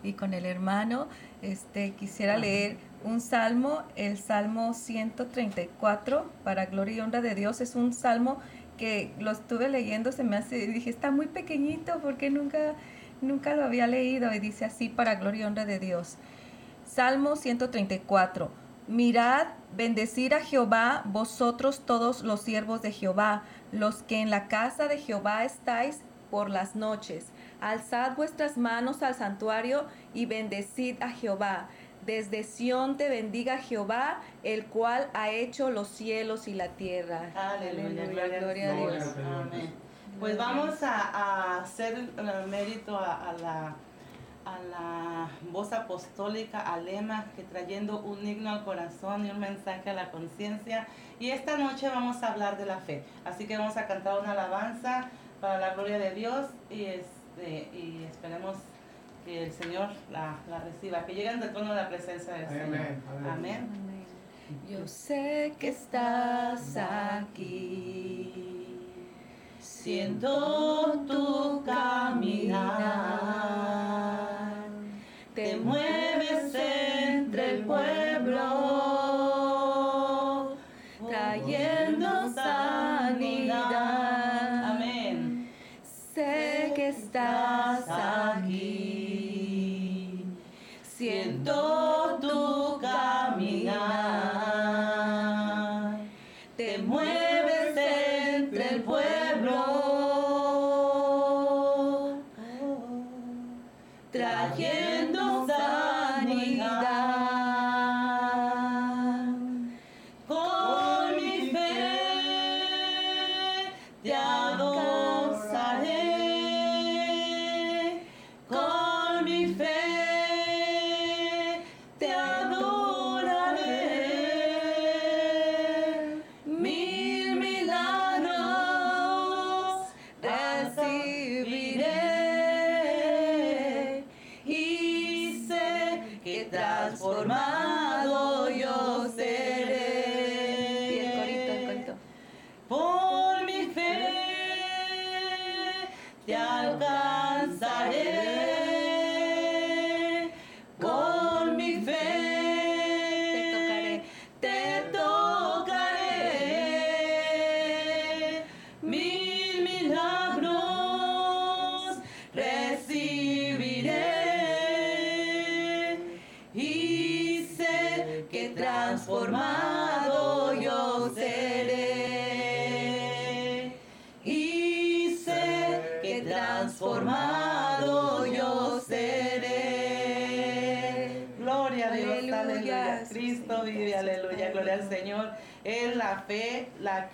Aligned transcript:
y 0.02 0.14
con 0.14 0.34
el 0.34 0.46
hermano. 0.46 1.08
Este, 1.42 1.92
quisiera 1.92 2.36
leer 2.36 2.76
un 3.04 3.20
salmo, 3.20 3.82
el 3.96 4.18
Salmo 4.18 4.74
134, 4.74 6.30
para 6.44 6.66
gloria 6.66 6.96
y 6.96 7.00
honra 7.00 7.20
de 7.20 7.34
Dios. 7.34 7.60
Es 7.60 7.74
un 7.74 7.92
salmo 7.92 8.40
que 8.76 9.12
lo 9.18 9.30
estuve 9.30 9.68
leyendo, 9.68 10.12
se 10.12 10.24
me 10.24 10.36
hace, 10.36 10.66
dije, 10.68 10.88
está 10.88 11.10
muy 11.10 11.26
pequeñito, 11.26 11.98
porque 12.00 12.30
nunca 12.30 12.74
Nunca 13.20 13.54
lo 13.54 13.64
había 13.64 13.86
leído 13.86 14.32
y 14.32 14.38
dice 14.38 14.64
así 14.64 14.88
para 14.88 15.16
gloria 15.16 15.42
y 15.42 15.44
honra 15.44 15.64
de 15.64 15.78
Dios. 15.78 16.16
Salmo 16.86 17.36
134. 17.36 18.50
Mirad, 18.86 19.48
bendecir 19.76 20.34
a 20.34 20.40
Jehová, 20.40 21.02
vosotros 21.04 21.82
todos 21.84 22.22
los 22.22 22.40
siervos 22.40 22.80
de 22.80 22.92
Jehová, 22.92 23.42
los 23.72 24.02
que 24.02 24.20
en 24.20 24.30
la 24.30 24.48
casa 24.48 24.88
de 24.88 24.98
Jehová 24.98 25.44
estáis 25.44 26.00
por 26.30 26.48
las 26.48 26.74
noches. 26.74 27.26
Alzad 27.60 28.16
vuestras 28.16 28.56
manos 28.56 29.02
al 29.02 29.14
santuario 29.14 29.86
y 30.14 30.26
bendecid 30.26 31.02
a 31.02 31.10
Jehová. 31.10 31.68
Desde 32.06 32.44
Sión 32.44 32.96
te 32.96 33.10
bendiga 33.10 33.58
Jehová, 33.58 34.20
el 34.42 34.64
cual 34.66 35.10
ha 35.12 35.30
hecho 35.30 35.70
los 35.70 35.88
cielos 35.88 36.48
y 36.48 36.54
la 36.54 36.68
tierra. 36.68 37.30
Aleluya, 37.34 38.06
gloria, 38.06 38.70
a 38.70 38.74
Dios. 38.74 39.14
Amén. 39.18 39.87
Pues 40.18 40.36
vamos 40.36 40.82
a, 40.82 41.60
hacer 41.60 41.94
el 42.16 42.48
mérito 42.48 42.98
a, 42.98 43.34
la, 43.40 43.76
a 44.44 44.58
la 44.70 45.28
voz 45.50 45.72
apostólica, 45.72 46.60
al 46.60 46.84
lema, 46.86 47.26
que 47.36 47.42
trayendo 47.42 48.00
un 48.00 48.26
himno 48.26 48.50
al 48.50 48.64
corazón 48.64 49.26
y 49.26 49.30
un 49.30 49.38
mensaje 49.38 49.90
a 49.90 49.94
la 49.94 50.10
conciencia. 50.10 50.88
Y 51.20 51.30
esta 51.30 51.56
noche 51.56 51.88
vamos 51.88 52.22
a 52.22 52.32
hablar 52.32 52.56
de 52.56 52.66
la 52.66 52.78
fe. 52.78 53.04
Así 53.24 53.46
que 53.46 53.56
vamos 53.56 53.76
a 53.76 53.86
cantar 53.86 54.20
una 54.20 54.32
alabanza 54.32 55.10
para 55.40 55.58
la 55.58 55.74
gloria 55.74 55.98
de 55.98 56.14
Dios 56.14 56.46
y, 56.70 56.84
este, 56.84 57.68
y 57.72 58.06
esperemos 58.10 58.56
que 59.24 59.44
el 59.44 59.52
Señor 59.52 59.90
la, 60.10 60.36
reciba, 60.64 61.04
que 61.04 61.14
lleguen 61.14 61.40
de 61.40 61.52
la 61.52 61.88
presencia 61.88 62.34
del 62.34 62.48
Señor. 62.48 62.64
Amén. 62.64 63.02
Amén. 63.32 63.88
Yo 64.68 64.86
sé 64.88 65.52
que 65.58 65.68
estás 65.68 66.76
aquí 66.76 68.57
siento 69.88 71.02
tu 71.08 71.62
caminar, 71.64 72.58
te 75.34 75.56
mueves 75.56 76.54
entre 76.54 77.54
el 77.54 77.64
pueblo, 77.64 78.44
trayendo 81.08 81.77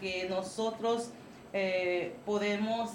que 0.05 0.29
nosotros 0.29 1.09
eh, 1.55 2.15
podemos 2.27 2.91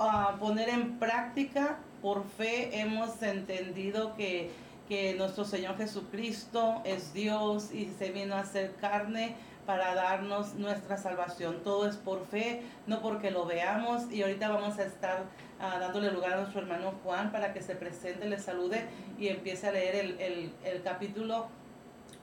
ah, 0.00 0.34
poner 0.40 0.68
en 0.68 0.98
práctica. 0.98 1.78
Por 2.02 2.24
fe 2.28 2.80
hemos 2.80 3.22
entendido 3.22 4.16
que, 4.16 4.50
que 4.88 5.14
nuestro 5.14 5.44
Señor 5.44 5.76
Jesucristo 5.76 6.82
es 6.84 7.14
Dios 7.14 7.72
y 7.72 7.86
se 8.00 8.10
vino 8.10 8.34
a 8.34 8.40
hacer 8.40 8.74
carne 8.80 9.36
para 9.64 9.94
darnos 9.94 10.54
nuestra 10.54 10.96
salvación. 10.96 11.62
Todo 11.62 11.88
es 11.88 11.94
por 11.94 12.26
fe, 12.26 12.62
no 12.88 13.00
porque 13.00 13.30
lo 13.30 13.46
veamos. 13.46 14.10
Y 14.10 14.22
ahorita 14.22 14.48
vamos 14.48 14.76
a 14.80 14.82
estar 14.82 15.22
ah, 15.60 15.78
dándole 15.78 16.10
lugar 16.10 16.32
a 16.32 16.36
nuestro 16.38 16.62
hermano 16.62 16.94
Juan 17.04 17.30
para 17.30 17.52
que 17.52 17.62
se 17.62 17.76
presente, 17.76 18.28
le 18.28 18.40
salude 18.40 18.86
y 19.20 19.28
empiece 19.28 19.68
a 19.68 19.70
leer 19.70 19.94
el, 19.94 20.20
el, 20.20 20.52
el 20.64 20.82
capítulo 20.82 21.46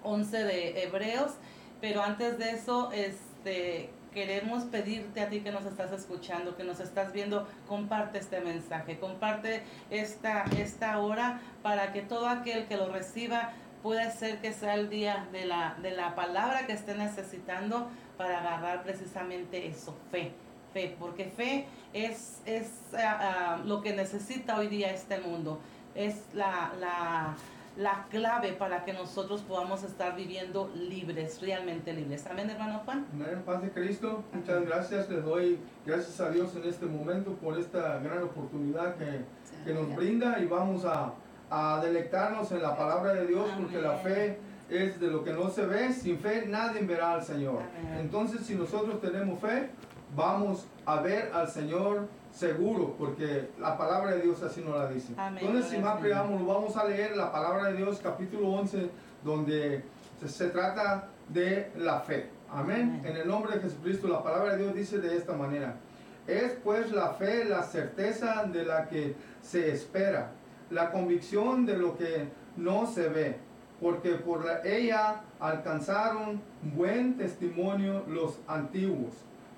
11 0.03 0.43
de 0.43 0.83
Hebreos. 0.83 1.31
Pero 1.79 2.01
antes 2.03 2.37
de 2.37 2.49
eso, 2.51 2.91
este, 3.45 3.89
queremos 4.11 4.63
pedirte 4.63 5.21
a 5.21 5.29
ti 5.29 5.41
que 5.41 5.51
nos 5.51 5.65
estás 5.65 5.91
escuchando, 5.91 6.55
que 6.55 6.63
nos 6.63 6.79
estás 6.79 7.13
viendo, 7.13 7.47
comparte 7.67 8.17
este 8.17 8.41
mensaje, 8.41 8.97
comparte 8.97 9.61
esta, 9.91 10.45
esta 10.57 10.97
hora 10.99 11.41
para 11.61 11.93
que 11.93 12.01
todo 12.01 12.27
aquel 12.27 12.65
que 12.65 12.75
lo 12.77 12.91
reciba 12.91 13.51
pueda 13.83 14.09
ser 14.09 14.39
que 14.39 14.51
sea 14.51 14.73
el 14.73 14.89
día 14.89 15.27
de 15.31 15.45
la, 15.45 15.75
de 15.81 15.91
la 15.91 16.15
palabra 16.15 16.65
que 16.65 16.73
esté 16.73 16.95
necesitando 16.95 17.87
para 18.17 18.39
agarrar 18.39 18.83
precisamente 18.83 19.67
eso, 19.67 19.95
fe. 20.09 20.31
Fe, 20.73 20.95
porque 20.99 21.25
fe 21.25 21.67
es, 21.93 22.41
es 22.45 22.67
ah, 22.95 23.19
ah, 23.21 23.61
lo 23.63 23.81
que 23.81 23.93
necesita 23.95 24.57
hoy 24.57 24.67
día 24.67 24.91
este 24.91 25.19
mundo. 25.19 25.61
Es 25.93 26.23
la, 26.33 26.73
la 26.79 27.35
la 27.77 28.05
clave 28.09 28.53
para 28.53 28.85
que 28.85 28.93
nosotros 28.93 29.41
podamos 29.41 29.83
estar 29.83 30.15
viviendo 30.15 30.71
libres, 30.75 31.41
realmente 31.41 31.93
libres. 31.93 32.25
Amén, 32.27 32.49
hermano 32.49 32.81
Juan. 32.85 33.05
Amén, 33.13 33.43
paz 33.45 33.61
de 33.61 33.71
Cristo. 33.71 34.23
Muchas 34.31 34.65
gracias. 34.65 35.09
Le 35.09 35.21
doy 35.21 35.59
gracias 35.85 36.19
a 36.21 36.29
Dios 36.29 36.55
en 36.55 36.63
este 36.69 36.85
momento 36.85 37.33
por 37.33 37.59
esta 37.59 37.99
gran 37.99 38.23
oportunidad 38.23 38.95
que, 38.95 39.21
que 39.65 39.73
nos 39.73 39.93
brinda 39.95 40.39
y 40.39 40.45
vamos 40.45 40.85
a, 40.85 41.13
a, 41.49 41.81
delectarnos 41.81 42.51
en 42.51 42.61
la 42.61 42.77
palabra 42.77 43.13
de 43.13 43.27
Dios 43.27 43.49
porque 43.59 43.81
la 43.81 43.97
fe 43.97 44.39
es 44.69 44.99
de 44.99 45.07
lo 45.07 45.23
que 45.23 45.33
no 45.33 45.49
se 45.49 45.65
ve. 45.65 45.91
Sin 45.91 46.17
fe 46.19 46.45
nadie 46.47 46.81
verá 46.81 47.13
al 47.13 47.23
Señor. 47.23 47.61
Amén. 47.77 47.99
Entonces, 47.99 48.45
si 48.45 48.55
nosotros 48.55 49.01
tenemos 49.01 49.39
fe, 49.39 49.69
vamos 50.15 50.65
a 50.85 51.01
ver 51.01 51.29
al 51.33 51.49
Señor 51.49 52.07
seguro, 52.35 52.95
porque 52.97 53.49
la 53.59 53.77
palabra 53.77 54.11
de 54.11 54.21
Dios 54.21 54.43
así 54.43 54.61
nos 54.61 54.77
la 54.77 54.89
dice. 54.89 55.13
Amén. 55.17 55.45
Entonces, 55.45 55.71
sin 55.71 55.81
más 55.81 55.99
preámbulo, 55.99 56.45
vamos 56.45 56.75
a 56.75 56.85
leer 56.85 57.15
la 57.15 57.31
palabra 57.31 57.69
de 57.71 57.77
Dios, 57.77 57.99
capítulo 58.03 58.49
11, 58.49 58.89
donde 59.23 59.83
se, 60.19 60.27
se 60.27 60.47
trata 60.49 61.07
de 61.29 61.71
la 61.77 62.01
fe. 62.01 62.29
Amén. 62.51 62.97
Amén. 62.99 63.01
En 63.05 63.17
el 63.17 63.27
nombre 63.27 63.55
de 63.55 63.61
Jesucristo, 63.61 64.07
la 64.07 64.21
palabra 64.21 64.51
de 64.55 64.63
Dios 64.63 64.75
dice 64.75 64.99
de 64.99 65.15
esta 65.17 65.33
manera. 65.33 65.75
Es 66.27 66.53
pues 66.63 66.91
la 66.91 67.11
fe 67.13 67.45
la 67.45 67.63
certeza 67.63 68.43
de 68.43 68.65
la 68.65 68.87
que 68.89 69.15
se 69.41 69.71
espera, 69.71 70.31
la 70.71 70.91
convicción 70.91 71.65
de 71.65 71.77
lo 71.77 71.97
que 71.97 72.27
no 72.57 72.85
se 72.87 73.07
ve, 73.09 73.37
porque 73.79 74.11
por 74.15 74.43
la- 74.43 74.61
ella 74.63 75.21
alcanzaron 75.39 76.41
buen 76.75 77.17
testimonio 77.17 78.03
los 78.07 78.39
antiguos. 78.47 79.13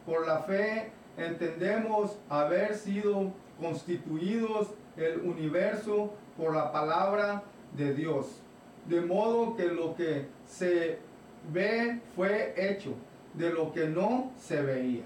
Por 0.05 0.27
la 0.27 0.39
fe 0.39 0.91
entendemos 1.17 2.17
haber 2.29 2.75
sido 2.75 3.31
constituidos 3.59 4.69
el 4.95 5.19
universo 5.21 6.13
por 6.37 6.55
la 6.55 6.71
palabra 6.71 7.43
de 7.75 7.93
Dios, 7.93 8.41
de 8.85 9.01
modo 9.01 9.55
que 9.55 9.65
lo 9.65 9.95
que 9.95 10.27
se 10.45 10.99
ve 11.51 11.99
fue 12.15 12.53
hecho, 12.55 12.93
de 13.33 13.51
lo 13.51 13.73
que 13.73 13.87
no 13.87 14.31
se 14.37 14.61
veía. 14.61 15.03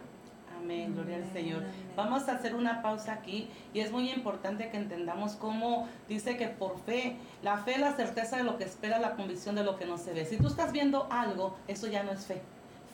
Amén, 0.58 0.94
gloria 0.94 1.16
al 1.18 1.26
Señor. 1.34 1.64
amén. 1.64 1.72
Vamos 1.96 2.30
a 2.30 2.34
hacer 2.34 2.56
una 2.56 2.82
pausa 2.82 3.14
aquí 3.14 3.50
y 3.74 3.80
es 3.80 3.92
muy 3.92 4.12
importante 4.12 4.70
que 4.70 4.78
entendamos 4.78 5.34
cómo 5.34 5.88
dice 6.08 6.38
que 6.38 6.48
por 6.48 6.80
fe, 6.82 7.18
la 7.42 7.58
fe 7.58 7.74
es 7.74 7.80
la 7.80 7.94
certeza 7.94 8.38
de 8.38 8.44
lo 8.44 8.58
que 8.58 8.66
espera, 8.66 9.00
la 9.00 9.16
convicción 9.16 9.56
de 9.56 9.64
lo 9.64 9.78
que 9.78 9.86
no 9.86 9.98
se 9.98 10.14
ve. 10.14 10.26
Si 10.26 10.38
tú 10.38 10.48
estás 10.48 10.72
viendo 10.72 11.08
algo, 11.10 11.56
eso 11.68 11.88
ya 11.88 12.04
no 12.04 12.12
es 12.12 12.26
fe. 12.26 12.42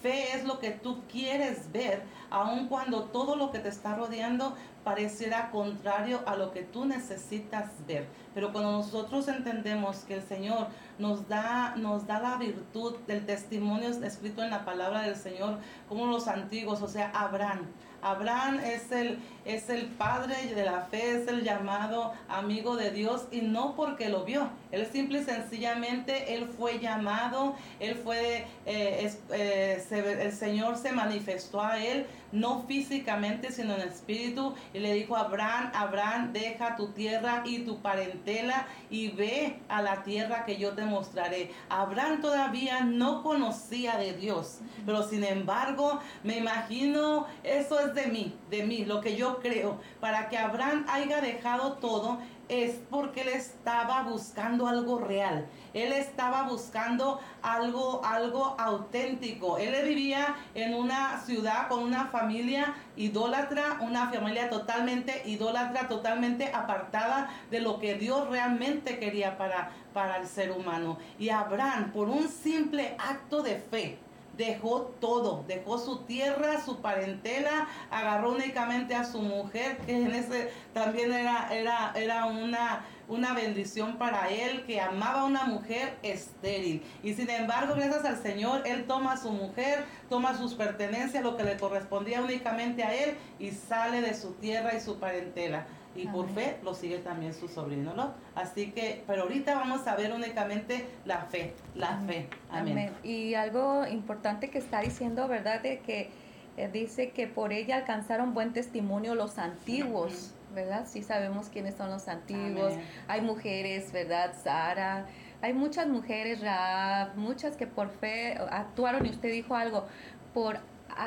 Fe 0.01 0.35
es 0.35 0.43
lo 0.45 0.59
que 0.59 0.71
tú 0.71 1.01
quieres 1.11 1.71
ver, 1.71 2.03
aun 2.29 2.67
cuando 2.67 3.03
todo 3.05 3.35
lo 3.35 3.51
que 3.51 3.59
te 3.59 3.69
está 3.69 3.95
rodeando 3.95 4.55
pareciera 4.83 5.49
contrario 5.51 6.21
a 6.25 6.35
lo 6.35 6.51
que 6.51 6.61
tú 6.61 6.85
necesitas 6.85 7.71
ver. 7.87 8.07
Pero 8.33 8.51
cuando 8.51 8.71
nosotros 8.71 9.27
entendemos 9.27 9.97
que 9.99 10.15
el 10.15 10.21
Señor 10.21 10.67
nos 10.97 11.27
da, 11.27 11.75
nos 11.75 12.07
da 12.07 12.19
la 12.19 12.37
virtud 12.37 12.95
del 13.07 13.25
testimonio 13.25 13.89
escrito 13.89 14.43
en 14.43 14.51
la 14.51 14.63
palabra 14.63 15.01
del 15.01 15.15
Señor, 15.15 15.57
como 15.89 16.05
los 16.05 16.27
antiguos, 16.27 16.81
o 16.81 16.87
sea, 16.87 17.11
Abraham. 17.13 17.65
Abraham 18.01 18.59
es 18.59 18.91
el, 18.91 19.19
es 19.45 19.69
el 19.69 19.85
padre 19.87 20.35
de 20.53 20.63
la 20.63 20.81
fe, 20.81 21.21
es 21.21 21.27
el 21.27 21.43
llamado 21.43 22.13
amigo 22.29 22.75
de 22.75 22.91
Dios 22.91 23.27
y 23.31 23.41
no 23.41 23.75
porque 23.75 24.09
lo 24.09 24.23
vio. 24.25 24.49
Él 24.71 24.87
simple 24.91 25.19
y 25.19 25.23
sencillamente, 25.23 26.35
él 26.35 26.47
fue 26.57 26.79
llamado, 26.79 27.55
él 27.79 27.95
fue, 27.95 28.45
eh, 28.65 28.99
es- 29.05 29.19
eh, 29.31 29.83
se- 29.87 30.21
el 30.23 30.31
Señor 30.31 30.77
se 30.77 30.91
manifestó 30.91 31.61
a 31.61 31.77
él, 31.83 32.05
no 32.31 32.63
físicamente, 32.67 33.51
sino 33.51 33.75
en 33.75 33.81
espíritu, 33.81 34.55
y 34.73 34.79
le 34.79 34.93
dijo 34.93 35.15
a 35.15 35.21
Abraham, 35.21 35.71
Abraham, 35.73 36.33
deja 36.33 36.75
tu 36.75 36.89
tierra 36.89 37.43
y 37.45 37.59
tu 37.59 37.79
parentela 37.79 38.67
y 38.89 39.09
ve 39.09 39.59
a 39.69 39.81
la 39.81 40.03
tierra 40.03 40.45
que 40.45 40.57
yo 40.57 40.73
te 40.73 40.83
mostraré. 40.83 41.51
Abraham 41.69 42.21
todavía 42.21 42.81
no 42.81 43.23
conocía 43.23 43.97
de 43.97 44.13
Dios, 44.13 44.59
pero 44.85 45.07
sin 45.07 45.23
embargo, 45.23 45.99
me 46.23 46.37
imagino, 46.37 47.27
eso 47.43 47.79
es 47.79 47.93
de 47.93 48.07
mí, 48.07 48.35
de 48.49 48.63
mí, 48.63 48.85
lo 48.85 49.01
que 49.01 49.15
yo 49.15 49.39
creo, 49.39 49.79
para 49.99 50.29
que 50.29 50.37
Abraham 50.37 50.85
haya 50.89 51.21
dejado 51.21 51.73
todo 51.73 52.19
es 52.49 52.75
porque 52.89 53.21
él 53.21 53.29
estaba 53.29 54.03
buscando 54.03 54.67
algo 54.67 54.99
real. 54.99 55.47
Él 55.73 55.91
estaba 55.91 56.43
buscando 56.43 57.19
algo, 57.41 58.01
algo 58.03 58.55
auténtico. 58.57 59.57
Él 59.57 59.75
vivía 59.87 60.35
en 60.55 60.73
una 60.73 61.21
ciudad 61.21 61.67
con 61.67 61.83
una 61.83 62.07
familia 62.07 62.75
idólatra, 62.95 63.79
una 63.81 64.09
familia 64.09 64.49
totalmente 64.49 65.23
idólatra, 65.25 65.87
totalmente 65.87 66.51
apartada 66.53 67.29
de 67.51 67.61
lo 67.61 67.79
que 67.79 67.95
Dios 67.95 68.29
realmente 68.29 68.97
quería 68.99 69.37
para, 69.37 69.71
para 69.93 70.17
el 70.17 70.27
ser 70.27 70.51
humano. 70.51 70.97
Y 71.19 71.29
Abraham, 71.29 71.91
por 71.91 72.09
un 72.09 72.27
simple 72.29 72.95
acto 72.97 73.43
de 73.43 73.57
fe, 73.57 73.99
dejó 74.37 74.93
todo, 75.01 75.43
dejó 75.47 75.77
su 75.79 75.99
tierra, 76.05 76.61
su 76.63 76.79
parentela, 76.79 77.67
agarró 77.89 78.31
únicamente 78.31 78.95
a 78.95 79.03
su 79.03 79.19
mujer, 79.21 79.77
que 79.79 79.95
en 79.95 80.13
ese 80.13 80.51
también 80.73 81.11
era, 81.11 81.53
era, 81.53 81.91
era 81.95 82.25
una, 82.25 82.85
una 83.07 83.33
bendición 83.33 83.97
para 83.97 84.29
él, 84.29 84.63
que 84.65 84.79
amaba 84.79 85.21
a 85.21 85.25
una 85.25 85.45
mujer 85.45 85.97
estéril. 86.03 86.83
Y 87.03 87.13
sin 87.13 87.29
embargo, 87.29 87.73
gracias 87.75 88.05
al 88.05 88.21
Señor, 88.21 88.63
él 88.65 88.85
toma 88.85 89.13
a 89.13 89.17
su 89.17 89.31
mujer, 89.31 89.85
toma 90.09 90.37
sus 90.37 90.53
pertenencias, 90.53 91.23
lo 91.23 91.35
que 91.35 91.43
le 91.43 91.57
correspondía 91.57 92.21
únicamente 92.21 92.83
a 92.83 92.93
él, 92.93 93.17
y 93.39 93.51
sale 93.51 94.01
de 94.01 94.13
su 94.13 94.33
tierra 94.33 94.75
y 94.75 94.79
su 94.79 94.99
parentela. 94.99 95.65
Y 95.97 96.07
por 96.07 96.29
fe 96.29 96.57
lo 96.63 96.73
sigue 96.73 96.99
también 96.99 97.33
su 97.33 97.47
sobrino, 97.47 97.93
¿no? 97.93 98.13
Así 98.35 98.71
que, 98.71 99.03
pero 99.07 99.23
ahorita 99.23 99.55
vamos 99.55 99.87
a 99.87 99.95
ver 99.95 100.11
únicamente 100.13 100.85
la 101.05 101.21
fe, 101.21 101.53
la 101.75 101.97
fe. 101.97 102.29
Amén. 102.49 102.71
Amén. 102.71 102.93
Y 103.03 103.33
algo 103.33 103.85
importante 103.87 104.49
que 104.49 104.59
está 104.59 104.81
diciendo, 104.81 105.27
¿verdad? 105.27 105.61
De 105.61 105.79
que 105.79 106.09
eh, 106.57 106.69
dice 106.71 107.11
que 107.11 107.27
por 107.27 107.53
ella 107.53 107.77
alcanzaron 107.77 108.33
buen 108.33 108.53
testimonio 108.53 109.15
los 109.15 109.37
antiguos, 109.37 110.33
¿verdad? 110.53 110.85
Sí 110.87 111.03
sabemos 111.03 111.49
quiénes 111.49 111.75
son 111.75 111.89
los 111.89 112.07
antiguos. 112.07 112.73
Hay 113.07 113.21
mujeres, 113.21 113.91
¿verdad? 113.91 114.33
Sara. 114.43 115.05
Hay 115.41 115.53
muchas 115.53 115.87
mujeres, 115.87 116.41
Raab, 116.41 117.15
muchas 117.15 117.55
que 117.57 117.67
por 117.67 117.89
fe 117.89 118.37
actuaron 118.49 119.05
y 119.05 119.09
usted 119.09 119.31
dijo 119.31 119.55
algo, 119.55 119.85
por 120.33 120.59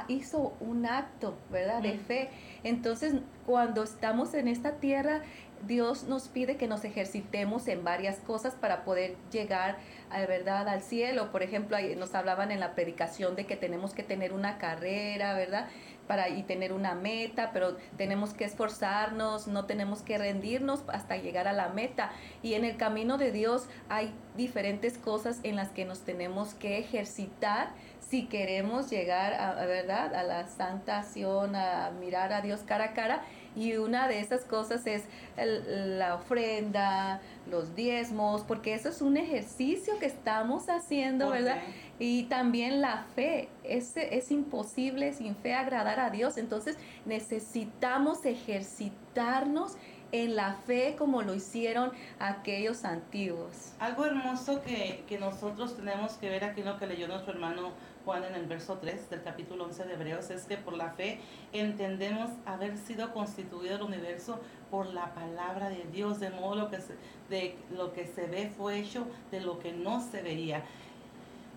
hizo 0.09 0.55
un 0.61 0.87
acto, 0.87 1.37
¿verdad? 1.51 1.83
De 1.83 1.99
fe. 1.99 2.31
Entonces, 2.65 3.15
cuando 3.47 3.83
estamos 3.83 4.35
en 4.35 4.49
esta 4.49 4.77
tierra, 4.77 5.23
Dios 5.67 6.05
nos 6.05 6.29
pide 6.29 6.57
que 6.57 6.67
nos 6.67 6.85
ejercitemos 6.85 7.69
en 7.69 7.85
varias 7.85 8.19
cosas 8.19 8.55
para 8.55 8.85
poder 8.85 9.17
llegar, 9.31 9.77
a 10.11 10.21
verdad, 10.21 10.69
al 10.69 10.83
cielo. 10.83 11.31
Por 11.31 11.43
ejemplo, 11.43 11.77
nos 11.97 12.15
hablaban 12.15 12.51
en 12.51 12.61
la 12.61 12.75
predicación 12.75 13.37
de 13.37 13.47
que 13.47 13.57
tenemos 13.57 13.93
que 13.93 14.03
tener 14.03 14.33
una 14.33 14.59
carrera, 14.59 15.35
¿verdad? 15.35 15.69
Para 16.07 16.29
y 16.31 16.43
tener 16.43 16.73
una 16.73 16.95
meta, 16.95 17.51
pero 17.53 17.77
tenemos 17.97 18.33
que 18.33 18.45
esforzarnos, 18.45 19.47
no 19.49 19.67
tenemos 19.67 20.03
que 20.03 20.19
rendirnos 20.19 20.83
hasta 20.89 21.17
llegar 21.19 21.47
a 21.47 21.53
la 21.53 21.69
meta. 21.69 22.11
Y 22.43 22.55
en 22.55 22.65
el 22.65 22.77
camino 22.77 23.19
de 23.19 23.31
Dios 23.31 23.67
hay 23.89 24.13
diferentes 24.37 24.97
cosas 24.97 25.41
en 25.43 25.57
las 25.57 25.69
que 25.71 25.85
nos 25.85 26.01
tenemos 26.01 26.55
que 26.55 26.79
ejercitar 26.79 27.75
si 28.09 28.27
queremos 28.27 28.91
llegar 28.91 29.35
a, 29.35 29.51
a, 29.61 29.67
verdad 29.67 30.15
a 30.15 30.23
la 30.23 30.49
santación, 30.49 31.55
a 31.55 31.91
mirar 32.01 32.33
a 32.33 32.41
Dios 32.41 32.61
cara 32.67 32.85
a 32.87 32.93
cara. 32.95 33.23
Y 33.57 33.77
una 33.77 34.07
de 34.07 34.21
esas 34.21 34.45
cosas 34.45 34.87
es 34.87 35.03
el- 35.37 35.99
la 35.99 36.15
ofrenda, 36.15 37.21
los 37.51 37.75
diezmos, 37.75 38.43
porque 38.43 38.75
eso 38.75 38.89
es 38.89 39.03
un 39.03 39.17
ejercicio 39.17 39.99
que 39.99 40.07
estamos 40.07 40.69
haciendo, 40.69 41.31
¿verdad? 41.31 41.59
Y 41.99 42.25
también 42.25 42.81
la 42.81 43.05
fe. 43.17 43.49
Es, 43.65 43.97
es 43.97 44.31
imposible 44.31 45.13
sin 45.13 45.35
fe 45.35 45.55
agradar 45.55 45.99
a 45.99 46.11
Dios. 46.11 46.37
Entonces 46.37 46.77
necesitamos 47.07 48.25
ejercitarnos 48.25 49.73
en 50.13 50.35
la 50.35 50.55
fe 50.55 50.97
como 50.99 51.23
lo 51.23 51.35
hicieron 51.35 51.93
aquellos 52.19 52.85
antiguos. 52.85 53.73
Algo 53.79 54.07
hermoso 54.07 54.61
que, 54.63 55.05
que 55.09 55.19
nosotros 55.19 55.77
tenemos 55.77 56.15
que 56.15 56.29
ver 56.29 56.45
aquí 56.45 56.61
en 56.61 56.67
lo 56.67 56.79
que 56.79 56.87
leyó 56.87 57.07
nuestro 57.07 57.33
hermano 57.33 57.71
Juan 58.05 58.25
en 58.25 58.35
el 58.35 58.47
verso 58.47 58.79
3 58.79 59.11
del 59.11 59.23
capítulo 59.23 59.65
11 59.65 59.85
de 59.85 59.95
Hebreos 59.95 60.31
es 60.31 60.45
que 60.45 60.57
por 60.57 60.75
la 60.75 60.91
fe 60.91 61.21
entendemos 61.53 62.31
haber 62.47 62.77
sido 62.79 63.13
constituido 63.13 63.77
el 63.77 63.83
universo 63.83 64.41
por 64.71 64.87
la 64.87 65.15
palabra 65.15 65.69
de 65.69 65.85
Dios, 65.93 66.21
de 66.21 66.31
modo 66.31 66.71
que 66.71 66.81
se, 66.81 66.95
de 67.29 67.57
lo 67.77 67.93
que 67.93 68.07
se 68.07 68.27
ve 68.27 68.51
fue 68.57 68.79
hecho 68.79 69.07
de 69.31 69.41
lo 69.41 69.59
que 69.59 69.73
no 69.73 70.01
se 70.01 70.23
veía. 70.23 70.65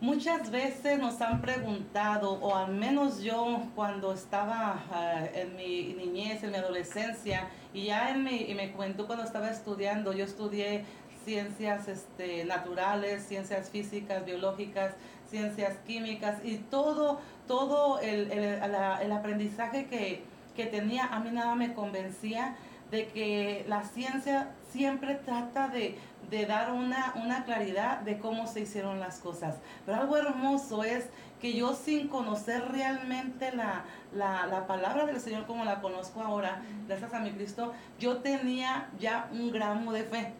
Muchas 0.01 0.51
veces 0.51 0.99
nos 0.99 1.21
han 1.21 1.39
preguntado, 1.39 2.33
o 2.33 2.53
al 2.53 2.73
menos 2.73 3.21
yo 3.21 3.63
cuando 3.73 4.11
estaba 4.11 4.83
ah, 4.91 5.25
en 5.33 5.55
mi 5.55 5.93
niñez, 5.93 6.43
en 6.43 6.51
mi 6.51 6.57
adolescencia, 6.57 7.47
y 7.73 7.85
ya 7.85 8.09
en 8.09 8.25
mi, 8.25 8.35
y 8.35 8.53
me 8.53 8.73
comentó 8.73 9.07
cuando 9.07 9.23
estaba 9.23 9.49
estudiando, 9.49 10.11
yo 10.11 10.25
estudié 10.25 10.83
ciencias 11.23 11.87
este, 11.87 12.43
naturales, 12.43 13.23
ciencias 13.25 13.69
físicas, 13.69 14.25
biológicas, 14.25 14.93
ciencias 15.37 15.77
químicas, 15.87 16.35
y 16.43 16.57
todo, 16.57 17.19
todo 17.47 17.99
el, 17.99 18.31
el- 18.31 18.71
la- 18.71 19.01
el 19.01 19.11
aprendizaje 19.11 19.87
que, 19.87 20.23
que 20.55 20.67
tenía, 20.67 21.05
a 21.07 21.19
mí 21.19 21.31
nada 21.31 21.55
me 21.55 21.73
convencía 21.73 22.55
de 22.91 23.07
que 23.07 23.65
la 23.67 23.81
ciencia 23.81 24.51
siempre 24.71 25.15
trata 25.15 25.69
de, 25.69 25.97
de 26.29 26.45
dar 26.45 26.71
una, 26.71 27.13
una 27.15 27.45
claridad 27.45 28.01
de 28.01 28.19
cómo 28.19 28.45
se 28.45 28.59
hicieron 28.61 28.99
las 28.99 29.17
cosas. 29.17 29.55
Pero 29.87 29.97
algo 30.01 30.17
hermoso 30.17 30.83
es 30.83 31.05
que 31.41 31.53
yo 31.53 31.73
sin 31.73 32.07
conocer 32.09 32.71
realmente 32.71 33.51
la, 33.55 33.85
la, 34.13 34.45
la 34.45 34.67
palabra 34.67 35.07
del 35.07 35.19
Señor 35.19 35.47
como 35.47 35.65
la 35.65 35.81
conozco 35.81 36.21
ahora, 36.21 36.61
gracias 36.87 37.11
a 37.11 37.19
mi 37.19 37.31
Cristo, 37.31 37.73
yo 37.99 38.17
tenía 38.17 38.87
ya 38.99 39.27
un 39.31 39.51
gramo 39.51 39.91
de 39.93 40.03
fe. 40.03 40.31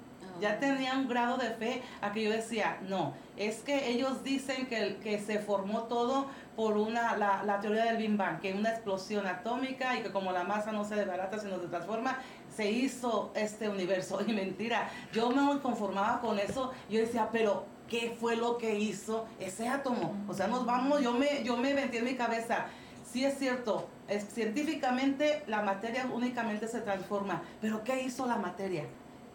Ya 0.42 0.60
tenía 0.60 0.94
un 0.94 1.08
grado 1.08 1.38
de 1.38 1.50
fe 1.52 1.82
a 2.02 2.12
que 2.12 2.24
yo 2.24 2.32
decía, 2.32 2.78
no, 2.88 3.14
es 3.38 3.58
que 3.58 3.90
ellos 3.90 4.24
dicen 4.24 4.68
que, 4.68 4.98
que 5.04 5.20
se 5.20 5.40
formó 5.40 5.84
todo 5.84 6.28
por 6.56 6.78
una, 6.78 7.18
la, 7.18 7.60
teoría 7.62 7.86
del 7.86 7.98
Big 7.98 8.16
Bang, 8.16 8.40
que 8.40 8.54
una 8.54 8.70
explosión 8.70 9.26
atómica 9.26 9.98
y 9.98 10.04
que 10.04 10.12
como 10.12 10.32
la 10.32 10.44
masa 10.44 10.72
no 10.72 10.86
se 10.86 10.96
desbarata 10.96 11.40
sino 11.40 11.60
se 11.60 11.68
transforma, 11.68 12.20
se 12.56 12.70
hizo 12.70 13.32
este 13.36 13.70
universo. 13.70 14.20
Y 14.28 14.34
mentira, 14.34 14.90
yo 15.12 15.30
me 15.32 15.60
conformaba 15.60 16.22
con 16.22 16.40
eso. 16.40 16.72
Yo 16.90 17.00
decía, 17.00 17.30
pero 17.32 17.66
¿qué 17.90 18.16
fue 18.20 18.36
lo 18.36 18.58
que 18.58 18.78
hizo 18.78 19.26
ese 19.40 19.68
átomo? 19.68 20.16
O 20.28 20.34
sea, 20.34 20.48
nos 20.48 20.66
vamos, 20.66 21.02
yo 21.02 21.14
me, 21.14 21.44
yo 21.44 21.58
me 21.58 21.74
metí 21.74 21.98
en 21.98 22.06
mi 22.06 22.16
cabeza. 22.16 22.66
Sí 23.12 23.26
es 23.26 23.38
cierto, 23.38 23.90
científicamente 24.34 25.44
la 25.48 25.62
materia 25.62 26.08
únicamente 26.12 26.68
se 26.68 26.82
transforma, 26.82 27.44
pero 27.62 27.84
¿qué 27.84 28.02
hizo 28.02 28.26
la 28.26 28.38
materia? 28.38 28.86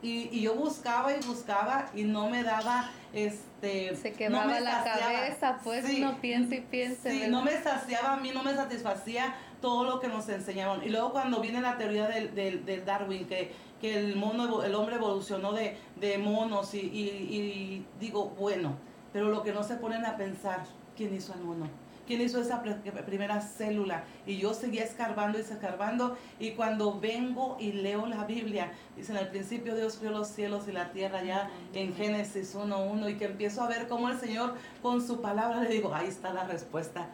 Y, 0.00 0.28
y, 0.30 0.42
yo 0.42 0.54
buscaba 0.54 1.12
y 1.12 1.20
buscaba 1.26 1.90
y 1.92 2.04
no 2.04 2.30
me 2.30 2.44
daba 2.44 2.88
este 3.12 3.96
se 3.96 4.12
quemaba 4.12 4.60
la 4.60 4.84
cabeza 4.84 5.58
pues 5.64 5.84
uno 5.92 6.20
piensa 6.20 6.54
y 6.54 6.60
piensa 6.60 7.10
sí, 7.10 7.24
no 7.28 7.42
me 7.42 7.60
saciaba 7.60 8.12
a 8.12 8.16
mí 8.18 8.30
no 8.32 8.44
me 8.44 8.54
satisfacía 8.54 9.34
todo 9.60 9.82
lo 9.82 9.98
que 9.98 10.06
nos 10.06 10.28
enseñaban 10.28 10.84
y 10.84 10.90
luego 10.90 11.10
cuando 11.10 11.40
viene 11.40 11.60
la 11.60 11.76
teoría 11.78 12.06
del, 12.06 12.32
del, 12.32 12.64
del 12.64 12.84
Darwin 12.84 13.26
que, 13.26 13.52
que 13.80 13.98
el 13.98 14.14
mono 14.14 14.62
el 14.62 14.74
hombre 14.76 14.96
evolucionó 14.96 15.52
de, 15.52 15.76
de 15.96 16.16
monos 16.18 16.74
y, 16.74 16.78
y, 16.78 17.08
y 17.08 17.86
digo 17.98 18.26
bueno 18.38 18.76
pero 19.12 19.30
lo 19.30 19.42
que 19.42 19.52
no 19.52 19.64
se 19.64 19.74
ponen 19.76 20.06
a 20.06 20.16
pensar 20.16 20.60
quién 20.96 21.12
hizo 21.12 21.32
al 21.32 21.40
mono 21.40 21.68
quién 22.08 22.22
hizo 22.22 22.40
esa 22.40 22.62
primera 23.06 23.40
célula. 23.40 24.02
Y 24.26 24.38
yo 24.38 24.54
seguía 24.54 24.82
escarbando 24.82 25.38
y 25.38 25.42
escarbando. 25.42 26.16
Y 26.40 26.52
cuando 26.52 26.98
vengo 26.98 27.58
y 27.60 27.72
leo 27.72 28.06
la 28.06 28.24
Biblia, 28.24 28.72
dice 28.96 29.12
en 29.12 29.18
el 29.18 29.28
principio 29.28 29.76
Dios 29.76 29.98
creó 30.00 30.10
los 30.12 30.28
cielos 30.28 30.66
y 30.68 30.72
la 30.72 30.90
tierra, 30.90 31.22
ya 31.22 31.50
en 31.74 31.94
Génesis 31.94 32.56
1.1, 32.56 33.10
y 33.10 33.14
que 33.16 33.26
empiezo 33.26 33.62
a 33.62 33.68
ver 33.68 33.86
cómo 33.88 34.08
el 34.08 34.18
Señor 34.18 34.54
con 34.82 35.06
su 35.06 35.20
palabra 35.20 35.62
le 35.62 35.70
digo, 35.70 35.94
ahí 35.94 36.08
está 36.08 36.32
la 36.32 36.44
respuesta. 36.44 37.06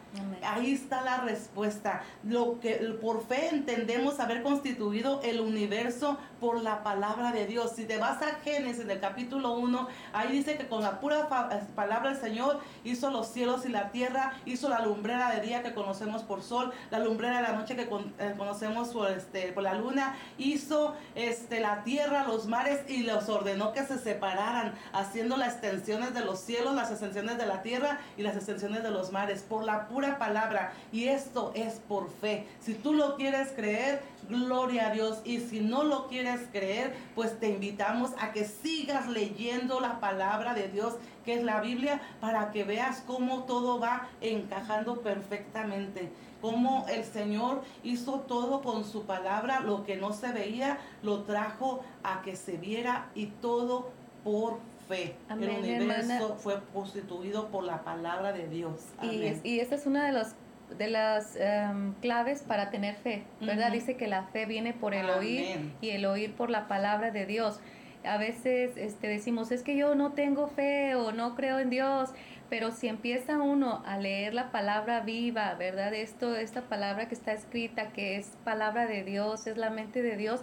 Ahí 0.43 0.73
está 0.73 1.01
la 1.01 1.17
respuesta. 1.21 2.03
Lo 2.23 2.59
que 2.59 2.75
por 3.01 3.25
fe 3.25 3.49
entendemos 3.49 4.19
haber 4.19 4.43
constituido 4.43 5.21
el 5.23 5.39
universo 5.39 6.17
por 6.39 6.61
la 6.61 6.83
palabra 6.83 7.31
de 7.31 7.45
Dios. 7.47 7.71
Si 7.75 7.85
te 7.85 7.97
vas 7.97 8.21
a 8.21 8.35
Génesis, 8.43 8.81
en 8.81 8.91
el 8.91 8.99
capítulo 8.99 9.53
1, 9.53 9.87
ahí 10.13 10.31
dice 10.31 10.57
que 10.57 10.67
con 10.67 10.81
la 10.81 10.99
pura 10.99 11.27
palabra 11.75 12.11
del 12.11 12.19
Señor 12.19 12.59
hizo 12.83 13.09
los 13.09 13.27
cielos 13.27 13.65
y 13.65 13.69
la 13.69 13.91
tierra, 13.91 14.33
hizo 14.45 14.69
la 14.69 14.79
lumbrera 14.79 15.31
de 15.31 15.41
día 15.41 15.63
que 15.63 15.73
conocemos 15.73 16.23
por 16.23 16.41
sol, 16.41 16.71
la 16.91 16.99
lumbrera 16.99 17.37
de 17.37 17.43
la 17.43 17.53
noche 17.53 17.75
que 17.75 17.83
eh, 17.83 18.33
conocemos 18.37 18.89
por, 18.89 19.11
este, 19.11 19.51
por 19.53 19.63
la 19.63 19.73
luna, 19.73 20.15
hizo 20.37 20.95
este, 21.15 21.59
la 21.59 21.83
tierra, 21.83 22.25
los 22.27 22.47
mares 22.47 22.89
y 22.89 23.03
los 23.03 23.29
ordenó 23.29 23.73
que 23.73 23.83
se 23.83 23.97
separaran, 23.97 24.73
haciendo 24.93 25.37
las 25.37 25.53
extensiones 25.53 26.13
de 26.13 26.23
los 26.23 26.39
cielos, 26.39 26.75
las 26.75 26.91
extensiones 26.91 27.37
de 27.37 27.45
la 27.45 27.54
tierra 27.61 27.99
y 28.17 28.23
las 28.23 28.35
extensiones 28.35 28.83
de 28.83 28.91
los 28.91 29.11
mares, 29.11 29.41
por 29.41 29.63
la 29.63 29.87
pura 29.87 30.17
palabra. 30.17 30.73
Y 30.91 31.05
esto 31.07 31.51
es 31.55 31.81
por 31.87 32.09
fe. 32.09 32.47
Si 32.59 32.73
tú 32.73 32.93
lo 32.93 33.15
quieres 33.15 33.49
creer, 33.55 34.01
gloria 34.29 34.87
a 34.87 34.91
Dios. 34.91 35.19
Y 35.23 35.39
si 35.39 35.61
no 35.61 35.83
lo 35.83 36.07
quieres 36.07 36.41
creer, 36.51 36.95
pues 37.15 37.39
te 37.39 37.49
invitamos 37.49 38.11
a 38.19 38.31
que 38.31 38.45
sigas 38.45 39.07
leyendo 39.07 39.79
la 39.79 39.99
palabra 39.99 40.53
de 40.53 40.67
Dios, 40.67 40.95
que 41.23 41.35
es 41.35 41.43
la 41.43 41.61
Biblia, 41.61 42.01
para 42.21 42.51
que 42.51 42.63
veas 42.63 43.03
cómo 43.05 43.43
todo 43.43 43.79
va 43.79 44.07
encajando 44.21 45.01
perfectamente. 45.01 46.11
Cómo 46.41 46.85
el 46.89 47.03
Señor 47.03 47.63
hizo 47.83 48.19
todo 48.21 48.61
con 48.61 48.83
su 48.85 49.05
palabra, 49.05 49.61
lo 49.61 49.83
que 49.83 49.95
no 49.95 50.13
se 50.13 50.31
veía, 50.31 50.77
lo 51.01 51.23
trajo 51.23 51.83
a 52.03 52.21
que 52.21 52.35
se 52.35 52.57
viera 52.57 53.09
y 53.15 53.27
todo 53.27 53.89
por 54.23 54.59
fe. 54.87 55.15
el 55.29 55.49
universo 55.49 56.35
fue 56.37 56.61
constituido 56.73 57.47
por 57.49 57.63
la 57.63 57.83
palabra 57.83 58.33
de 58.33 58.47
Dios. 58.47 58.81
Y, 59.01 59.47
y 59.47 59.59
esta 59.59 59.75
es 59.75 59.85
una 59.85 60.05
de 60.05 60.11
las 60.11 60.35
de 60.77 60.87
las 60.89 61.35
em, 61.35 61.93
claves 62.01 62.41
para 62.41 62.69
tener 62.69 62.95
fe, 62.95 63.23
¿verdad? 63.39 63.71
Dice 63.71 63.95
que 63.97 64.07
la 64.07 64.23
fe 64.23 64.45
viene 64.45 64.73
por 64.73 64.93
el 64.93 65.09
oír 65.09 65.71
y 65.81 65.89
el 65.91 66.05
oír 66.05 66.33
por 66.33 66.49
la 66.49 66.67
palabra 66.67 67.11
de 67.11 67.25
Dios. 67.25 67.59
A 68.03 68.17
veces 68.17 68.71
este, 68.75 69.07
decimos, 69.07 69.51
es 69.51 69.63
que 69.63 69.75
yo 69.75 69.95
no 69.95 70.13
tengo 70.13 70.47
fe 70.47 70.95
o 70.95 71.11
no 71.11 71.35
creo 71.35 71.59
en 71.59 71.69
Dios, 71.69 72.11
pero 72.49 72.71
si 72.71 72.87
empieza 72.87 73.41
uno 73.41 73.83
a 73.85 73.97
leer 73.97 74.33
la 74.33 74.51
palabra 74.51 75.01
viva, 75.01 75.55
¿verdad? 75.55 75.93
Esto, 75.93 76.35
esta 76.35 76.61
palabra 76.61 77.07
que 77.07 77.15
está 77.15 77.33
escrita, 77.33 77.89
que 77.89 78.17
es 78.17 78.37
palabra 78.43 78.85
de 78.85 79.03
Dios, 79.03 79.47
es 79.47 79.57
la 79.57 79.71
mente 79.71 80.03
de 80.03 80.17
Dios, 80.17 80.41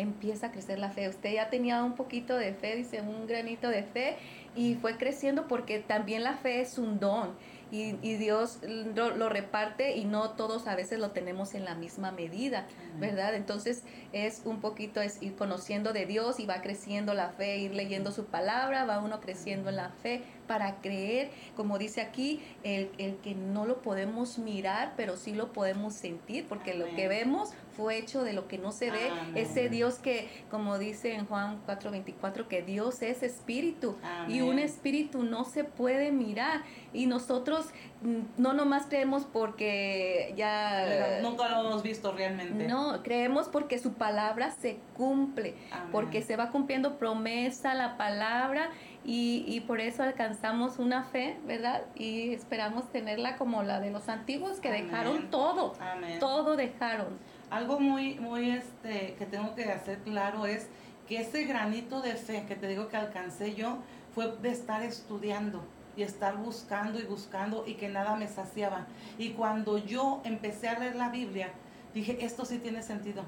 empieza 0.00 0.48
a 0.48 0.52
crecer 0.52 0.78
la 0.78 0.90
fe. 0.90 1.08
Usted 1.08 1.34
ya 1.34 1.50
tenía 1.50 1.82
un 1.82 1.94
poquito 1.94 2.36
de 2.36 2.54
fe, 2.54 2.76
dice, 2.76 3.00
un 3.00 3.26
granito 3.26 3.68
de 3.68 3.82
fe, 3.82 4.16
y 4.54 4.74
fue 4.74 4.96
creciendo 4.96 5.46
porque 5.46 5.78
también 5.78 6.24
la 6.24 6.34
fe 6.34 6.60
es 6.60 6.78
un 6.78 6.98
don 6.98 7.36
y, 7.70 7.96
y 8.02 8.16
Dios 8.16 8.60
lo, 8.62 9.28
reparte 9.28 9.96
y 9.96 10.04
no 10.04 10.30
todos 10.30 10.66
a 10.66 10.74
veces 10.74 10.98
lo 10.98 11.10
tenemos 11.10 11.54
en 11.54 11.64
la 11.64 11.74
misma 11.74 12.10
medida, 12.10 12.66
¿verdad? 12.98 13.34
Entonces 13.34 13.82
es 14.12 14.42
un 14.44 14.60
poquito 14.60 15.00
es 15.00 15.22
ir 15.22 15.36
conociendo 15.36 15.92
de 15.92 16.06
Dios 16.06 16.40
y 16.40 16.46
va 16.46 16.62
creciendo 16.62 17.14
la 17.14 17.30
fe, 17.30 17.58
ir 17.58 17.74
leyendo 17.74 18.10
su 18.10 18.24
palabra, 18.24 18.84
va 18.84 19.00
uno 19.00 19.20
creciendo 19.20 19.68
en 19.68 19.76
la 19.76 19.90
fe 19.90 20.22
para 20.48 20.80
creer, 20.80 21.30
como 21.54 21.78
dice 21.78 22.00
aquí, 22.00 22.42
el, 22.64 22.90
el 22.98 23.18
que 23.18 23.36
no 23.36 23.66
lo 23.66 23.82
podemos 23.82 24.38
mirar, 24.38 24.94
pero 24.96 25.16
sí 25.16 25.32
lo 25.32 25.52
podemos 25.52 25.94
sentir, 25.94 26.48
porque 26.48 26.74
lo 26.74 26.86
que 26.96 27.06
vemos 27.06 27.52
fue 27.78 27.96
hecho 27.96 28.24
de 28.24 28.32
lo 28.32 28.48
que 28.48 28.58
no 28.58 28.72
se 28.72 28.90
ve, 28.90 29.08
ese 29.36 29.68
Dios 29.68 30.00
que, 30.00 30.28
como 30.50 30.78
dice 30.78 31.14
en 31.14 31.26
Juan 31.26 31.60
4:24, 31.64 32.48
que 32.48 32.60
Dios 32.60 33.02
es 33.02 33.22
espíritu 33.22 33.96
y 34.26 34.40
un 34.40 34.58
espíritu 34.58 35.22
no 35.22 35.44
se 35.44 35.62
puede 35.62 36.10
mirar. 36.10 36.62
Y 36.92 37.06
nosotros 37.06 37.66
mm, 38.02 38.40
no 38.42 38.52
nomás 38.52 38.86
creemos 38.86 39.26
porque 39.32 40.34
ya... 40.36 41.20
nunca 41.22 41.48
lo 41.50 41.68
hemos 41.68 41.84
visto 41.84 42.10
realmente. 42.10 42.66
No, 42.66 43.02
creemos 43.04 43.46
porque 43.46 43.78
su 43.78 43.92
palabra 43.92 44.50
se 44.50 44.78
cumple, 44.96 45.54
porque 45.92 46.22
se 46.22 46.34
va 46.34 46.50
cumpliendo 46.50 46.98
promesa 46.98 47.74
la 47.74 47.96
palabra 47.96 48.70
y, 49.04 49.44
y, 49.46 49.60
por 49.60 49.80
eso 49.80 50.02
alcanzamos 50.02 50.78
una 50.78 51.04
fe, 51.04 51.38
¿verdad? 51.46 51.82
Y 51.94 52.34
esperamos 52.34 52.90
tenerla 52.90 53.36
como 53.36 53.62
la 53.62 53.80
de 53.80 53.90
los 53.90 54.08
antiguos 54.08 54.60
que 54.60 54.70
dejaron 54.70 55.30
todo, 55.30 55.72
todo 56.20 56.56
dejaron. 56.56 57.18
Algo 57.48 57.80
muy, 57.80 58.16
muy 58.16 58.50
este, 58.50 59.14
que 59.18 59.24
tengo 59.24 59.54
que 59.54 59.64
hacer 59.64 59.98
claro 60.00 60.44
es 60.46 60.68
que 61.08 61.20
ese 61.20 61.44
granito 61.44 62.02
de 62.02 62.16
fe 62.16 62.44
que 62.46 62.54
te 62.54 62.68
digo 62.68 62.88
que 62.88 62.96
alcancé 62.96 63.54
yo 63.54 63.78
fue 64.14 64.36
de 64.42 64.50
estar 64.50 64.82
estudiando 64.82 65.64
y 65.96 66.02
estar 66.02 66.36
buscando 66.36 67.00
y 67.00 67.04
buscando 67.04 67.64
y 67.66 67.74
que 67.74 67.88
nada 67.88 68.14
me 68.14 68.28
saciaba. 68.28 68.86
Y 69.18 69.30
cuando 69.30 69.78
yo 69.78 70.20
empecé 70.24 70.68
a 70.68 70.78
leer 70.78 70.96
la 70.96 71.08
Biblia, 71.08 71.50
dije, 71.94 72.24
esto 72.24 72.44
sí 72.44 72.58
tiene 72.58 72.82
sentido. 72.82 73.24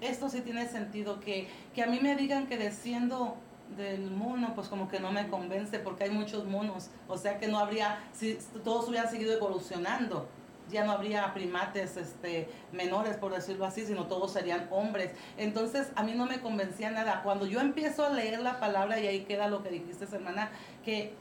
Esto 0.00 0.28
sí 0.28 0.40
tiene 0.40 0.66
sentido. 0.66 1.20
Que, 1.20 1.48
que 1.74 1.82
a 1.82 1.86
mí 1.86 2.00
me 2.02 2.16
digan 2.16 2.46
que 2.46 2.58
desciendo 2.58 3.36
del 3.76 4.10
mono, 4.10 4.54
pues 4.54 4.68
como 4.68 4.88
que 4.88 5.00
no 5.00 5.10
me 5.12 5.28
convence 5.28 5.78
porque 5.78 6.04
hay 6.04 6.10
muchos 6.10 6.44
monos. 6.44 6.90
O 7.08 7.18
sea 7.18 7.38
que 7.38 7.48
no 7.48 7.58
habría, 7.58 7.98
si 8.12 8.38
todos 8.62 8.88
hubieran 8.88 9.10
seguido 9.10 9.32
evolucionando 9.32 10.28
ya 10.70 10.84
no 10.84 10.92
habría 10.92 11.32
primates 11.34 11.96
este, 11.96 12.48
menores, 12.72 13.16
por 13.16 13.32
decirlo 13.34 13.64
así, 13.64 13.84
sino 13.86 14.06
todos 14.06 14.32
serían 14.32 14.66
hombres. 14.70 15.12
Entonces, 15.36 15.88
a 15.94 16.02
mí 16.02 16.12
no 16.12 16.26
me 16.26 16.40
convencía 16.40 16.90
nada. 16.90 17.22
Cuando 17.22 17.46
yo 17.46 17.60
empiezo 17.60 18.04
a 18.04 18.10
leer 18.10 18.40
la 18.40 18.60
palabra, 18.60 18.98
y 18.98 19.06
ahí 19.06 19.20
queda 19.20 19.48
lo 19.48 19.62
que 19.62 19.70
dijiste, 19.70 20.06
hermana, 20.10 20.50
que 20.84 21.14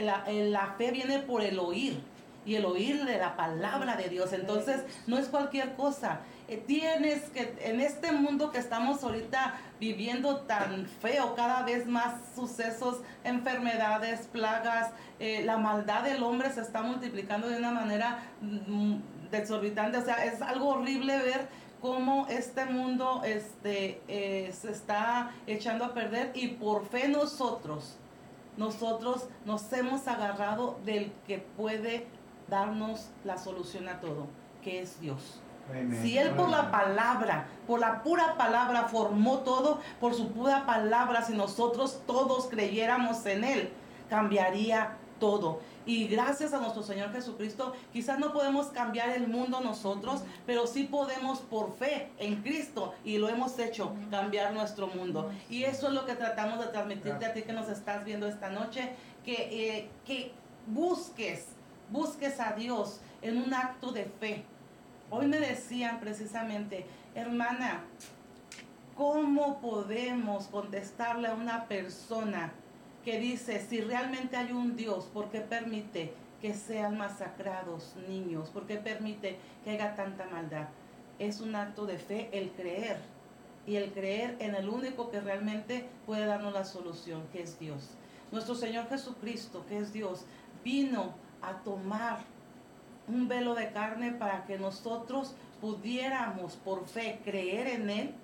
la, 0.00 0.74
fe 0.76 0.90
viene 0.90 1.20
por 1.20 1.42
el 1.42 1.58
oír 1.58 2.00
y 2.44 2.54
el 2.54 2.64
oír 2.64 3.04
de 3.04 3.18
la 3.18 3.36
palabra 3.36 3.96
de 3.96 4.08
Dios. 4.08 4.32
Entonces, 4.32 4.82
no 5.06 5.18
es 5.18 5.28
cualquier 5.28 5.74
cosa. 5.74 6.20
Eh, 6.48 6.62
tienes 6.64 7.22
que, 7.30 7.56
en 7.60 7.80
este 7.80 8.12
mundo 8.12 8.52
que 8.52 8.58
estamos 8.58 9.02
ahorita 9.02 9.54
viviendo 9.80 10.42
tan 10.42 10.86
feo, 10.86 11.34
cada 11.34 11.64
vez 11.64 11.86
más 11.88 12.20
sucesos, 12.36 13.00
enfermedades, 13.24 14.28
plagas, 14.28 14.92
eh, 15.18 15.42
la 15.44 15.56
maldad 15.56 16.04
del 16.04 16.22
hombre 16.22 16.52
se 16.52 16.60
está 16.60 16.82
multiplicando 16.82 17.48
de 17.48 17.58
una 17.58 17.72
manera 17.72 18.20
mm, 18.40 18.96
desorbitante. 19.32 19.98
O 19.98 20.04
sea, 20.04 20.24
es 20.24 20.40
algo 20.40 20.68
horrible 20.68 21.18
ver 21.18 21.48
cómo 21.80 22.28
este 22.28 22.64
mundo 22.66 23.22
este, 23.24 24.00
eh, 24.06 24.52
se 24.52 24.70
está 24.70 25.32
echando 25.48 25.84
a 25.84 25.94
perder 25.94 26.30
y 26.34 26.48
por 26.48 26.86
fe 26.86 27.08
nosotros, 27.08 27.96
nosotros 28.56 29.28
nos 29.44 29.72
hemos 29.72 30.06
agarrado 30.06 30.78
del 30.84 31.12
que 31.26 31.38
puede 31.38 32.06
darnos 32.48 33.10
la 33.24 33.36
solución 33.36 33.88
a 33.88 34.00
todo, 34.00 34.28
que 34.62 34.80
es 34.80 35.00
Dios. 35.00 35.40
Si 36.02 36.16
Él 36.16 36.30
por 36.30 36.48
la 36.48 36.70
palabra, 36.70 37.48
por 37.66 37.80
la 37.80 38.02
pura 38.02 38.36
palabra 38.36 38.84
formó 38.84 39.38
todo, 39.38 39.80
por 40.00 40.14
su 40.14 40.30
pura 40.30 40.64
palabra, 40.64 41.22
si 41.22 41.34
nosotros 41.34 42.00
todos 42.06 42.46
creyéramos 42.46 43.26
en 43.26 43.44
Él, 43.44 43.70
cambiaría 44.08 44.96
todo. 45.18 45.60
Y 45.84 46.08
gracias 46.08 46.52
a 46.52 46.58
nuestro 46.58 46.82
Señor 46.82 47.12
Jesucristo, 47.12 47.72
quizás 47.92 48.18
no 48.18 48.32
podemos 48.32 48.66
cambiar 48.66 49.10
el 49.10 49.28
mundo 49.28 49.60
nosotros, 49.60 50.22
pero 50.44 50.66
sí 50.66 50.84
podemos 50.84 51.38
por 51.40 51.76
fe 51.76 52.10
en 52.18 52.42
Cristo 52.42 52.92
y 53.04 53.18
lo 53.18 53.28
hemos 53.28 53.58
hecho, 53.58 53.94
cambiar 54.10 54.52
nuestro 54.52 54.88
mundo. 54.88 55.30
Y 55.48 55.62
eso 55.62 55.88
es 55.88 55.94
lo 55.94 56.04
que 56.04 56.14
tratamos 56.14 56.58
de 56.58 56.66
transmitirte 56.66 57.24
a 57.24 57.32
ti 57.32 57.42
que 57.42 57.52
nos 57.52 57.68
estás 57.68 58.04
viendo 58.04 58.26
esta 58.26 58.50
noche, 58.50 58.94
que, 59.24 59.34
eh, 59.78 59.90
que 60.04 60.32
busques, 60.66 61.46
busques 61.90 62.40
a 62.40 62.52
Dios 62.52 63.00
en 63.22 63.38
un 63.38 63.54
acto 63.54 63.92
de 63.92 64.04
fe. 64.04 64.44
Hoy 65.10 65.26
me 65.26 65.38
decían 65.38 66.00
precisamente, 66.00 66.86
hermana, 67.14 67.84
¿cómo 68.96 69.60
podemos 69.60 70.46
contestarle 70.46 71.28
a 71.28 71.34
una 71.34 71.66
persona? 71.66 72.52
que 73.06 73.20
dice, 73.20 73.64
si 73.64 73.80
realmente 73.80 74.36
hay 74.36 74.50
un 74.50 74.74
Dios, 74.74 75.04
¿por 75.04 75.30
qué 75.30 75.40
permite 75.40 76.12
que 76.42 76.54
sean 76.54 76.98
masacrados 76.98 77.94
niños? 78.08 78.50
¿Por 78.50 78.66
qué 78.66 78.78
permite 78.78 79.38
que 79.62 79.70
haya 79.70 79.94
tanta 79.94 80.26
maldad? 80.26 80.66
Es 81.20 81.40
un 81.40 81.54
acto 81.54 81.86
de 81.86 81.98
fe 81.98 82.28
el 82.32 82.50
creer 82.50 82.98
y 83.64 83.76
el 83.76 83.92
creer 83.92 84.34
en 84.40 84.56
el 84.56 84.68
único 84.68 85.08
que 85.08 85.20
realmente 85.20 85.88
puede 86.04 86.26
darnos 86.26 86.52
la 86.52 86.64
solución, 86.64 87.22
que 87.32 87.42
es 87.42 87.60
Dios. 87.60 87.90
Nuestro 88.32 88.56
Señor 88.56 88.88
Jesucristo, 88.88 89.64
que 89.68 89.78
es 89.78 89.92
Dios, 89.92 90.24
vino 90.64 91.14
a 91.42 91.62
tomar 91.62 92.18
un 93.08 93.28
velo 93.28 93.54
de 93.54 93.70
carne 93.70 94.12
para 94.12 94.44
que 94.44 94.58
nosotros 94.58 95.34
pudiéramos 95.60 96.54
por 96.56 96.86
fe 96.86 97.20
creer 97.24 97.66
en 97.68 97.90
Él. 97.90 98.14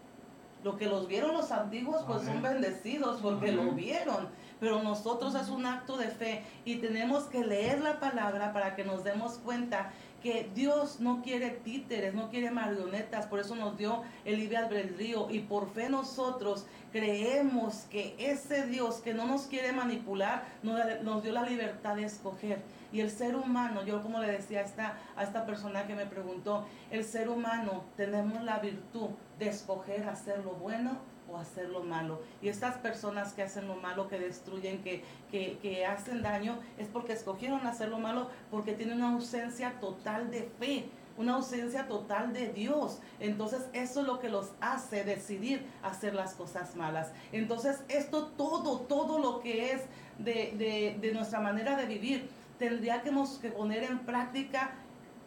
Lo 0.64 0.76
que 0.76 0.86
los 0.86 1.08
vieron 1.08 1.32
los 1.32 1.50
antiguos, 1.50 2.04
pues 2.06 2.22
son 2.22 2.40
bendecidos 2.40 3.20
porque 3.20 3.50
lo 3.50 3.72
vieron. 3.72 4.28
Pero 4.60 4.80
nosotros 4.82 5.34
es 5.34 5.48
un 5.48 5.66
acto 5.66 5.96
de 5.96 6.06
fe 6.06 6.44
y 6.64 6.76
tenemos 6.76 7.24
que 7.24 7.44
leer 7.44 7.80
la 7.80 7.98
palabra 7.98 8.52
para 8.52 8.76
que 8.76 8.84
nos 8.84 9.02
demos 9.02 9.38
cuenta 9.38 9.90
que 10.22 10.48
Dios 10.54 11.00
no 11.00 11.22
quiere 11.22 11.50
títeres, 11.50 12.14
no 12.14 12.30
quiere 12.30 12.50
marionetas, 12.50 13.26
por 13.26 13.40
eso 13.40 13.56
nos 13.56 13.76
dio 13.76 14.02
el 14.24 14.36
libre 14.36 14.56
albedrío 14.56 15.28
y 15.30 15.40
por 15.40 15.68
fe 15.72 15.88
nosotros 15.88 16.66
creemos 16.92 17.86
que 17.90 18.14
ese 18.18 18.66
Dios 18.66 18.96
que 18.96 19.14
no 19.14 19.26
nos 19.26 19.42
quiere 19.42 19.72
manipular 19.72 20.44
nos, 20.62 21.22
dio 21.22 21.32
la 21.32 21.42
libertad 21.42 21.96
de 21.96 22.04
escoger. 22.04 22.62
Y 22.92 23.00
el 23.00 23.10
ser 23.10 23.36
humano, 23.36 23.84
yo 23.84 24.02
como 24.02 24.20
le 24.20 24.30
decía 24.30 24.60
a 24.60 24.62
esta, 24.62 24.98
a 25.16 25.24
esta 25.24 25.46
persona 25.46 25.86
que 25.86 25.94
me 25.94 26.06
preguntó, 26.06 26.66
el 26.90 27.04
ser 27.04 27.28
humano 27.28 27.84
tenemos 27.96 28.42
la 28.44 28.58
virtud 28.58 29.10
de 29.38 29.48
escoger 29.48 30.08
hacer 30.08 30.44
lo 30.44 30.52
bueno 30.52 31.11
hacer 31.38 31.68
lo 31.68 31.82
malo. 31.82 32.20
Y 32.40 32.48
estas 32.48 32.76
personas 32.76 33.32
que 33.32 33.42
hacen 33.42 33.68
lo 33.68 33.76
malo, 33.76 34.08
que 34.08 34.18
destruyen, 34.18 34.82
que, 34.82 35.02
que, 35.30 35.86
hacen 35.86 36.22
daño, 36.22 36.58
es 36.78 36.88
porque 36.88 37.12
escogieron 37.12 37.66
hacer 37.66 37.88
lo 37.88 37.98
malo, 37.98 38.28
porque 38.50 38.72
tienen 38.72 38.98
una 38.98 39.12
ausencia 39.12 39.80
total 39.80 40.30
de 40.30 40.50
fe 40.58 40.88
una 41.18 41.34
ausencia 41.34 41.88
total 41.88 42.32
de 42.32 42.48
Dios. 42.48 42.98
Entonces 43.20 43.66
eso 43.74 44.00
es 44.00 44.06
lo 44.06 44.18
que 44.18 44.30
los 44.30 44.52
hace 44.62 45.04
decidir 45.04 45.66
hacer 45.82 46.14
las 46.14 46.34
cosas 46.34 46.74
malas. 46.74 47.12
Entonces 47.32 47.84
esto 47.88 48.28
todo, 48.28 48.80
todo 48.80 49.18
lo 49.18 49.40
que 49.40 49.72
es 49.72 49.82
de, 50.18 50.96
de, 51.00 51.12
nuestra 51.12 51.40
manera 51.40 51.76
de 51.76 51.86
vivir, 51.86 52.30
tendría 52.58 53.02
que, 53.02 53.12
que 53.40 53.50
poner 53.50 53.84
en 53.84 53.98
práctica 54.00 54.72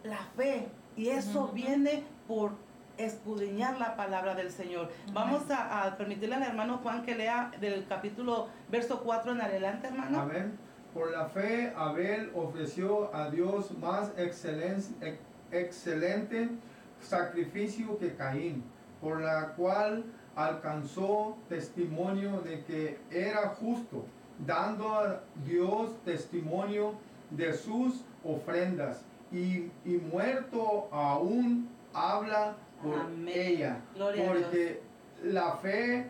la 0.02 0.18
fe. 0.36 0.68
Y 0.96 1.08
eso 1.08 1.48
viene 1.48 2.02
por 2.26 2.65
escudriñar 2.98 3.78
la 3.78 3.96
palabra 3.96 4.34
del 4.34 4.50
Señor. 4.50 4.90
Vamos 5.12 5.42
a, 5.50 5.94
permitirle 5.96 6.36
al 6.36 6.42
hermano 6.42 6.78
Juan 6.78 7.02
que 7.02 7.14
lea 7.14 7.52
del 7.60 7.86
capítulo 7.86 8.48
verso 8.70 9.02
4 9.02 9.32
en 9.32 9.40
adelante, 9.40 9.88
hermano. 9.88 10.20
Amén. 10.20 10.58
Por 10.94 11.10
la 11.10 11.26
fe, 11.26 11.72
Abel 11.76 12.30
ofreció 12.34 13.14
a 13.14 13.30
Dios 13.30 13.76
más 13.78 14.12
excelente, 14.16 14.88
sacrificio 17.00 17.98
que 17.98 18.14
Caín, 18.14 18.64
por 19.00 19.20
la 19.20 19.48
cual 19.48 20.04
alcanzó 20.34 21.36
testimonio 21.50 22.40
de 22.40 22.64
que 22.64 22.98
era 23.10 23.50
justo, 23.50 24.06
dando 24.46 24.94
a 24.94 25.20
Dios 25.44 26.02
testimonio 26.04 26.94
de 27.30 27.52
sus 27.52 28.02
ofrendas, 28.24 29.04
y, 29.30 29.70
y 29.84 30.00
muerto 30.10 30.88
aún 30.92 31.68
habla 31.92 32.56
por 32.92 33.28
ella. 33.28 33.80
porque 33.96 34.80
la 35.22 35.56
fe, 35.56 36.06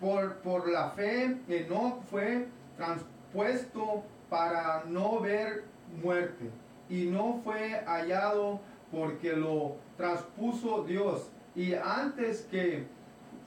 por, 0.00 0.36
por 0.36 0.68
la 0.68 0.90
fe, 0.90 1.36
no 1.68 2.00
fue 2.10 2.46
transpuesto 2.76 4.04
para 4.28 4.84
no 4.86 5.20
ver 5.20 5.64
muerte. 6.02 6.50
Y 6.88 7.06
no 7.06 7.40
fue 7.44 7.82
hallado 7.86 8.60
porque 8.90 9.34
lo 9.34 9.76
transpuso 9.96 10.84
Dios. 10.84 11.30
Y 11.54 11.74
antes 11.74 12.42
que 12.50 12.86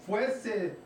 fuese 0.06 0.77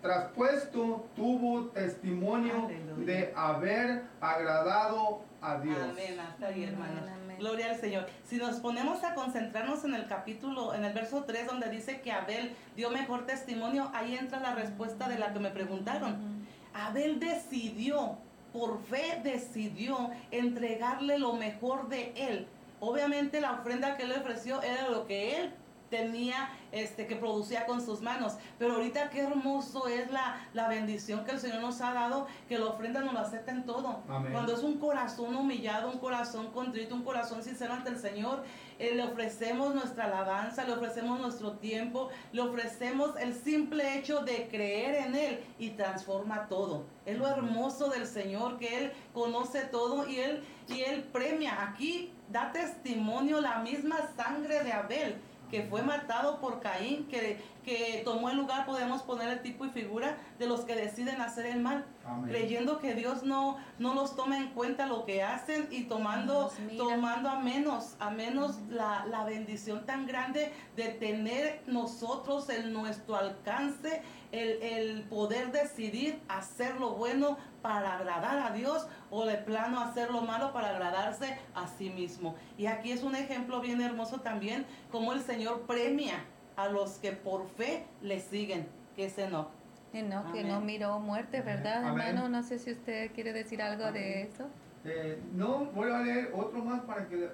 traspuesto, 0.00 1.06
tuvo 1.14 1.66
testimonio 1.68 2.68
de 2.98 3.32
haber 3.36 4.04
agradado 4.20 5.22
a 5.40 5.58
Dios. 5.58 5.78
Amén. 5.78 6.20
Hasta 6.20 6.46
ahí, 6.48 6.64
hermano. 6.64 7.16
Gloria 7.38 7.70
al 7.70 7.76
Señor. 7.76 8.06
Si 8.24 8.36
nos 8.36 8.56
ponemos 8.60 9.04
a 9.04 9.14
concentrarnos 9.14 9.84
en 9.84 9.94
el 9.94 10.06
capítulo, 10.06 10.74
en 10.74 10.84
el 10.84 10.94
verso 10.94 11.24
3, 11.24 11.46
donde 11.46 11.68
dice 11.68 12.00
que 12.00 12.10
Abel 12.10 12.54
dio 12.76 12.90
mejor 12.90 13.26
testimonio, 13.26 13.90
ahí 13.94 14.16
entra 14.16 14.40
la 14.40 14.54
respuesta 14.54 15.08
de 15.08 15.18
la 15.18 15.32
que 15.32 15.40
me 15.40 15.50
preguntaron. 15.50 16.46
Abel 16.72 17.20
decidió, 17.20 18.16
por 18.52 18.82
fe 18.84 19.20
decidió 19.22 20.10
entregarle 20.30 21.18
lo 21.18 21.34
mejor 21.34 21.88
de 21.88 22.12
él. 22.16 22.46
Obviamente 22.80 23.40
la 23.40 23.52
ofrenda 23.52 23.96
que 23.96 24.04
él 24.04 24.10
le 24.10 24.18
ofreció 24.18 24.62
era 24.62 24.88
lo 24.88 25.06
que 25.06 25.36
él 25.36 25.54
tenía, 25.90 26.50
este, 26.72 27.06
que 27.06 27.16
producía 27.16 27.66
con 27.66 27.84
sus 27.84 28.00
manos. 28.00 28.34
Pero 28.58 28.74
ahorita 28.74 29.10
qué 29.10 29.20
hermoso 29.20 29.88
es 29.88 30.10
la, 30.10 30.46
la 30.52 30.68
bendición 30.68 31.24
que 31.24 31.32
el 31.32 31.40
Señor 31.40 31.60
nos 31.60 31.80
ha 31.80 31.92
dado, 31.92 32.26
que 32.48 32.58
la 32.58 32.66
ofrenda 32.66 33.00
nos 33.00 33.14
lo 33.14 33.20
acepta 33.20 33.52
en 33.52 33.64
todo. 33.64 34.02
Cuando 34.06 34.54
es 34.54 34.62
un 34.62 34.78
corazón 34.78 35.34
humillado, 35.34 35.90
un 35.90 35.98
corazón 35.98 36.50
contrito, 36.52 36.94
un 36.94 37.02
corazón 37.04 37.42
sincero 37.42 37.74
ante 37.74 37.90
el 37.90 37.98
Señor, 37.98 38.44
eh, 38.78 38.94
le 38.94 39.04
ofrecemos 39.04 39.74
nuestra 39.74 40.04
alabanza, 40.04 40.64
le 40.64 40.72
ofrecemos 40.72 41.18
nuestro 41.18 41.52
tiempo, 41.52 42.10
le 42.32 42.42
ofrecemos 42.42 43.16
el 43.18 43.34
simple 43.34 43.98
hecho 43.98 44.20
de 44.20 44.48
creer 44.48 45.06
en 45.06 45.14
Él 45.14 45.44
y 45.58 45.70
transforma 45.70 46.46
todo. 46.48 46.84
Es 47.06 47.16
lo 47.16 47.26
hermoso 47.26 47.88
del 47.88 48.06
Señor, 48.06 48.58
que 48.58 48.78
Él 48.78 48.92
conoce 49.14 49.62
todo 49.62 50.06
y 50.06 50.18
Él, 50.18 50.44
y 50.68 50.82
Él 50.82 51.04
premia. 51.04 51.62
Aquí 51.62 52.12
da 52.30 52.52
testimonio 52.52 53.40
la 53.40 53.60
misma 53.60 53.96
sangre 54.16 54.62
de 54.62 54.72
Abel 54.72 55.16
que 55.50 55.62
fue 55.62 55.82
matado 55.82 56.40
por 56.40 56.60
Caín, 56.60 57.06
que, 57.08 57.38
que 57.64 58.02
tomó 58.04 58.30
el 58.30 58.36
lugar, 58.36 58.66
podemos 58.66 59.02
poner 59.02 59.28
el 59.28 59.42
tipo 59.42 59.64
y 59.64 59.70
figura 59.70 60.16
de 60.38 60.46
los 60.46 60.60
que 60.60 60.74
deciden 60.74 61.20
hacer 61.20 61.46
el 61.46 61.60
mal, 61.60 61.84
creyendo 62.26 62.78
que 62.78 62.94
Dios 62.94 63.22
no, 63.22 63.56
no 63.78 63.94
los 63.94 64.16
toma 64.16 64.38
en 64.38 64.48
cuenta 64.50 64.86
lo 64.86 65.04
que 65.04 65.22
hacen 65.22 65.68
y 65.70 65.84
tomando, 65.84 66.50
tomando 66.76 67.28
a 67.28 67.40
menos, 67.40 67.96
a 67.98 68.10
menos 68.10 68.58
la, 68.68 69.06
la 69.06 69.24
bendición 69.24 69.86
tan 69.86 70.06
grande 70.06 70.52
de 70.76 70.88
tener 70.88 71.62
nosotros 71.66 72.48
en 72.48 72.72
nuestro 72.72 73.16
alcance 73.16 74.02
el, 74.32 74.62
el, 74.62 75.02
poder 75.04 75.52
decidir 75.52 76.20
hacer 76.28 76.76
lo 76.80 76.94
bueno 76.94 77.38
para 77.62 77.96
agradar 77.96 78.38
a 78.38 78.54
Dios 78.54 78.86
o 79.10 79.24
de 79.24 79.36
plano 79.36 79.80
hacer 79.80 80.10
lo 80.10 80.22
malo 80.22 80.52
para 80.52 80.70
agradarse 80.70 81.38
a 81.54 81.66
sí 81.66 81.90
mismo. 81.90 82.36
Y 82.56 82.66
aquí 82.66 82.92
es 82.92 83.02
un 83.02 83.16
ejemplo 83.16 83.60
bien 83.60 83.80
hermoso 83.80 84.20
también, 84.20 84.66
como 84.90 85.12
el 85.12 85.20
Señor 85.20 85.62
premia 85.62 86.24
a 86.56 86.68
los 86.68 86.92
que 86.98 87.12
por 87.12 87.46
fe 87.48 87.86
le 88.00 88.20
siguen, 88.20 88.68
que 88.94 89.06
es 89.06 89.18
Enoch. 89.18 89.48
Enoch, 89.92 90.32
que 90.32 90.44
no 90.44 90.60
miró 90.60 90.98
muerte, 90.98 91.40
¿verdad, 91.40 91.84
hermano? 91.86 92.28
No 92.28 92.42
sé 92.42 92.58
si 92.58 92.72
usted 92.72 93.12
quiere 93.12 93.32
decir 93.32 93.62
algo 93.62 93.92
de 93.92 94.22
eso. 94.22 94.46
Eh, 94.84 95.20
no, 95.32 95.66
voy 95.74 95.90
a 95.90 95.98
leer 95.98 96.32
otro 96.34 96.64
más 96.64 96.82
para 96.82 97.08
que... 97.08 97.28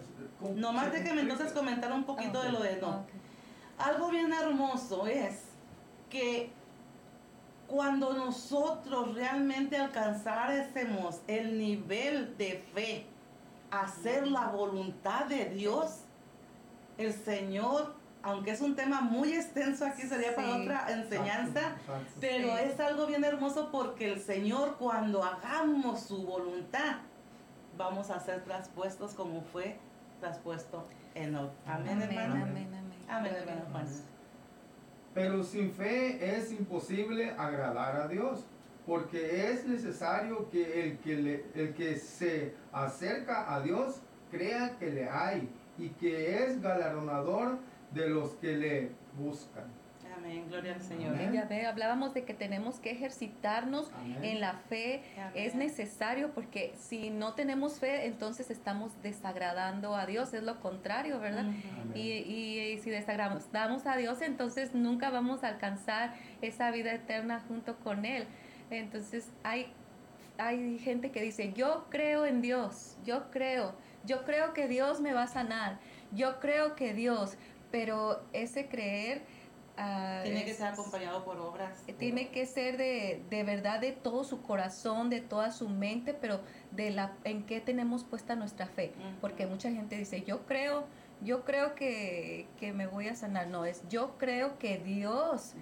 no 0.55 0.73
más 0.73 0.93
de 0.93 1.05
que 1.05 1.13
me 1.13 1.23
entonces 1.23 1.53
comentar 1.53 1.93
un 1.93 2.05
poquito 2.05 2.43
de 2.43 2.53
lo 2.53 2.61
de 2.61 2.73
Enoch. 2.73 3.07
Algo 3.79 4.11
bien 4.11 4.33
hermoso 4.33 5.07
es 5.07 5.43
que 6.09 6.51
cuando 7.73 8.13
nosotros 8.13 9.15
realmente 9.15 9.79
alcanzáramos 9.79 11.23
el 11.27 11.59
nivel 11.59 12.37
de 12.37 12.63
fe, 12.75 13.07
hacer 13.71 14.27
la 14.27 14.49
voluntad 14.49 15.25
de 15.25 15.47
Dios, 15.47 16.01
el 16.99 17.15
Señor, 17.15 17.95
aunque 18.23 18.51
es 18.51 18.61
un 18.61 18.77
tema 18.77 19.01
muy 19.01 19.33
extenso, 19.33 19.87
aquí 19.87 20.03
sería 20.03 20.37
para 20.37 20.55
otra 20.57 20.87
enseñanza, 20.91 21.77
pero 22.21 22.59
es 22.59 22.79
algo 22.79 23.07
bien 23.07 23.25
hermoso 23.25 23.71
porque 23.73 24.13
el 24.13 24.21
Señor 24.21 24.77
cuando 24.79 25.25
hagamos 25.25 26.01
su 26.01 26.27
voluntad, 26.27 26.97
vamos 27.79 28.11
a 28.11 28.21
ser 28.21 28.45
traspuestos 28.45 29.15
como 29.15 29.41
fue 29.41 29.79
traspuesto 30.21 30.87
en 31.15 31.37
Amén, 31.37 31.51
amén, 31.67 32.03
hermano. 32.03 32.35
Amén, 32.35 32.69
amén. 32.69 33.05
Amén, 33.09 33.35
hermano 33.35 34.12
Pero 35.15 35.43
sin 35.45 35.73
fe 35.73 36.37
es 36.39 36.51
imposible 36.53 37.31
agradar 37.37 37.97
a 38.01 38.09
Dios, 38.09 38.45
porque 38.87 39.51
es 39.51 39.67
necesario 39.67 40.49
que 40.51 40.83
el 40.85 40.99
que, 40.99 41.17
le- 41.17 41.45
el 41.55 41.75
que 41.75 41.97
se 41.97 42.55
acerca 42.73 43.55
a 43.55 43.61
Dios 43.61 44.01
crea 44.31 44.77
que 44.79 44.91
le 44.91 45.09
hay 45.09 45.49
y 45.79 45.91
que 45.91 46.43
es 46.45 46.61
galardonador 46.63 47.59
de 47.93 48.09
los 48.09 48.31
que 48.37 48.57
le 48.57 48.91
buscan. 49.19 49.65
Amén, 50.25 50.45
gloria 50.49 50.75
al 50.75 50.81
Señor. 50.81 51.15
Amén. 51.15 51.33
Ya 51.33 51.45
ve, 51.47 51.67
hablábamos 51.67 52.15
de 52.15 52.25
que 52.25 52.33
tenemos 52.33 52.79
que 52.79 52.93
ejercitarnos 52.93 53.91
Amén. 53.93 54.19
en 54.25 54.41
la 54.41 54.53
fe. 54.55 55.03
Amén. 55.17 55.33
Es 55.35 55.55
necesario 55.57 56.31
porque 56.33 56.73
si 56.79 57.11
no 57.11 57.35
tenemos 57.35 57.81
fe, 57.81 58.07
entonces 58.07 58.49
estamos 58.51 58.93
desagradando 59.03 59.97
a 59.97 60.07
Dios. 60.07 60.33
Es 60.33 60.45
lo 60.45 60.61
contrario, 60.61 61.19
¿verdad? 61.19 61.47
Y, 61.95 62.01
y- 62.13 62.73
y 62.73 62.79
si 62.79 62.91
desagradamos 62.91 63.85
a 63.87 63.97
Dios, 63.97 64.23
entonces 64.23 64.75
nunca 64.75 65.11
vamos 65.11 65.43
a 65.43 65.49
alcanzar 65.49 66.15
esa 66.41 66.71
vida 66.71 66.93
eterna 66.93 67.41
junto 67.49 67.77
con 67.81 68.05
Él. 68.05 68.27
Entonces 68.71 69.29
hay, 69.43 69.73
hay 70.39 70.79
gente 70.79 71.11
que 71.11 71.21
dice, 71.21 71.53
yo 71.53 71.87
creo 71.91 72.27
en 72.27 72.43
Dios, 72.43 72.97
yo 73.05 73.29
creo, 73.33 73.75
yo 74.05 74.25
creo 74.25 74.53
que 74.55 74.69
Dios 74.69 75.01
me 75.01 75.13
va 75.15 75.25
a 75.25 75.27
sanar, 75.29 75.79
yo 76.13 76.39
creo 76.39 76.77
que 76.77 76.95
Dios, 76.95 77.37
pero 77.73 78.23
ese 78.33 78.69
creer... 78.69 79.23
ah, 79.77 80.21
Tiene 80.25 80.45
que 80.45 80.51
es- 80.53 80.57
ser 80.59 80.69
acompañado 80.69 81.25
por 81.25 81.39
obras. 81.39 81.83
tiene 81.99 82.29
que 82.31 82.47
ser 82.47 82.77
de, 82.77 83.23
de 83.31 83.45
verdad 83.45 83.81
de 83.81 83.93
todo 83.93 84.25
su 84.25 84.43
corazón, 84.43 85.11
de 85.11 85.21
toda 85.21 85.51
su 85.53 85.69
mente, 85.69 86.15
pero 86.15 86.41
de 86.71 86.91
la 86.91 87.13
en 87.25 87.45
qué 87.45 87.61
tenemos 87.61 88.05
puesta 88.05 88.35
nuestra 88.37 88.67
fe. 88.67 88.93
Porque 89.21 89.47
mucha 89.47 89.71
gente 89.71 89.97
dice, 89.97 90.23
yo 90.23 90.45
creo, 90.47 90.85
yo 91.23 91.45
creo 91.45 91.75
que, 91.75 92.47
que 92.59 92.73
me 92.73 92.87
voy 92.87 93.09
a 93.09 93.15
sanar. 93.17 93.47
No, 93.49 93.65
es 93.65 93.83
yo 93.89 94.17
creo 94.19 94.59
que 94.59 94.79
Dios 94.79 95.55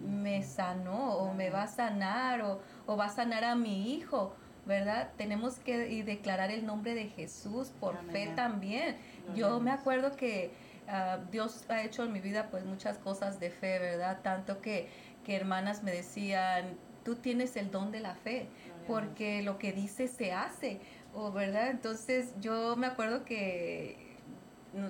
me 0.00 0.42
sanó 0.42 1.14
o 1.16 1.32
me 1.34 1.50
va 1.50 1.62
a 1.62 1.66
sanar 1.68 2.42
o, 2.42 2.60
o 2.86 2.96
va 2.96 3.06
a 3.06 3.10
sanar 3.10 3.44
a 3.44 3.54
mi 3.54 3.92
hijo. 3.94 4.34
¿Verdad? 4.66 5.12
Tenemos 5.16 5.60
que 5.60 5.92
y 5.92 6.02
declarar 6.02 6.50
el 6.50 6.66
nombre 6.66 6.94
de 6.94 7.06
Jesús 7.06 7.70
por 7.78 7.96
fe 8.10 8.32
también. 8.34 8.96
Yo 9.36 9.60
me 9.60 9.70
acuerdo 9.70 10.16
que 10.16 10.50
ah, 10.88 11.18
Dios 11.30 11.64
ha 11.68 11.82
hecho 11.82 12.04
en 12.04 12.12
mi 12.12 12.20
vida 12.20 12.48
pues 12.50 12.64
muchas 12.64 12.98
cosas 12.98 13.40
de 13.40 13.50
fe, 13.50 13.78
¿verdad? 13.78 14.20
Tanto 14.22 14.60
que, 14.60 14.88
que 15.24 15.36
hermanas 15.36 15.82
me 15.82 15.92
decían, 15.92 16.76
tú 17.04 17.16
tienes 17.16 17.56
el 17.56 17.70
don 17.70 17.92
de 17.92 18.00
la 18.00 18.14
fe, 18.14 18.48
porque 18.86 19.42
lo 19.42 19.58
que 19.58 19.72
dices 19.72 20.10
se 20.10 20.32
hace, 20.32 20.80
o 21.14 21.32
¿verdad? 21.32 21.70
Entonces 21.70 22.34
yo 22.40 22.76
me 22.76 22.86
acuerdo 22.86 23.24
que 23.24 24.16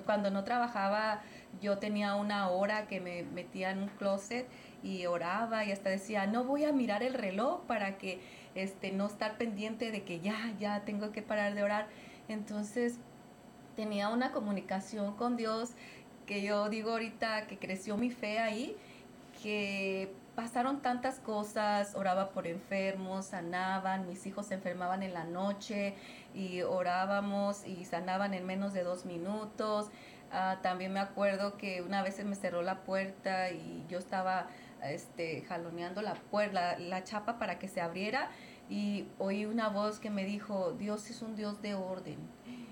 cuando 0.05 0.29
no 0.31 0.43
trabajaba 0.43 1.21
yo 1.61 1.77
tenía 1.77 2.15
una 2.15 2.49
hora 2.49 2.87
que 2.87 2.99
me 2.99 3.23
metía 3.23 3.71
en 3.71 3.83
un 3.83 3.89
closet 3.89 4.47
y 4.83 5.05
oraba 5.05 5.65
y 5.65 5.71
hasta 5.71 5.89
decía, 5.89 6.27
no 6.27 6.43
voy 6.43 6.65
a 6.65 6.71
mirar 6.71 7.03
el 7.03 7.13
reloj 7.13 7.61
para 7.65 7.97
que 7.97 8.19
este 8.55 8.91
no 8.91 9.07
estar 9.07 9.37
pendiente 9.37 9.91
de 9.91 10.03
que 10.03 10.19
ya, 10.19 10.53
ya 10.59 10.81
tengo 10.81 11.11
que 11.11 11.21
parar 11.21 11.55
de 11.55 11.63
orar. 11.63 11.87
Entonces 12.27 12.99
tenía 13.77 14.09
una 14.09 14.31
comunicación 14.31 15.13
con 15.15 15.37
Dios 15.37 15.69
que 16.25 16.41
yo 16.41 16.67
digo 16.67 16.91
ahorita 16.91 17.45
que 17.45 17.57
creció 17.59 17.95
mi 17.95 18.09
fe 18.09 18.39
ahí, 18.39 18.75
que 19.41 20.11
pasaron 20.35 20.81
tantas 20.81 21.19
cosas, 21.19 21.93
oraba 21.95 22.31
por 22.31 22.47
enfermos, 22.47 23.27
sanaban, 23.27 24.07
mis 24.07 24.25
hijos 24.25 24.47
se 24.47 24.55
enfermaban 24.55 25.03
en 25.03 25.13
la 25.13 25.25
noche 25.25 25.93
y 26.33 26.63
orábamos 26.63 27.65
y 27.65 27.85
sanaban 27.85 28.33
en 28.33 28.45
menos 28.47 28.73
de 28.73 28.83
dos 28.83 29.05
minutos. 29.05 29.89
Ah, 30.31 30.57
también 30.63 30.91
me 30.91 30.99
acuerdo 30.99 31.55
que 31.55 31.83
una 31.83 32.01
vez 32.01 32.15
se 32.15 32.25
me 32.25 32.35
cerró 32.35 32.63
la 32.63 32.79
puerta 32.81 33.51
y 33.51 33.85
yo 33.87 33.99
estaba 33.99 34.47
este, 34.83 35.43
jaloneando 35.43 36.01
la 36.01 36.15
puerta, 36.15 36.77
la, 36.77 36.79
la 36.79 37.03
chapa 37.03 37.37
para 37.37 37.59
que 37.59 37.67
se 37.67 37.79
abriera 37.79 38.31
y 38.69 39.05
oí 39.19 39.45
una 39.45 39.69
voz 39.69 39.99
que 39.99 40.09
me 40.09 40.25
dijo, 40.25 40.73
Dios 40.73 41.09
es 41.11 41.21
un 41.21 41.35
Dios 41.35 41.61
de 41.61 41.75
orden. 41.75 42.17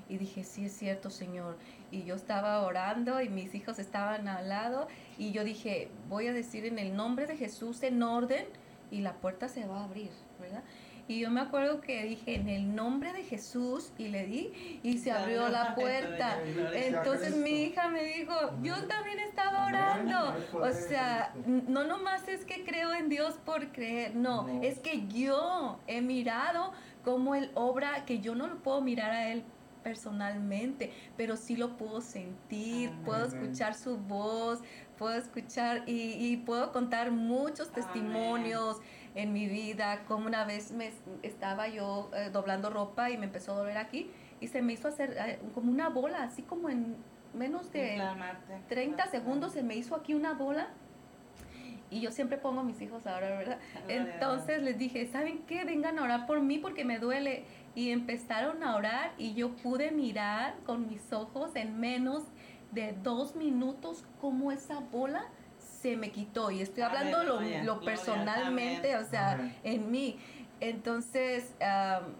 Y 0.07 0.17
dije, 0.17 0.43
sí 0.43 0.65
es 0.65 0.73
cierto, 0.73 1.09
Señor. 1.09 1.57
Y 1.91 2.03
yo 2.03 2.15
estaba 2.15 2.61
orando 2.61 3.21
y 3.21 3.29
mis 3.29 3.55
hijos 3.55 3.79
estaban 3.79 4.27
al 4.27 4.49
lado 4.49 4.87
y 5.17 5.31
yo 5.31 5.43
dije, 5.43 5.89
voy 6.09 6.27
a 6.27 6.33
decir 6.33 6.65
en 6.65 6.79
el 6.79 6.95
nombre 6.95 7.27
de 7.27 7.37
Jesús 7.37 7.81
en 7.83 8.01
orden 8.03 8.45
y 8.91 9.01
la 9.01 9.13
puerta 9.13 9.47
se 9.47 9.65
va 9.65 9.81
a 9.81 9.83
abrir, 9.85 10.11
¿verdad? 10.39 10.63
Y 11.07 11.19
yo 11.19 11.29
me 11.29 11.39
acuerdo 11.39 11.81
que 11.81 12.03
dije, 12.03 12.33
en 12.33 12.49
el 12.49 12.75
nombre 12.75 13.13
de 13.13 13.23
Jesús 13.23 13.91
y 13.97 14.07
le 14.07 14.25
di 14.25 14.79
y 14.81 14.97
se 14.97 15.11
abrió 15.11 15.49
la 15.49 15.75
puerta. 15.75 16.39
Entonces 16.73 17.35
mi 17.35 17.63
hija 17.63 17.89
me 17.89 18.03
dijo, 18.03 18.33
yo 18.63 18.75
también 18.87 19.19
estaba 19.19 19.67
orando. 19.67 20.35
O 20.53 20.71
sea, 20.71 21.31
no 21.45 21.83
nomás 21.83 22.27
es 22.27 22.43
que 22.43 22.63
creo 22.63 22.93
en 22.93 23.09
Dios 23.09 23.35
por 23.45 23.71
creer, 23.71 24.15
no, 24.15 24.47
es 24.63 24.79
que 24.79 25.05
yo 25.07 25.79
he 25.85 26.01
mirado 26.01 26.73
cómo 27.03 27.35
Él 27.35 27.51
obra, 27.53 28.03
que 28.05 28.19
yo 28.19 28.33
no 28.33 28.47
lo 28.47 28.57
puedo 28.63 28.81
mirar 28.81 29.11
a 29.11 29.31
Él 29.31 29.43
personalmente, 29.85 30.91
pero 31.15 31.37
sí 31.37 31.55
lo 31.55 31.77
puedo 31.77 32.01
sentir, 32.01 32.89
Amén. 32.89 33.03
puedo 33.05 33.25
escuchar 33.25 33.75
su 33.75 33.97
voz, 33.97 34.63
puedo 34.97 35.13
escuchar 35.13 35.83
y, 35.85 36.13
y 36.13 36.37
puedo 36.37 36.71
contar 36.71 37.11
muchos 37.11 37.69
Amén. 37.69 37.83
testimonios 37.83 38.81
en 39.13 39.31
mi 39.31 39.45
vida, 39.47 40.03
como 40.07 40.25
una 40.25 40.43
vez 40.43 40.71
me 40.71 40.91
estaba 41.21 41.67
yo 41.67 42.09
eh, 42.15 42.31
doblando 42.33 42.71
ropa 42.71 43.11
y 43.11 43.17
me 43.19 43.25
empezó 43.27 43.53
a 43.53 43.57
doler 43.57 43.77
aquí 43.77 44.09
y 44.41 44.47
se 44.47 44.63
me 44.63 44.73
hizo 44.73 44.87
hacer 44.87 45.15
eh, 45.19 45.39
como 45.53 45.71
una 45.71 45.89
bola, 45.89 46.23
así 46.23 46.41
como 46.41 46.67
en 46.67 46.95
menos 47.35 47.71
de 47.71 47.91
Inflamarte. 47.91 48.61
30 48.67 49.05
segundos 49.05 49.53
se 49.53 49.61
me 49.61 49.75
hizo 49.75 49.95
aquí 49.95 50.15
una 50.15 50.33
bola. 50.33 50.67
Y 51.91 52.01
yo 52.01 52.11
siempre 52.11 52.39
pongo 52.39 52.61
a 52.61 52.63
mis 52.63 52.81
hijos 52.81 53.05
a 53.07 53.15
orar, 53.15 53.37
¿verdad? 53.37 53.59
Entonces 53.87 54.63
les 54.63 54.79
dije, 54.79 55.05
¿saben 55.05 55.43
qué? 55.45 55.63
Vengan 55.63 55.99
a 55.99 56.03
orar 56.03 56.25
por 56.25 56.41
mí 56.41 56.57
porque 56.57 56.83
me 56.83 56.97
duele. 56.97 57.45
Y 57.75 57.91
empezaron 57.91 58.63
a 58.63 58.75
orar 58.75 59.13
y 59.17 59.33
yo 59.33 59.55
pude 59.57 59.91
mirar 59.91 60.55
con 60.65 60.87
mis 60.87 61.11
ojos 61.11 61.51
en 61.55 61.79
menos 61.79 62.23
de 62.71 62.93
dos 63.03 63.35
minutos 63.35 64.03
cómo 64.19 64.51
esa 64.51 64.79
bola 64.79 65.27
se 65.81 65.97
me 65.97 66.11
quitó. 66.11 66.51
Y 66.51 66.61
estoy 66.61 66.83
hablando 66.83 67.23
lo, 67.23 67.79
personalmente, 67.81 68.95
o 68.95 69.05
sea, 69.05 69.53
en 69.63 69.91
mí. 69.91 70.17
Entonces, 70.59 71.53
am, 71.61 72.15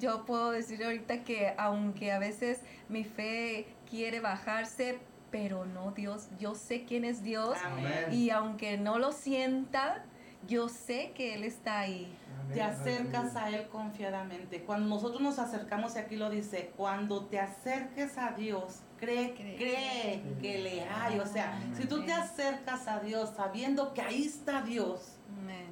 yo 0.00 0.24
puedo 0.24 0.50
decir 0.50 0.82
ahorita 0.84 1.24
que 1.24 1.54
aunque 1.56 2.12
a 2.12 2.18
veces 2.18 2.60
mi 2.88 3.04
fe 3.04 3.66
quiere 3.88 4.20
bajarse, 4.20 4.98
pero 5.30 5.66
no 5.66 5.92
Dios, 5.92 6.28
yo 6.38 6.54
sé 6.54 6.84
quién 6.84 7.04
es 7.04 7.22
Dios 7.22 7.58
Amén. 7.64 8.12
y 8.12 8.30
aunque 8.30 8.78
no 8.78 8.98
lo 8.98 9.12
sienta, 9.12 10.04
yo 10.46 10.68
sé 10.68 11.12
que 11.14 11.34
Él 11.34 11.44
está 11.44 11.80
ahí. 11.80 12.12
Te 12.52 12.60
acercas 12.62 13.36
a 13.36 13.48
Él 13.48 13.68
confiadamente. 13.68 14.62
Cuando 14.64 14.88
nosotros 14.88 15.22
nos 15.22 15.38
acercamos, 15.38 15.96
y 15.96 15.98
aquí 15.98 16.16
lo 16.16 16.28
dice, 16.28 16.72
cuando 16.76 17.24
te 17.24 17.40
acerques 17.40 18.18
a 18.18 18.32
Dios, 18.32 18.80
cree, 18.98 19.34
Cree. 19.34 19.56
cree 19.56 20.22
que 20.42 20.58
le 20.58 20.82
hay. 20.82 21.18
O 21.20 21.26
sea, 21.26 21.58
si 21.76 21.86
tú 21.86 22.04
te 22.04 22.12
acercas 22.12 22.86
a 22.86 23.00
Dios 23.00 23.30
sabiendo 23.34 23.94
que 23.94 24.02
ahí 24.02 24.24
está 24.24 24.60
Dios, 24.60 25.16
Amén. 25.38 25.66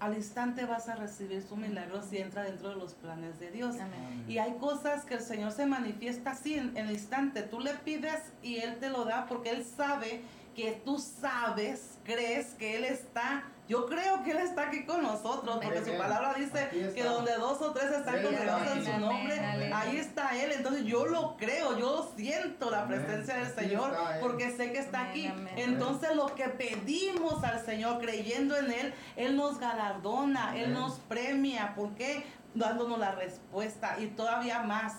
al 0.00 0.14
instante 0.14 0.64
vas 0.66 0.88
a 0.88 0.96
recibir 0.96 1.42
su 1.42 1.56
milagro 1.56 2.02
si 2.02 2.18
entra 2.18 2.42
dentro 2.42 2.70
de 2.70 2.76
los 2.76 2.94
planes 2.94 3.38
de 3.38 3.52
Dios. 3.52 3.76
Amén. 3.76 4.24
Y 4.28 4.38
hay 4.38 4.54
cosas 4.54 5.04
que 5.04 5.14
el 5.14 5.20
Señor 5.22 5.52
se 5.52 5.64
manifiesta 5.64 6.32
así 6.32 6.54
en, 6.54 6.76
en 6.76 6.86
el 6.88 6.92
instante. 6.94 7.42
Tú 7.42 7.60
le 7.60 7.74
pides 7.74 8.20
y 8.42 8.56
Él 8.56 8.78
te 8.80 8.90
lo 8.90 9.04
da 9.04 9.26
porque 9.28 9.50
Él 9.50 9.64
sabe 9.64 10.22
que 10.56 10.72
tú 10.84 10.98
sabes, 10.98 11.98
crees 12.02 12.46
que 12.54 12.76
Él 12.76 12.84
está. 12.84 13.44
Yo 13.68 13.86
creo 13.86 14.22
que 14.22 14.30
Él 14.30 14.38
está 14.38 14.68
aquí 14.68 14.84
con 14.84 15.02
nosotros 15.02 15.58
porque 15.62 15.84
su 15.84 15.96
palabra 15.98 16.34
dice 16.34 16.92
que 16.94 17.02
donde 17.02 17.34
dos 17.34 17.60
o 17.60 17.72
tres 17.72 17.90
están 17.90 18.22
congregados 18.22 18.76
en 18.76 18.84
su 18.84 19.00
nombre, 19.00 19.40
ahí 19.72 19.96
está 19.96 20.36
Él. 20.40 20.52
Entonces 20.52 20.84
yo 20.84 21.06
lo 21.06 21.36
creo, 21.36 21.76
yo 21.78 22.12
siento 22.16 22.70
la 22.70 22.86
presencia 22.86 23.34
del 23.34 23.52
Señor 23.52 23.96
porque 24.20 24.52
sé 24.56 24.72
que 24.72 24.78
está 24.78 25.08
aquí. 25.08 25.32
Entonces 25.56 26.14
lo 26.14 26.34
que 26.34 26.48
pedimos 26.48 27.42
al 27.42 27.64
Señor 27.64 28.00
creyendo 28.00 28.56
en 28.56 28.70
Él, 28.70 28.94
Él 29.16 29.36
nos 29.36 29.58
galardona, 29.58 30.56
Él 30.56 30.72
nos 30.72 31.00
premia. 31.00 31.74
¿Por 31.74 31.94
qué? 31.94 32.24
Dándonos 32.54 32.98
la 32.98 33.12
respuesta 33.12 33.96
y 33.98 34.06
todavía 34.06 34.60
más 34.62 34.94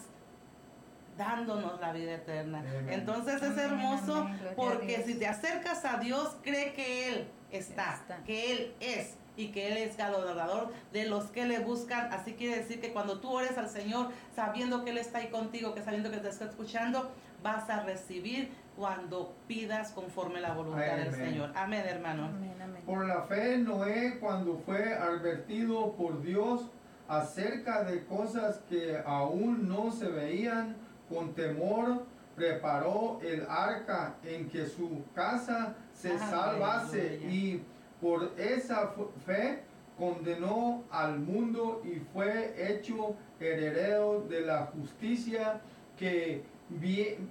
dándonos 1.17 1.79
la 1.79 1.93
vida 1.93 2.13
eterna. 2.13 2.63
Entonces 2.89 3.41
es 3.41 3.57
hermoso 3.57 4.29
porque 4.55 5.03
si 5.03 5.15
te 5.15 5.25
acercas 5.25 5.83
a 5.85 5.97
Dios, 5.97 6.35
cree 6.43 6.73
que 6.73 7.09
Él 7.09 7.27
está, 7.51 7.95
Está. 7.95 8.23
que 8.23 8.51
Él 8.51 8.73
es 8.79 9.15
y 9.35 9.49
que 9.49 9.67
Él 9.67 9.77
es 9.77 9.95
galardonador 9.97 10.71
de 10.91 11.05
los 11.05 11.25
que 11.25 11.45
le 11.45 11.59
buscan. 11.59 12.11
Así 12.11 12.33
quiere 12.33 12.57
decir 12.57 12.81
que 12.81 12.91
cuando 12.91 13.19
tú 13.19 13.29
ores 13.29 13.57
al 13.57 13.69
Señor, 13.69 14.09
sabiendo 14.35 14.83
que 14.83 14.89
Él 14.91 14.97
está 14.97 15.19
ahí 15.19 15.27
contigo, 15.29 15.73
que 15.75 15.83
sabiendo 15.83 16.09
que 16.09 16.17
te 16.17 16.29
está 16.29 16.45
escuchando, 16.45 17.11
vas 17.43 17.69
a 17.69 17.83
recibir 17.83 18.49
cuando 18.75 19.35
pidas 19.47 19.91
conforme 19.91 20.39
la 20.41 20.53
voluntad 20.53 20.97
del 20.97 21.07
Amén. 21.13 21.25
Señor. 21.25 21.51
Amén, 21.55 21.83
hermano. 21.87 22.25
Amén, 22.25 22.55
amén. 22.61 22.83
Por 22.85 23.05
la 23.05 23.23
fe, 23.23 23.57
Noé, 23.59 24.17
cuando 24.19 24.57
fue 24.65 24.93
advertido 24.95 25.93
por 25.93 26.21
Dios 26.21 26.67
acerca 27.07 27.83
de 27.83 28.05
cosas 28.05 28.59
que 28.69 29.01
aún 29.05 29.67
no 29.67 29.91
se 29.91 30.07
veían, 30.07 30.75
con 31.09 31.33
temor 31.35 32.05
preparó 32.35 33.19
el 33.23 33.45
arca 33.49 34.15
en 34.23 34.49
que 34.49 34.65
su 34.67 35.03
casa 35.15 35.75
se 35.97 36.09
Aleluya. 36.09 36.29
salvase 36.29 37.19
y 37.29 37.61
por 37.99 38.31
esa 38.37 38.93
fe 39.25 39.63
condenó 39.97 40.83
al 40.91 41.19
mundo 41.19 41.81
y 41.83 41.99
fue 42.13 42.53
hecho 42.71 43.15
heredero 43.39 44.21
de 44.29 44.41
la 44.41 44.67
justicia 44.67 45.59
que, 45.97 46.43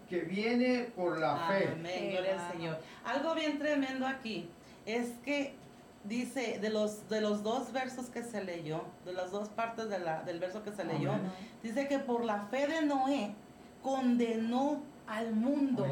que 0.08 0.20
viene 0.20 0.90
por 0.96 1.18
la 1.18 1.36
fe. 1.48 1.68
Amén, 1.72 2.10
gloria 2.10 2.46
al 2.46 2.52
Señor. 2.52 2.78
Algo 3.04 3.34
bien 3.34 3.58
tremendo 3.58 4.06
aquí 4.06 4.48
es 4.84 5.10
que 5.24 5.54
dice 6.02 6.58
de 6.60 6.70
los 6.70 7.08
de 7.08 7.20
los 7.20 7.42
dos 7.42 7.72
versos 7.72 8.06
que 8.10 8.22
se 8.22 8.42
leyó, 8.42 8.82
de 9.04 9.12
las 9.12 9.30
dos 9.30 9.48
partes 9.48 9.88
de 9.88 9.98
la, 9.98 10.22
del 10.22 10.40
verso 10.40 10.62
que 10.64 10.72
se 10.72 10.84
leyó, 10.84 11.12
dice 11.62 11.86
que 11.88 11.98
por 11.98 12.24
la 12.24 12.42
fe 12.46 12.66
de 12.66 12.82
Noé 12.82 13.32
condenó 13.82 14.80
al 15.06 15.32
mundo. 15.32 15.86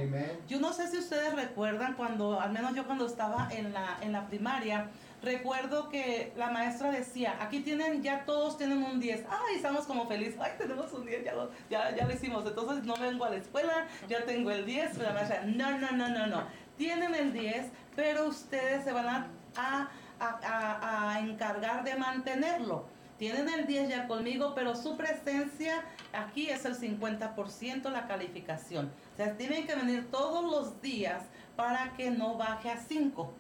Yo 0.49 0.61
no 0.61 0.73
sé 0.73 0.89
si 0.89 0.99
ustedes 0.99 1.35
recuerdan 1.35 1.95
cuando, 1.95 2.41
al 2.41 2.53
menos 2.53 2.75
yo 2.75 2.85
cuando 2.87 3.07
estaba 3.07 3.49
en 3.51 3.73
la, 3.73 3.99
en 4.01 4.13
la 4.13 4.27
primaria, 4.27 4.89
recuerdo 5.23 5.89
que 5.89 6.33
la 6.37 6.51
maestra 6.51 6.91
decía, 6.91 7.37
aquí 7.41 7.61
tienen, 7.61 8.03
ya 8.03 8.25
todos 8.25 8.59
tienen 8.59 8.83
un 8.83 9.01
10. 9.01 9.25
Ay, 9.29 9.57
estamos 9.57 9.87
como 9.87 10.07
felices. 10.07 10.39
Ay, 10.41 10.53
tenemos 10.59 10.93
un 10.93 11.07
10, 11.07 11.25
ya 11.25 11.35
lo, 11.35 11.51
ya, 11.71 11.95
ya 11.95 12.07
lo 12.07 12.13
hicimos. 12.13 12.45
Entonces 12.47 12.85
no 12.85 12.97
vengo 12.97 13.25
a 13.25 13.31
la 13.31 13.37
escuela, 13.37 13.87
ya 14.09 14.25
tengo 14.25 14.51
el 14.51 14.65
10. 14.67 14.91
Pero 14.93 15.05
la 15.05 15.15
maestra, 15.15 15.43
no, 15.45 15.79
no, 15.79 15.93
no, 15.93 16.09
no, 16.09 16.27
no. 16.27 16.45
Tienen 16.77 17.15
el 17.15 17.33
10, 17.33 17.67
pero 17.95 18.27
ustedes 18.27 18.85
se 18.85 18.93
van 18.93 19.07
a, 19.07 19.29
a, 19.57 19.89
a, 20.21 21.13
a 21.13 21.21
encargar 21.21 21.85
de 21.85 21.95
mantenerlo 21.95 22.94
tienen 23.25 23.49
el 23.49 23.67
10 23.67 23.89
ya 23.89 24.07
conmigo, 24.07 24.53
pero 24.55 24.77
su 24.77 24.99
presencia 24.99 25.83
aquí 26.13 26.51
es 26.51 26.67
el 26.67 26.79
50% 26.79 27.91
la 27.91 28.07
calificación. 28.07 28.93
O 29.15 29.17
sea, 29.17 29.35
tienen 29.39 29.67
que 29.67 29.75
venir 29.75 30.11
todos 30.11 30.45
los 30.45 30.83
días 30.83 31.23
para 31.57 31.95
que 31.95 32.11
no 32.11 32.37
baje 32.37 32.71
a 32.71 32.77
5. 32.77 33.33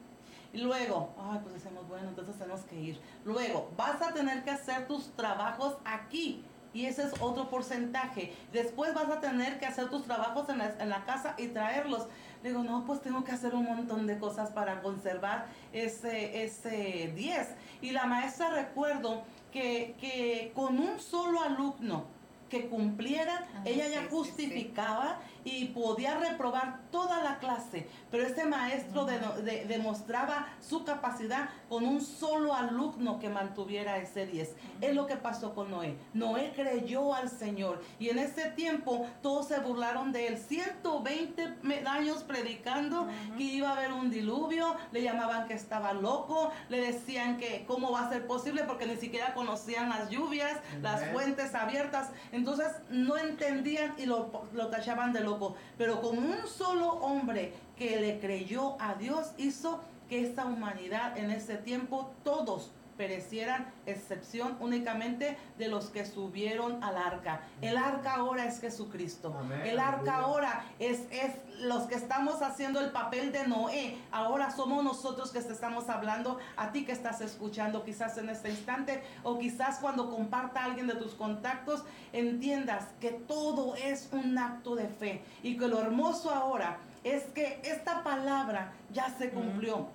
Y 0.54 0.62
luego, 0.62 1.14
ay, 1.18 1.38
pues 1.42 1.62
decimos, 1.62 1.86
bueno, 1.86 2.08
entonces 2.08 2.34
tenemos 2.38 2.62
que 2.62 2.80
ir. 2.80 3.00
Luego, 3.26 3.70
vas 3.76 4.00
a 4.00 4.14
tener 4.14 4.42
que 4.42 4.52
hacer 4.52 4.86
tus 4.86 5.14
trabajos 5.16 5.76
aquí. 5.84 6.42
Y 6.72 6.86
ese 6.86 7.02
es 7.02 7.12
otro 7.20 7.50
porcentaje. 7.50 8.34
Después 8.54 8.94
vas 8.94 9.10
a 9.10 9.20
tener 9.20 9.58
que 9.58 9.66
hacer 9.66 9.90
tus 9.90 10.04
trabajos 10.04 10.48
en 10.48 10.58
la, 10.58 10.74
en 10.80 10.88
la 10.88 11.04
casa 11.04 11.34
y 11.36 11.48
traerlos. 11.48 12.08
Le 12.42 12.48
digo, 12.48 12.64
no, 12.64 12.84
pues 12.86 13.02
tengo 13.02 13.22
que 13.22 13.32
hacer 13.32 13.54
un 13.54 13.64
montón 13.64 14.06
de 14.06 14.18
cosas 14.18 14.50
para 14.50 14.80
conservar 14.80 15.46
ese, 15.72 16.42
ese 16.42 17.12
10. 17.14 17.48
Y 17.80 17.90
la 17.90 18.06
maestra, 18.06 18.50
recuerdo, 18.50 19.22
que, 19.54 19.94
que 20.00 20.50
con 20.52 20.80
un 20.80 20.98
solo 20.98 21.40
alumno 21.40 22.04
que 22.50 22.66
cumpliera, 22.66 23.46
ah, 23.54 23.62
ella 23.64 23.86
ya 23.88 24.08
justificaba 24.10 25.20
y 25.44 25.66
podía 25.66 26.18
reprobar 26.18 26.80
toda 26.90 27.22
la 27.22 27.38
clase, 27.38 27.86
pero 28.10 28.26
ese 28.26 28.46
maestro 28.46 29.04
demostraba 29.04 30.46
su 30.60 30.84
capacidad 30.84 31.50
con 31.68 31.84
un 31.84 32.00
solo 32.00 32.54
alumno 32.54 33.18
que 33.18 33.28
mantuviera 33.28 33.98
ese 33.98 34.26
10. 34.26 34.56
Es 34.80 34.94
lo 34.94 35.06
que 35.06 35.16
pasó 35.16 35.54
con 35.54 35.70
Noé. 35.70 35.96
Noé 36.14 36.52
creyó 36.54 37.14
al 37.14 37.28
Señor 37.28 37.82
y 37.98 38.08
en 38.08 38.18
ese 38.18 38.50
tiempo 38.50 39.06
todos 39.22 39.48
se 39.48 39.60
burlaron 39.60 40.12
de 40.12 40.28
él. 40.28 40.38
120 40.38 41.56
años 41.86 42.24
predicando 42.24 43.06
que 43.36 43.42
iba 43.42 43.70
a 43.70 43.76
haber 43.76 43.92
un 43.92 44.10
diluvio, 44.10 44.74
le 44.92 45.02
llamaban 45.02 45.46
que 45.46 45.54
estaba 45.54 45.92
loco, 45.92 46.50
le 46.68 46.80
decían 46.80 47.36
que 47.36 47.64
cómo 47.66 47.92
va 47.92 48.06
a 48.06 48.08
ser 48.08 48.26
posible 48.26 48.64
porque 48.64 48.86
ni 48.86 48.96
siquiera 48.96 49.34
conocían 49.34 49.88
las 49.90 50.08
lluvias, 50.08 50.58
las 50.80 51.04
fuentes 51.12 51.54
abiertas. 51.54 52.10
Entonces 52.32 52.68
no 52.88 53.16
entendían 53.16 53.94
y 53.98 54.06
lo, 54.06 54.48
lo 54.52 54.68
tachaban 54.68 55.12
de 55.12 55.20
loco 55.20 55.33
pero 55.76 56.00
con 56.00 56.18
un 56.18 56.46
solo 56.46 56.88
hombre 56.88 57.52
que 57.76 58.00
le 58.00 58.20
creyó 58.20 58.76
a 58.80 58.94
Dios 58.94 59.32
hizo 59.38 59.80
que 60.08 60.24
esta 60.26 60.46
humanidad 60.46 61.16
en 61.16 61.30
ese 61.30 61.56
tiempo 61.56 62.10
todos 62.22 62.70
perecieran, 62.96 63.72
excepción 63.86 64.56
únicamente 64.60 65.36
de 65.58 65.68
los 65.68 65.86
que 65.86 66.04
subieron 66.04 66.82
al 66.82 66.96
arca. 66.96 67.42
El 67.60 67.76
arca 67.76 68.14
ahora 68.14 68.46
es 68.46 68.60
Jesucristo. 68.60 69.34
El 69.64 69.78
arca 69.78 70.16
ahora 70.16 70.64
es, 70.78 71.00
es 71.10 71.32
los 71.60 71.84
que 71.84 71.94
estamos 71.94 72.42
haciendo 72.42 72.80
el 72.80 72.90
papel 72.90 73.32
de 73.32 73.46
Noé. 73.46 73.96
Ahora 74.10 74.50
somos 74.50 74.82
nosotros 74.82 75.30
que 75.30 75.40
te 75.40 75.52
estamos 75.52 75.88
hablando, 75.88 76.38
a 76.56 76.72
ti 76.72 76.84
que 76.84 76.92
estás 76.92 77.20
escuchando 77.20 77.84
quizás 77.84 78.18
en 78.18 78.28
este 78.28 78.50
instante 78.50 79.02
o 79.22 79.38
quizás 79.38 79.78
cuando 79.78 80.10
comparta 80.10 80.64
alguien 80.64 80.86
de 80.86 80.94
tus 80.94 81.14
contactos, 81.14 81.84
entiendas 82.12 82.86
que 83.00 83.10
todo 83.10 83.74
es 83.76 84.08
un 84.12 84.36
acto 84.38 84.74
de 84.74 84.88
fe 84.88 85.22
y 85.42 85.56
que 85.56 85.68
lo 85.68 85.80
hermoso 85.80 86.30
ahora 86.30 86.78
es 87.04 87.24
que 87.34 87.60
esta 87.62 88.02
palabra 88.02 88.72
ya 88.90 89.10
se 89.10 89.28
cumplió. 89.28 89.88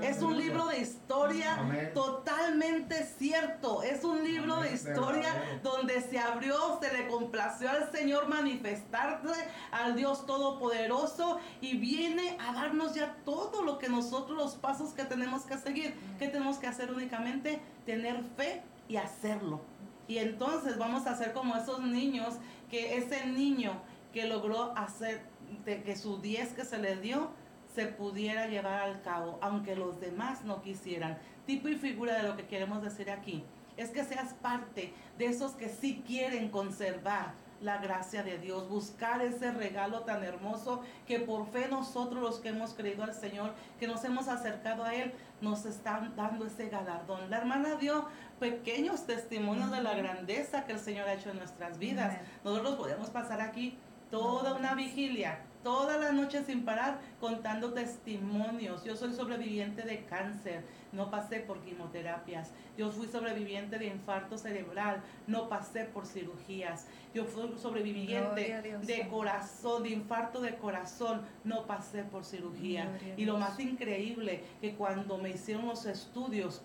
Es 0.00 0.22
un 0.22 0.38
libro 0.38 0.68
de 0.68 0.78
historia 0.78 1.58
totalmente 1.92 3.04
cierto. 3.18 3.82
Es 3.82 4.04
un 4.04 4.22
libro 4.22 4.60
de 4.60 4.72
historia 4.72 5.60
donde 5.64 6.00
se 6.00 6.20
abrió, 6.20 6.78
se 6.80 6.96
le 6.96 7.08
complació 7.08 7.68
al 7.68 7.90
Señor 7.90 8.28
manifestarse 8.28 9.48
al 9.72 9.96
Dios 9.96 10.24
Todopoderoso 10.24 11.40
y 11.60 11.76
viene 11.76 12.38
a 12.40 12.52
darnos 12.52 12.94
ya 12.94 13.16
todo 13.24 13.62
lo 13.62 13.78
que 13.78 13.88
nosotros, 13.88 14.38
los 14.38 14.54
pasos 14.54 14.92
que 14.92 15.04
tenemos 15.04 15.42
que 15.42 15.58
seguir. 15.58 15.94
que 16.20 16.28
tenemos 16.28 16.58
que 16.58 16.68
hacer 16.68 16.92
únicamente? 16.92 17.60
Tener 17.84 18.22
fe 18.36 18.62
y 18.88 18.96
hacerlo. 18.96 19.60
Y 20.06 20.18
entonces 20.18 20.78
vamos 20.78 21.08
a 21.08 21.16
ser 21.16 21.32
como 21.32 21.56
esos 21.56 21.80
niños, 21.80 22.34
que 22.70 22.98
ese 22.98 23.26
niño 23.26 23.80
que 24.12 24.26
logró 24.26 24.76
hacer 24.76 25.31
de 25.64 25.82
que 25.82 25.96
su 25.96 26.20
10 26.20 26.54
que 26.54 26.64
se 26.64 26.78
le 26.78 26.96
dio 26.96 27.30
se 27.74 27.86
pudiera 27.86 28.46
llevar 28.48 28.80
al 28.82 29.02
cabo, 29.02 29.38
aunque 29.40 29.76
los 29.76 30.00
demás 30.00 30.44
no 30.44 30.62
quisieran. 30.62 31.18
Tipo 31.46 31.68
y 31.68 31.76
figura 31.76 32.14
de 32.14 32.28
lo 32.28 32.36
que 32.36 32.46
queremos 32.46 32.82
decir 32.82 33.10
aquí 33.10 33.44
es 33.76 33.90
que 33.90 34.04
seas 34.04 34.34
parte 34.34 34.92
de 35.18 35.26
esos 35.26 35.52
que 35.52 35.68
sí 35.68 36.02
quieren 36.06 36.50
conservar 36.50 37.34
la 37.62 37.78
gracia 37.78 38.22
de 38.22 38.38
Dios, 38.38 38.68
buscar 38.68 39.22
ese 39.22 39.52
regalo 39.52 40.00
tan 40.00 40.24
hermoso 40.24 40.82
que 41.06 41.20
por 41.20 41.46
fe 41.46 41.68
nosotros 41.68 42.20
los 42.20 42.40
que 42.40 42.48
hemos 42.48 42.74
creído 42.74 43.04
al 43.04 43.14
Señor, 43.14 43.54
que 43.78 43.86
nos 43.86 44.04
hemos 44.04 44.28
acercado 44.28 44.84
a 44.84 44.94
Él, 44.94 45.12
nos 45.40 45.64
están 45.64 46.14
dando 46.16 46.44
ese 46.44 46.68
galardón. 46.68 47.30
La 47.30 47.38
hermana 47.38 47.76
dio 47.76 48.06
pequeños 48.40 49.06
testimonios 49.06 49.70
de 49.70 49.80
la 49.80 49.94
grandeza 49.94 50.64
que 50.64 50.72
el 50.72 50.80
Señor 50.80 51.08
ha 51.08 51.14
hecho 51.14 51.30
en 51.30 51.38
nuestras 51.38 51.78
vidas. 51.78 52.18
Nosotros 52.44 52.74
podemos 52.74 53.10
pasar 53.10 53.40
aquí 53.40 53.78
toda 54.12 54.54
una 54.54 54.74
vigilia, 54.74 55.38
toda 55.62 55.96
la 55.96 56.12
noche 56.12 56.44
sin 56.44 56.66
parar, 56.66 57.00
contando 57.18 57.72
testimonios. 57.72 58.84
Yo 58.84 58.94
soy 58.94 59.14
sobreviviente 59.14 59.82
de 59.82 60.04
cáncer, 60.04 60.64
no 60.92 61.10
pasé 61.10 61.40
por 61.40 61.60
quimioterapias. 61.62 62.52
Yo 62.76 62.90
fui 62.90 63.06
sobreviviente 63.08 63.78
de 63.78 63.86
infarto 63.86 64.36
cerebral, 64.36 65.02
no 65.26 65.48
pasé 65.48 65.86
por 65.86 66.04
cirugías. 66.04 66.86
Yo 67.14 67.24
fui 67.24 67.56
sobreviviente 67.56 68.80
de 68.82 69.08
corazón, 69.08 69.82
de 69.82 69.88
infarto 69.88 70.42
de 70.42 70.56
corazón, 70.56 71.22
no 71.42 71.66
pasé 71.66 72.04
por 72.04 72.26
cirugía. 72.26 72.98
Y 73.16 73.24
lo 73.24 73.38
más 73.38 73.58
increíble, 73.60 74.44
que 74.60 74.74
cuando 74.74 75.16
me 75.16 75.30
hicieron 75.30 75.66
los 75.66 75.86
estudios, 75.86 76.62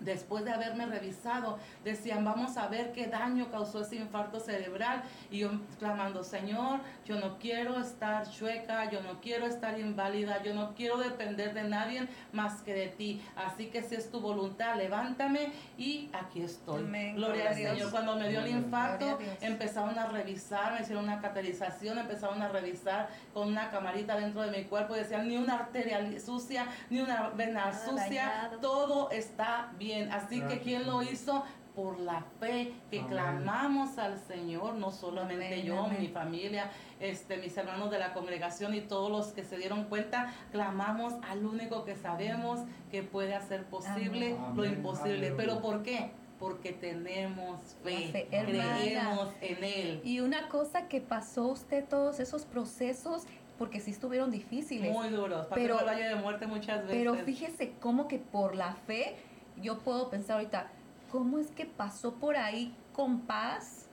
Después 0.00 0.44
de 0.44 0.52
haberme 0.52 0.86
revisado, 0.86 1.58
decían, 1.84 2.24
vamos 2.24 2.56
a 2.56 2.68
ver 2.68 2.92
qué 2.92 3.06
daño 3.06 3.50
causó 3.50 3.80
ese 3.80 3.96
infarto 3.96 4.40
cerebral. 4.40 5.02
Y 5.30 5.38
yo 5.38 5.50
clamando, 5.78 6.22
Señor, 6.22 6.80
yo 7.06 7.18
no 7.18 7.38
quiero 7.38 7.80
estar 7.80 8.28
chueca, 8.30 8.90
yo 8.90 9.00
no 9.02 9.20
quiero 9.20 9.46
estar 9.46 9.78
inválida, 9.78 10.42
yo 10.42 10.54
no 10.54 10.74
quiero 10.74 10.98
depender 10.98 11.54
de 11.54 11.64
nadie 11.64 12.08
más 12.32 12.62
que 12.62 12.74
de 12.74 12.88
ti. 12.88 13.22
Así 13.36 13.66
que 13.66 13.82
si 13.82 13.94
es 13.94 14.10
tu 14.10 14.20
voluntad, 14.20 14.76
levántame 14.76 15.52
y 15.78 16.10
aquí 16.12 16.42
estoy. 16.42 16.84
Gloria, 17.14 17.48
al 17.48 17.54
Señor. 17.54 17.90
Cuando 17.90 18.16
me 18.16 18.28
dio 18.28 18.40
el 18.40 18.48
infarto, 18.48 19.18
empezaron 19.40 19.98
a 19.98 20.06
revisar, 20.06 20.74
me 20.74 20.82
hicieron 20.82 21.04
una 21.04 21.20
caterización, 21.20 21.98
empezaron 21.98 22.42
a 22.42 22.48
revisar 22.48 23.08
con 23.32 23.48
una 23.48 23.70
camarita 23.70 24.16
dentro 24.16 24.42
de 24.42 24.50
mi 24.50 24.64
cuerpo 24.64 24.94
y 24.94 24.98
decían, 25.00 25.26
ni 25.26 25.36
una 25.36 25.54
arteria 25.54 26.04
sucia, 26.20 26.66
ni 26.90 27.00
una 27.00 27.30
vena 27.30 27.72
sucia, 27.72 28.50
todo 28.60 29.10
está 29.10 29.72
bien 29.78 29.85
Así 29.92 30.40
que 30.40 30.60
quien 30.60 30.86
lo 30.86 31.02
hizo 31.02 31.44
por 31.76 32.00
la 32.00 32.24
fe 32.40 32.72
que 32.90 33.04
clamamos 33.06 33.98
al 33.98 34.18
Señor, 34.18 34.76
no 34.76 34.90
solamente 34.90 35.62
yo, 35.62 35.86
mi 35.88 36.08
familia, 36.08 36.70
este, 37.00 37.36
mis 37.36 37.54
hermanos 37.56 37.90
de 37.90 37.98
la 37.98 38.14
congregación 38.14 38.74
y 38.74 38.80
todos 38.80 39.10
los 39.10 39.26
que 39.34 39.44
se 39.44 39.58
dieron 39.58 39.84
cuenta, 39.84 40.32
clamamos 40.50 41.12
al 41.28 41.44
único 41.44 41.84
que 41.84 41.94
sabemos 41.94 42.60
que 42.90 43.02
puede 43.02 43.34
hacer 43.34 43.64
posible 43.64 44.36
lo 44.54 44.64
imposible. 44.64 45.32
¿Pero 45.36 45.60
por 45.60 45.82
qué? 45.82 46.12
Porque 46.38 46.72
tenemos 46.72 47.60
fe, 47.84 48.26
creemos 48.30 49.28
en 49.42 49.64
Él. 49.64 50.00
Y 50.02 50.20
una 50.20 50.48
cosa 50.48 50.88
que 50.88 51.02
pasó 51.02 51.48
usted, 51.48 51.84
todos 51.84 52.20
esos 52.20 52.46
procesos, 52.46 53.24
porque 53.58 53.80
sí 53.80 53.90
estuvieron 53.90 54.30
difíciles. 54.30 54.92
Muy 54.92 55.10
duros, 55.10 55.46
pero 55.54 55.78
el 55.80 55.86
valle 55.86 56.08
de 56.08 56.14
muerte 56.16 56.46
muchas 56.46 56.82
veces. 56.86 56.96
Pero 56.96 57.14
fíjese 57.16 57.72
cómo 57.80 58.08
que 58.08 58.18
por 58.18 58.54
la 58.54 58.74
fe 58.86 59.16
yo 59.62 59.78
puedo 59.80 60.10
pensar 60.10 60.36
ahorita, 60.36 60.68
¿cómo 61.10 61.38
es 61.38 61.48
que 61.50 61.66
pasó 61.66 62.14
por 62.14 62.36
ahí 62.36 62.74
con 62.92 63.20
paz? 63.22 63.88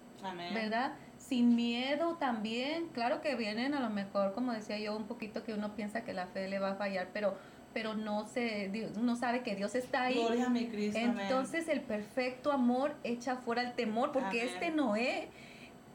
¿Verdad? 0.54 0.93
Sin 1.17 1.56
miedo 1.56 2.15
también. 2.15 2.88
Claro 2.93 3.21
que 3.21 3.36
vienen 3.36 3.73
a 3.73 3.80
lo 3.82 3.89
mejor, 3.89 4.34
como 4.34 4.54
decía 4.54 4.80
yo, 4.80 4.95
un 4.95 5.04
poquito 5.06 5.43
que 5.43 5.54
uno 5.54 5.76
piensa 5.76 6.04
que 6.04 6.13
la 6.13 6.28
fe 6.28 6.47
le 6.47 6.60
va 6.60 6.71
a 6.71 6.76
fallar, 6.76 7.10
pero 7.13 7.36
pero 7.73 7.95
no 7.95 8.28
se 8.28 8.69
Dios- 8.69 8.95
no 8.97 9.15
sabe 9.15 9.41
que 9.41 9.56
Dios 9.56 9.73
está 9.73 10.04
ahí. 10.04 10.13
Gloria 10.13 10.45
a 10.45 10.49
mi 10.49 10.67
Cristo. 10.67 10.99
amén. 10.99 11.21
Entonces 11.21 11.67
el 11.67 11.82
perfecto 11.82 12.52
amor 12.52 12.93
echa 13.04 13.38
fuera 13.38 13.63
el 13.63 13.73
temor, 13.73 14.12
porque 14.12 14.41
Amén. 14.41 14.54
este 14.54 14.69
Noé, 14.69 15.30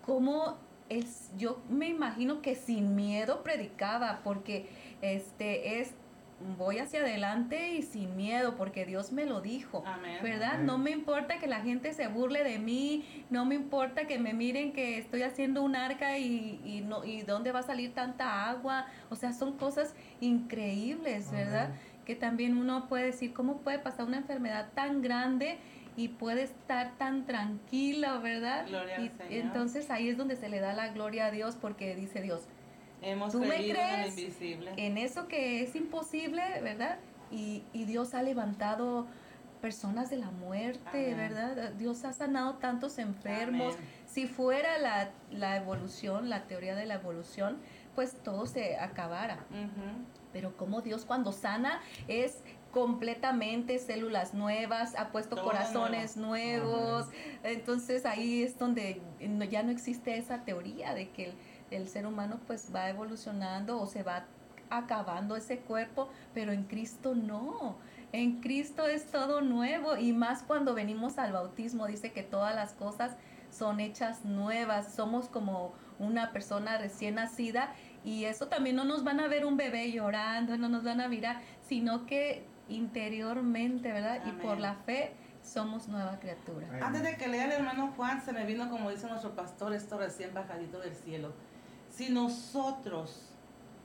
como 0.05 0.57
él, 0.89 1.07
yo 1.37 1.63
me 1.69 1.89
imagino 1.89 2.43
que 2.43 2.57
sin 2.57 2.97
miedo 2.97 3.43
predicaba, 3.45 4.21
porque 4.25 4.69
este 5.03 5.81
es 5.81 5.93
voy 6.57 6.79
hacia 6.79 7.01
adelante 7.01 7.75
y 7.75 7.83
sin 7.83 8.17
miedo, 8.17 8.57
porque 8.57 8.87
Dios 8.87 9.13
me 9.13 9.27
lo 9.27 9.41
dijo. 9.41 9.83
Amén. 9.87 10.19
¿Verdad? 10.23 10.55
Amén. 10.55 10.67
No 10.67 10.79
me 10.79 10.91
importa 10.91 11.39
que 11.39 11.47
la 11.47 11.61
gente 11.61 11.93
se 11.93 12.09
burle 12.09 12.45
de 12.45 12.59
mí, 12.59 13.25
no 13.31 13.45
me 13.45 13.55
importa 13.55 14.07
que 14.07 14.19
me 14.19 14.35
miren 14.35 14.73
que 14.73 14.99
estoy 14.99 15.23
haciendo 15.23 15.63
un 15.63 15.77
arca 15.77 16.19
y, 16.19 16.61
y 16.65 16.81
no, 16.81 17.05
y 17.05 17.23
dónde 17.23 17.53
va 17.53 17.61
a 17.61 17.65
salir 17.65 17.93
tanta 17.95 18.49
agua. 18.49 18.87
O 19.11 19.17
sea, 19.17 19.33
son 19.33 19.57
cosas 19.57 19.95
increíbles, 20.21 21.31
¿verdad? 21.31 21.67
Amén. 21.67 21.79
Que 22.05 22.15
también 22.15 22.57
uno 22.57 22.89
puede 22.89 23.07
decir, 23.07 23.33
¿cómo 23.35 23.59
puede 23.59 23.79
pasar 23.79 24.07
una 24.07 24.17
enfermedad 24.17 24.69
tan 24.75 25.03
grande 25.03 25.59
y 25.97 26.09
puede 26.09 26.45
estar 26.45 26.93
tan 26.97 27.27
tranquilo, 27.27 28.21
¿verdad? 28.23 28.67
Gloria 28.69 28.97
al 28.97 29.05
y 29.05 29.09
Señor. 29.09 29.33
entonces 29.33 29.91
ahí 29.91 30.09
es 30.09 30.17
donde 30.17 30.37
se 30.37 30.49
le 30.49 30.61
da 30.61 30.73
la 30.73 30.89
gloria 30.93 31.27
a 31.27 31.31
Dios 31.33 31.57
porque 31.61 31.97
dice 31.97 32.23
Dios, 32.23 32.47
Hemos 33.03 33.33
¿Tú 33.33 33.41
me 33.41 33.57
en 33.57 33.71
crees? 33.75 34.19
invisible. 34.19 34.73
en 34.77 34.99
eso 34.99 35.29
que 35.29 35.63
es 35.63 35.75
imposible, 35.77 36.43
¿verdad? 36.63 36.99
Y, 37.31 37.63
y 37.73 37.85
Dios 37.85 38.15
ha 38.15 38.23
levantado 38.23 39.07
personas 39.61 40.09
de 40.11 40.17
la 40.17 40.31
muerte, 40.31 41.13
Amén. 41.13 41.17
¿verdad? 41.17 41.73
Dios 41.73 42.05
ha 42.05 42.13
sanado 42.13 42.55
tantos 42.55 42.99
enfermos. 42.99 43.75
Amén. 43.75 43.89
Si 44.07 44.27
fuera 44.27 44.79
la, 44.79 45.11
la 45.31 45.57
evolución, 45.57 46.29
la 46.29 46.45
teoría 46.47 46.75
de 46.75 46.87
la 46.87 46.95
evolución, 46.95 47.59
pues 47.95 48.17
todo 48.23 48.47
se 48.47 48.77
acabara. 48.79 49.45
Pero 50.33 50.57
como 50.57 50.81
Dios 50.83 51.05
cuando 51.05 51.33
sana 51.33 51.81
es 52.07 52.39
completamente 52.71 53.79
células 53.79 54.35
nuevas, 54.35 54.95
ha 54.97 55.09
puesto 55.11 55.35
Todo 55.37 55.47
corazones 55.47 56.17
nuevos. 56.17 57.07
Entonces 57.43 58.07
ahí 58.07 58.43
es 58.43 58.59
donde 58.59 59.01
ya 59.51 59.63
no 59.63 59.71
existe 59.71 60.17
esa 60.17 60.45
teoría 60.45 60.95
de 60.95 61.11
que 61.11 61.27
el, 61.27 61.35
el 61.71 61.89
ser 61.89 62.07
humano 62.07 62.41
pues 62.47 62.71
va 62.75 62.89
evolucionando 62.89 63.81
o 63.81 63.87
se 63.87 64.03
va 64.03 64.25
acabando 64.71 65.37
ese 65.37 65.59
cuerpo, 65.59 66.09
pero 66.35 66.53
en 66.53 66.65
Cristo 66.65 67.15
no. 67.15 67.77
En 68.13 68.41
Cristo 68.41 68.87
es 68.87 69.11
todo 69.11 69.41
nuevo 69.41 69.97
y 69.97 70.13
más 70.13 70.43
cuando 70.43 70.75
venimos 70.75 71.19
al 71.19 71.33
bautismo 71.33 71.87
dice 71.87 72.13
que 72.13 72.23
todas 72.23 72.55
las 72.55 72.73
cosas 72.73 73.17
son 73.51 73.81
hechas 73.81 74.25
nuevas, 74.25 74.95
somos 74.95 75.29
como 75.29 75.73
una 75.99 76.33
persona 76.33 76.79
recién 76.79 77.17
nacida 77.17 77.73
y 78.05 78.25
eso 78.25 78.49
también 78.49 78.77
no 78.77 78.85
nos 78.85 79.05
van 79.05 79.21
a 79.21 79.29
ver 79.29 79.45
un 79.45 79.57
bebé 79.57 79.91
llorando, 79.91 80.57
no 80.57 80.69
nos 80.69 80.85
van 80.85 81.01
a 81.01 81.09
mirar, 81.09 81.41
sino 81.67 82.07
que 82.07 82.45
interiormente, 82.69 83.93
¿verdad? 83.93 84.21
Y 84.27 84.33
por 84.33 84.59
la 84.59 84.75
fe 84.75 85.13
somos 85.43 85.89
nueva 85.89 86.19
criatura. 86.21 86.67
Amén. 86.69 86.83
Antes 86.83 87.03
de 87.03 87.17
que 87.17 87.29
lea 87.29 87.47
el 87.47 87.53
hermano 87.53 87.93
Juan, 87.97 88.23
se 88.23 88.33
me 88.33 88.45
vino, 88.45 88.69
como 88.71 88.91
dice 88.91 89.07
nuestro 89.07 89.35
pastor, 89.35 89.73
esto 89.73 89.99
recién 89.99 90.35
bajadito 90.35 90.79
del 90.81 90.95
cielo. 90.95 91.33
Si 91.99 92.11
nosotros 92.11 93.23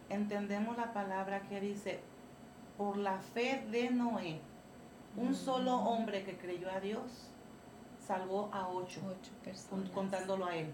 entendemos 0.07 0.77
la 0.77 0.93
palabra 0.93 1.41
que 1.49 1.59
dice, 1.59 1.99
por 2.77 2.95
la 2.97 3.17
fe 3.17 3.65
de 3.71 3.89
Noé, 3.89 4.39
un 5.17 5.31
Mm. 5.31 5.33
solo 5.33 5.77
hombre 5.77 6.23
que 6.23 6.37
creyó 6.37 6.69
a 6.71 6.79
Dios, 6.79 7.27
salvó 8.05 8.51
a 8.53 8.67
ocho, 8.67 9.01
Ocho 9.09 9.31
personas. 9.43 9.89
contándolo 9.89 10.45
a 10.45 10.55
él. 10.55 10.71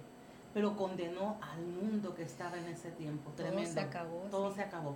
Pero 0.53 0.75
condenó 0.75 1.37
al 1.39 1.61
mundo 1.65 2.13
que 2.13 2.23
estaba 2.23 2.57
en 2.57 2.67
ese 2.67 2.91
tiempo. 2.91 3.29
Todo 3.37 3.45
Tremendo. 3.47 3.71
se 3.71 3.79
acabó. 3.79 4.17
Todo 4.29 4.49
sí. 4.49 4.55
se 4.57 4.61
acabó. 4.63 4.95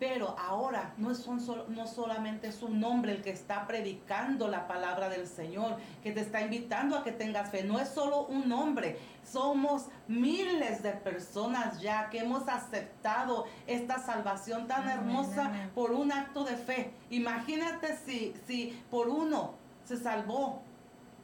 Pero 0.00 0.34
ahora 0.38 0.94
no, 0.96 1.10
es 1.10 1.18
son 1.18 1.40
solo- 1.40 1.66
no 1.68 1.86
solamente 1.86 2.48
es 2.48 2.62
un 2.62 2.82
hombre 2.82 3.12
el 3.12 3.22
que 3.22 3.30
está 3.30 3.66
predicando 3.66 4.48
la 4.48 4.66
palabra 4.66 5.10
del 5.10 5.26
Señor, 5.28 5.76
que 6.02 6.10
te 6.10 6.20
está 6.22 6.40
invitando 6.40 6.96
a 6.96 7.04
que 7.04 7.12
tengas 7.12 7.50
fe. 7.50 7.62
No 7.64 7.78
es 7.78 7.90
solo 7.90 8.24
un 8.26 8.50
hombre, 8.50 8.98
somos 9.22 9.88
miles 10.08 10.82
de 10.82 10.92
personas 10.92 11.80
ya 11.82 12.08
que 12.08 12.20
hemos 12.20 12.48
aceptado 12.48 13.44
esta 13.66 13.98
salvación 13.98 14.66
tan 14.66 14.88
hermosa 14.88 15.52
por 15.74 15.92
un 15.92 16.10
acto 16.12 16.44
de 16.44 16.56
fe. 16.56 16.92
Imagínate 17.10 17.96
si, 17.98 18.34
si 18.46 18.82
por 18.90 19.08
uno 19.08 19.52
se 19.84 19.98
salvó 19.98 20.62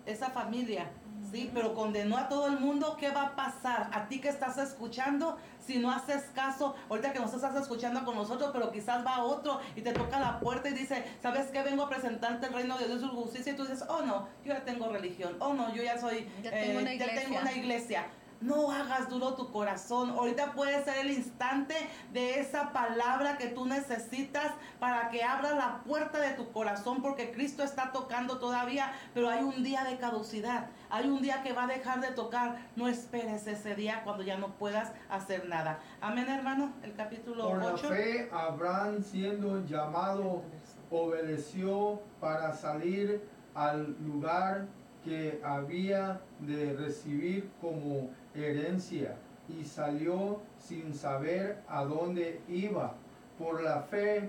esa 0.04 0.28
familia, 0.30 0.90
¿sí? 1.31 1.50
Pero 1.55 1.74
condenó 1.74 2.16
a 2.16 2.29
todo 2.29 2.46
el 2.46 2.59
mundo, 2.59 2.96
¿qué 2.98 3.11
va 3.11 3.22
a 3.22 3.37
pasar? 3.37 3.90
A 3.92 4.09
ti 4.09 4.20
que 4.20 4.29
estás 4.29 4.59
escuchando, 4.59 5.37
si 5.64 5.79
no 5.79 5.90
haces 5.90 6.24
caso, 6.35 6.74
ahorita 6.88 7.12
que 7.12 7.18
nos 7.20 7.35
estás 7.35 7.55
escuchando 7.57 8.05
con 8.05 8.14
nosotros, 8.14 8.50
pero 8.52 8.70
quizás 8.70 9.05
va 9.05 9.22
otro 9.24 9.61
y 9.74 9.83
te 9.83 9.92
toca 9.92 10.20
la 10.20 10.38
puerta 10.40 10.68
y 10.68 10.74
dice, 10.74 11.05
¿sabes 11.22 11.46
qué? 11.48 11.62
Vengo 11.62 11.83
a 11.85 11.88
presentarte 11.88 12.46
el 12.46 12.52
reino 12.52 12.79
de 12.79 12.87
Dios 12.87 12.98
y 12.98 13.05
su 13.05 13.09
justicia. 13.11 13.52
Y 13.52 13.57
tú 13.57 13.62
dices, 13.64 13.85
oh 13.88 14.02
no, 14.02 14.29
yo 14.44 14.52
ya 14.52 14.64
tengo 14.64 14.88
religión, 14.88 15.37
oh 15.40 15.55
no, 15.55 15.74
yo 15.74 15.83
ya 15.83 15.98
soy, 15.98 16.29
Ya 16.42 16.50
tengo 16.50 16.81
una 16.81 16.94
ya 16.94 17.07
tengo 17.07 17.20
iglesia". 17.20 17.40
una 17.40 17.52
iglesia. 17.52 18.07
No 18.40 18.70
hagas 18.70 19.09
duro 19.09 19.35
tu 19.35 19.51
corazón. 19.51 20.11
Ahorita 20.11 20.53
puede 20.53 20.85
ser 20.85 20.99
el 20.99 21.11
instante 21.11 21.75
de 22.12 22.40
esa 22.40 22.72
palabra 22.72 23.38
que 23.38 23.49
tú 23.49 23.66
necesitas 23.66 24.53
para 24.79 25.09
que 25.11 25.25
abra 25.25 25.55
la 25.55 25.83
puerta 25.85 26.20
de 26.20 26.31
tu 26.35 26.51
corazón 26.53 27.03
porque 27.03 27.33
Cristo 27.33 27.62
está 27.62 27.92
tocando 27.92 28.38
todavía, 28.38 28.92
pero 29.14 29.29
hay 29.29 29.42
un 29.42 29.62
día 29.62 29.85
de 29.85 29.96
caducidad. 29.96 30.68
Hay 30.90 31.09
un 31.09 31.22
día 31.22 31.42
que 31.42 31.53
va 31.53 31.64
a 31.64 31.66
dejar 31.66 32.01
de 32.01 32.09
tocar. 32.09 32.59
No 32.77 32.88
esperes 32.88 33.46
ese 33.46 33.75
día 33.75 34.03
cuando 34.05 34.22
ya 34.22 34.37
no 34.37 34.49
puedas 34.57 34.92
hacer 35.09 35.49
nada. 35.49 35.81
Amén, 36.01 36.29
hermano. 36.29 36.72
El 36.83 36.94
capítulo 36.94 37.49
Por 37.49 37.59
la 37.59 37.72
8. 37.72 37.88
fe, 37.88 38.31
Abraham 38.33 39.03
siendo 39.03 39.64
llamado, 39.64 40.42
obedeció 40.90 42.01
para 42.20 42.53
salir 42.53 43.22
al 43.55 43.96
lugar 44.05 44.66
que 45.06 45.40
había 45.44 46.20
de 46.40 46.72
recibir 46.74 47.48
como 47.60 48.10
herencia 48.34 49.14
y 49.48 49.64
salió 49.64 50.40
sin 50.58 50.92
saber 50.92 51.62
a 51.68 51.84
dónde 51.84 52.40
iba. 52.48 52.94
Por 53.38 53.62
la 53.62 53.82
fe, 53.82 54.28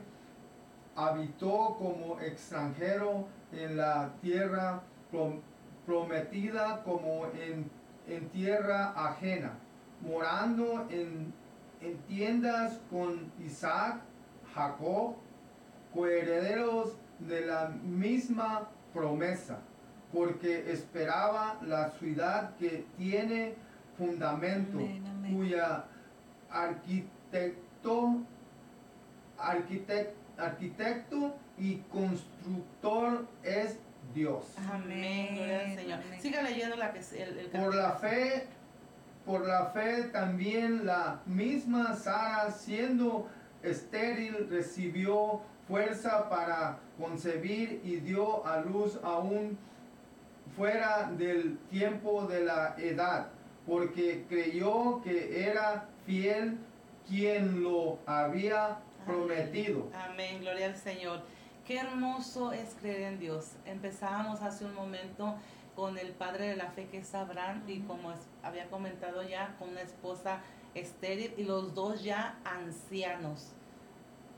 habitó 0.96 1.76
como 1.80 2.20
extranjero 2.22 3.26
en 3.52 3.78
la 3.78 4.14
tierra 4.22 4.82
prom- 5.12 5.42
prometida 5.86 6.84
como 6.84 7.26
en, 7.28 7.70
en 8.08 8.30
tierra 8.30 8.94
ajena, 8.96 9.54
morando 10.02 10.86
en, 10.90 11.34
en 11.82 11.98
tiendas 12.08 12.80
con 12.92 13.32
Isaac, 13.44 14.02
Jacob, 14.54 15.16
coherederos 15.94 16.96
de 17.20 17.46
la 17.46 17.70
misma 17.70 18.70
promesa, 18.94 19.60
porque 20.14 20.72
esperaba 20.72 21.58
la 21.64 21.90
ciudad 21.92 22.56
que 22.58 22.86
tiene 22.98 23.56
fundamento, 23.98 24.78
Amén, 24.78 25.06
amén. 25.08 25.36
cuya 25.36 25.86
arquitecto, 26.50 28.22
arquitec- 29.38 30.14
arquitecto 30.38 31.36
y 31.58 31.78
constructor 31.92 33.26
es 33.44 33.80
Dios. 34.14 34.46
Amén. 34.72 35.36
Gloria 35.36 35.60
al 35.62 35.76
Señor. 35.76 36.00
Amén. 36.06 36.22
Siga 36.22 36.42
leyendo 36.42 36.76
la 36.78 36.94
que 36.94 37.00
el, 37.00 37.38
el 37.40 37.48
Por 37.48 37.76
la 37.76 37.92
fe, 37.94 38.48
por 39.26 39.46
la 39.46 39.66
fe 39.68 40.04
también 40.04 40.86
la 40.86 41.20
misma 41.26 41.96
Sara, 41.96 42.52
siendo 42.52 43.28
estéril, 43.64 44.48
recibió 44.50 45.42
fuerza 45.68 46.30
para 46.30 46.78
concebir 46.98 47.82
y 47.84 47.98
dio 47.98 48.46
a 48.48 48.62
luz 48.62 48.98
aún 49.04 49.58
fuera 50.56 51.12
del 51.18 51.58
tiempo 51.70 52.26
de 52.26 52.46
la 52.46 52.76
edad, 52.78 53.30
porque 53.66 54.26
creyó 54.30 55.02
que 55.02 55.50
era 55.50 55.90
fiel 56.06 56.58
quien 57.08 57.64
lo 57.64 58.00
había 58.06 58.80
prometido. 59.06 59.90
Amén, 59.94 60.42
gloria 60.42 60.68
al 60.68 60.76
Señor. 60.76 61.22
Qué 61.66 61.80
hermoso 61.80 62.54
es 62.54 62.76
creer 62.80 63.14
en 63.14 63.20
Dios. 63.20 63.54
Empezábamos 63.66 64.42
hace 64.42 64.66
un 64.66 64.74
momento 64.74 65.36
con 65.76 65.98
el 65.98 66.12
padre 66.12 66.48
de 66.48 66.56
la 66.56 66.72
fe 66.72 66.88
que 66.88 67.00
es 67.00 67.14
Abraham 67.14 67.64
y 67.68 67.82
como 67.82 68.14
había 68.42 68.70
comentado 68.70 69.22
ya 69.22 69.56
con 69.60 69.70
una 69.70 69.82
esposa 69.82 70.40
estéril 70.74 71.34
y 71.38 71.44
los 71.44 71.76
dos 71.76 72.04
ya 72.04 72.40
ancianos. 72.46 73.52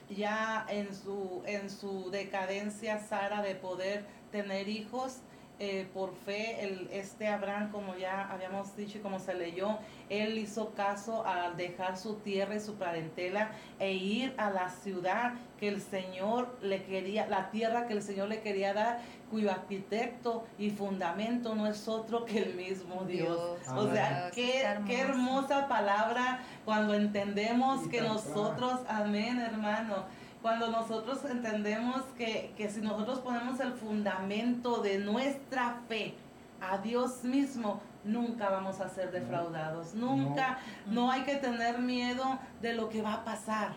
Ya 0.09 0.65
en 0.69 0.93
su, 0.93 1.43
en 1.45 1.69
su 1.69 2.09
decadencia 2.09 2.99
Sara 2.99 3.41
de 3.41 3.55
poder 3.55 4.05
tener 4.31 4.67
hijos, 4.67 5.19
eh, 5.59 5.89
por 5.93 6.15
fe, 6.25 6.63
el, 6.63 6.89
este 6.91 7.27
Abraham, 7.27 7.71
como 7.71 7.97
ya 7.97 8.31
habíamos 8.31 8.75
dicho 8.77 8.97
y 8.97 9.01
como 9.01 9.19
se 9.19 9.33
leyó, 9.33 9.77
él 10.09 10.37
hizo 10.37 10.73
caso 10.73 11.25
al 11.25 11.57
dejar 11.57 11.97
su 11.97 12.15
tierra 12.15 12.55
y 12.55 12.61
su 12.61 12.75
parentela 12.75 13.51
e 13.77 13.91
ir 13.91 14.33
a 14.37 14.49
la 14.51 14.69
ciudad 14.69 15.33
que 15.59 15.67
el 15.67 15.81
Señor 15.81 16.57
le 16.61 16.83
quería, 16.83 17.27
la 17.27 17.51
tierra 17.51 17.87
que 17.87 17.93
el 17.93 18.01
Señor 18.01 18.29
le 18.29 18.39
quería 18.39 18.73
dar, 18.73 19.01
cuyo 19.29 19.51
arquitecto 19.51 20.45
y 20.57 20.69
fundamento 20.69 21.53
no 21.55 21.67
es 21.67 21.87
otro 21.87 22.25
que 22.25 22.39
el 22.39 22.55
mismo 22.55 23.03
Dios. 23.03 23.59
Dios. 23.59 23.77
O 23.77 23.91
sea, 23.91 24.21
Wow, 24.21 24.31
qué, 24.33 24.65
qué 24.87 24.99
hermosa 25.01 25.67
palabra 25.67 26.39
cuando 26.65 26.93
entendemos 26.93 27.85
Y 27.85 27.89
que 27.89 28.01
nosotros, 28.01 28.79
amén 28.87 29.39
hermano, 29.39 30.05
cuando 30.41 30.69
nosotros 30.69 31.23
entendemos 31.25 32.03
que, 32.17 32.53
que 32.55 32.69
si 32.69 32.81
nosotros 32.81 33.19
ponemos 33.19 33.59
el 33.59 33.73
fundamento 33.73 34.81
de 34.81 34.99
nuestra 34.99 35.81
fe 35.87 36.15
a 36.61 36.77
Dios 36.77 37.23
mismo, 37.23 37.81
nunca 38.03 38.49
vamos 38.49 38.79
a 38.79 38.89
ser 38.89 39.11
defraudados. 39.11 39.93
Nunca, 39.93 40.59
no 40.87 41.11
hay 41.11 41.23
que 41.23 41.35
tener 41.35 41.79
miedo 41.79 42.39
de 42.61 42.73
lo 42.73 42.89
que 42.89 43.01
va 43.01 43.15
a 43.15 43.25
pasar. 43.25 43.73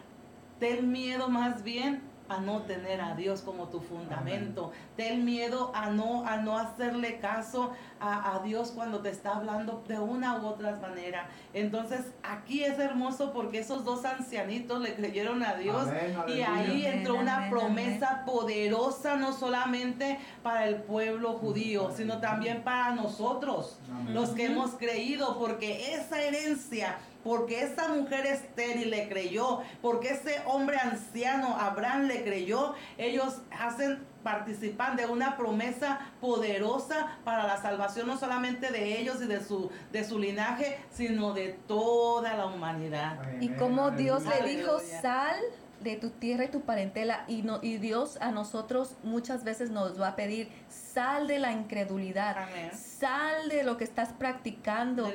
Ten 0.59 0.93
miedo 0.93 1.29
más 1.29 1.63
bien 1.63 2.12
a 2.33 2.41
no 2.41 2.63
tener 2.63 3.01
a 3.01 3.15
Dios 3.15 3.43
como 3.43 3.69
tu 3.69 3.81
fundamento. 3.81 4.73
Ten 4.97 5.25
miedo 5.25 5.73
a 5.75 5.91
no, 5.91 6.27
a 6.27 6.37
no 6.39 6.59
hacerle 6.59 7.19
caso 7.19 7.73
a, 8.01 8.41
Dios 8.45 8.73
cuando 8.75 9.01
te 9.01 9.11
está 9.11 9.37
hablando 9.37 9.85
de 9.87 9.99
una 9.99 10.39
u 10.39 10.47
otra 10.47 10.77
manera. 10.77 11.29
Entonces 11.55 12.01
aquí 12.23 12.65
es 12.65 12.79
hermoso 12.79 13.33
porque 13.33 13.61
esos 13.61 13.85
dos 13.85 14.05
ancianitos 14.05 14.81
le 14.81 14.95
creyeron 14.95 15.43
a 15.43 15.55
Dios 15.55 15.89
y 16.27 16.41
ahí 16.41 16.87
entró 16.87 17.15
una 17.15 17.49
promesa 17.51 18.25
poderosa 18.25 19.17
no 19.17 19.33
solamente 19.33 20.19
para 20.43 20.67
el 20.67 20.77
pueblo 20.77 21.35
judío, 21.35 21.93
sino 21.95 22.19
también 22.19 22.63
para 22.63 22.95
nosotros, 22.95 23.79
los 24.09 24.31
que 24.31 24.47
hemos 24.47 24.73
creído, 24.73 25.39
porque 25.39 25.95
esa 25.95 26.21
herencia 26.21 26.99
porque 27.25 27.63
esa 27.63 27.89
mujer 27.89 28.27
estéril 28.27 28.91
le 28.91 29.09
creyó, 29.09 29.61
porque 29.81 30.11
ese 30.11 30.43
hombre 30.47 30.79
anciano 30.79 31.57
Abraham 31.57 32.03
le 32.07 32.23
creyó, 32.23 32.75
ellos 32.99 33.39
hacen 33.51 34.05
participan 34.23 34.97
de 34.97 35.07
una 35.07 35.37
promesa 35.37 35.99
poderosa 36.21 37.19
para 37.25 37.45
la 37.45 37.61
salvación 37.61 38.07
no 38.07 38.17
solamente 38.17 38.71
de 38.71 39.01
ellos 39.01 39.21
y 39.21 39.27
de 39.27 39.43
su 39.43 39.71
de 39.91 40.05
su 40.05 40.19
linaje, 40.19 40.79
sino 40.91 41.33
de 41.33 41.59
toda 41.67 42.35
la 42.35 42.47
humanidad. 42.47 43.19
Y 43.41 43.49
como 43.51 43.91
Dios 43.91 44.25
le 44.25 44.49
dijo, 44.49 44.79
"Sal 45.01 45.37
de 45.83 45.97
tu 45.97 46.11
tierra 46.11 46.45
y 46.45 46.49
tu 46.49 46.61
parentela 46.63 47.25
y 47.29 47.43
no 47.43 47.59
y 47.63 47.79
Dios 47.79 48.19
a 48.21 48.31
nosotros 48.31 48.97
muchas 49.03 49.45
veces 49.45 49.71
nos 49.71 50.01
va 50.01 50.09
a 50.09 50.17
pedir 50.17 50.49
sal 50.69 51.27
de 51.27 51.39
la 51.39 51.53
incredulidad 51.53 52.37
sal 52.73 53.49
de 53.49 53.63
lo 53.63 53.77
que 53.77 53.85
estás 53.85 54.11
practicando 54.11 55.11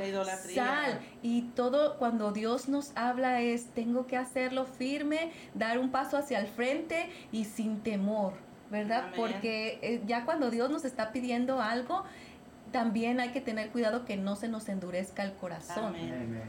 sal. 0.53 0.99
Y 1.21 1.43
todo 1.55 1.97
cuando 1.97 2.31
Dios 2.31 2.69
nos 2.69 2.91
habla 2.95 3.41
es 3.41 3.67
tengo 3.73 4.07
que 4.07 4.17
hacerlo 4.17 4.65
firme 4.65 5.31
dar 5.53 5.79
un 5.79 5.91
paso 5.91 6.17
hacia 6.17 6.39
el 6.39 6.47
frente 6.47 7.09
y 7.31 7.45
sin 7.45 7.81
temor 7.81 8.33
verdad 8.69 9.11
porque 9.15 9.79
eh, 9.81 10.01
ya 10.05 10.25
cuando 10.25 10.49
Dios 10.51 10.69
nos 10.69 10.83
está 10.83 11.11
pidiendo 11.11 11.61
algo 11.61 12.03
también 12.71 13.19
hay 13.19 13.29
que 13.29 13.41
tener 13.41 13.69
cuidado 13.69 14.05
que 14.05 14.17
no 14.17 14.35
se 14.35 14.47
nos 14.47 14.67
endurezca 14.69 15.23
el 15.23 15.33
corazón. 15.33 15.95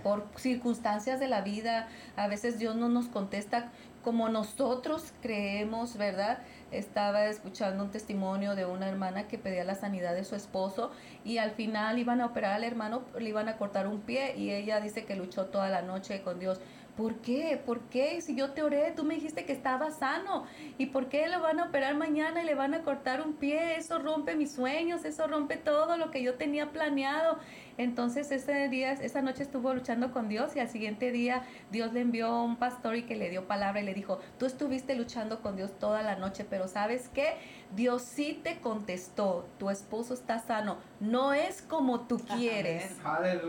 Por 0.03 0.27
circunstancias 0.37 1.21
de 1.21 1.29
la 1.29 1.43
vida, 1.43 1.89
a 2.16 2.29
veces 2.29 2.59
Dios 2.59 2.77
no 2.77 2.89
nos 2.89 3.07
contesta 3.07 3.71
como 4.03 4.28
nosotros 4.28 5.12
creemos, 5.22 5.96
¿verdad? 5.96 6.38
Estaba 6.70 7.26
escuchando 7.26 7.84
un 7.84 7.90
testimonio 7.90 8.55
de 8.55 8.64
una 8.66 8.88
hermana 8.88 9.28
que 9.28 9.38
pedía 9.38 9.64
la 9.64 9.74
sanidad 9.74 10.14
de 10.14 10.24
su 10.24 10.34
esposo 10.34 10.90
y 11.24 11.38
al 11.38 11.51
final 11.53 11.99
iban 11.99 12.20
a 12.20 12.26
operar 12.26 12.55
al 12.55 12.64
hermano, 12.64 13.03
le 13.18 13.28
iban 13.28 13.49
a 13.49 13.57
cortar 13.57 13.86
un 13.86 14.01
pie 14.01 14.36
y 14.36 14.51
ella 14.51 14.80
dice 14.80 15.05
que 15.05 15.16
luchó 15.16 15.46
toda 15.46 15.68
la 15.68 15.82
noche 15.82 16.22
con 16.22 16.38
Dios. 16.38 16.61
¿Por 16.99 17.14
qué? 17.20 17.62
¿Por 17.64 17.82
qué? 17.82 18.20
Si 18.20 18.34
yo 18.34 18.51
te 18.51 18.64
oré, 18.64 18.90
tú 18.90 19.05
me 19.05 19.14
dijiste 19.14 19.44
que 19.44 19.53
estaba 19.53 19.92
sano. 19.92 20.46
¿Y 20.78 20.86
por 20.86 21.09
qué 21.09 21.28
lo 21.28 21.40
van 21.40 21.61
a 21.61 21.66
operar 21.66 21.94
mañana 21.94 22.42
y 22.42 22.44
le 22.44 22.57
van 22.57 22.74
a 22.74 22.82
cortar 22.82 23.22
un 23.22 23.34
pie? 23.34 23.76
Eso 23.76 24.01
rompe 24.01 24.34
mis 24.34 24.51
sueños, 24.51 25.05
eso 25.05 25.28
rompe 25.28 25.57
todo 25.57 25.96
lo 25.96 26.11
que 26.11 26.24
yo 26.24 26.34
tenía 26.34 26.72
planeado. 26.72 27.38
Entonces 27.79 28.31
ese 28.33 28.68
día, 28.68 28.93
esa 28.93 29.22
noche 29.22 29.45
estuvo 29.45 29.72
luchando 29.72 30.12
con 30.12 30.29
Dios 30.29 30.57
y 30.57 30.61
al 30.61 30.68
siguiente 30.68 31.12
día 31.12 31.45
Dios 31.70 31.93
le 31.93 32.01
envió 32.01 32.43
un 32.43 32.57
pastor 32.57 32.97
y 32.97 33.05
que 33.05 33.16
le 33.16 33.31
dio 33.31 33.47
palabra 33.47 33.81
y 33.81 33.85
le 33.85 33.95
dijo, 33.95 34.18
tú 34.39 34.47
estuviste 34.47 34.97
luchando 34.97 35.41
con 35.41 35.57
Dios 35.57 35.70
toda 35.79 36.03
la 36.03 36.16
noche, 36.16 36.45
pero 36.49 36.66
¿sabes 36.66 37.09
qué? 37.14 37.37
Dios 37.74 38.03
sí 38.03 38.41
te 38.43 38.61
contestó, 38.61 39.47
tu 39.59 39.70
esposo 39.70 40.12
está 40.12 40.41
sano, 40.41 40.79
no 41.01 41.33
es 41.33 41.62
como 41.62 42.01
tú 42.01 42.18
quieres, 42.18 42.97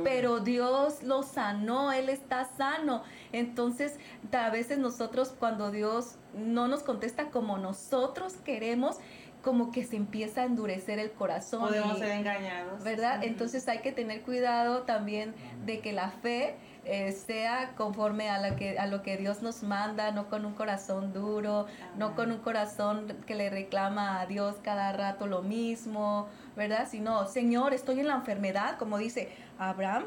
pero 0.03 0.39
Dios 0.41 1.01
lo 1.03 1.23
sanó, 1.23 1.91
Él 1.91 2.09
está 2.09 2.45
sano. 2.45 3.03
Entonces, 3.31 3.97
a 4.31 4.49
veces 4.49 4.77
nosotros 4.77 5.33
cuando 5.39 5.71
Dios 5.71 6.17
no 6.35 6.67
nos 6.67 6.83
contesta 6.83 7.31
como 7.31 7.57
nosotros 7.57 8.33
queremos, 8.43 8.97
como 9.41 9.71
que 9.71 9.83
se 9.85 9.95
empieza 9.95 10.41
a 10.41 10.45
endurecer 10.45 10.99
el 10.99 11.11
corazón. 11.11 11.61
Podemos 11.61 11.97
ser 11.97 12.11
engañados. 12.11 12.83
¿Verdad? 12.83 13.23
Entonces 13.23 13.67
hay 13.67 13.79
que 13.79 13.91
tener 13.91 14.21
cuidado 14.21 14.83
también 14.83 15.33
de 15.65 15.79
que 15.79 15.93
la 15.93 16.09
fe 16.09 16.55
eh, 16.85 17.11
sea 17.11 17.73
conforme 17.75 18.29
a, 18.29 18.37
la 18.39 18.55
que, 18.55 18.79
a 18.79 18.87
lo 18.87 19.01
que 19.01 19.15
Dios 19.17 19.41
nos 19.41 19.63
manda, 19.63 20.11
no 20.11 20.29
con 20.29 20.45
un 20.45 20.53
corazón 20.53 21.13
duro, 21.13 21.67
no 21.97 22.15
con 22.15 22.31
un 22.31 22.39
corazón 22.39 23.15
que 23.25 23.35
le 23.35 23.49
reclama 23.49 24.19
a 24.19 24.25
Dios 24.25 24.55
cada 24.63 24.91
rato 24.91 25.27
lo 25.27 25.41
mismo, 25.41 26.27
¿verdad? 26.55 26.87
Sino, 26.89 27.27
Señor, 27.27 27.73
estoy 27.73 27.99
en 27.99 28.07
la 28.07 28.15
enfermedad, 28.15 28.77
como 28.77 28.97
dice 28.97 29.29
Abraham, 29.57 30.05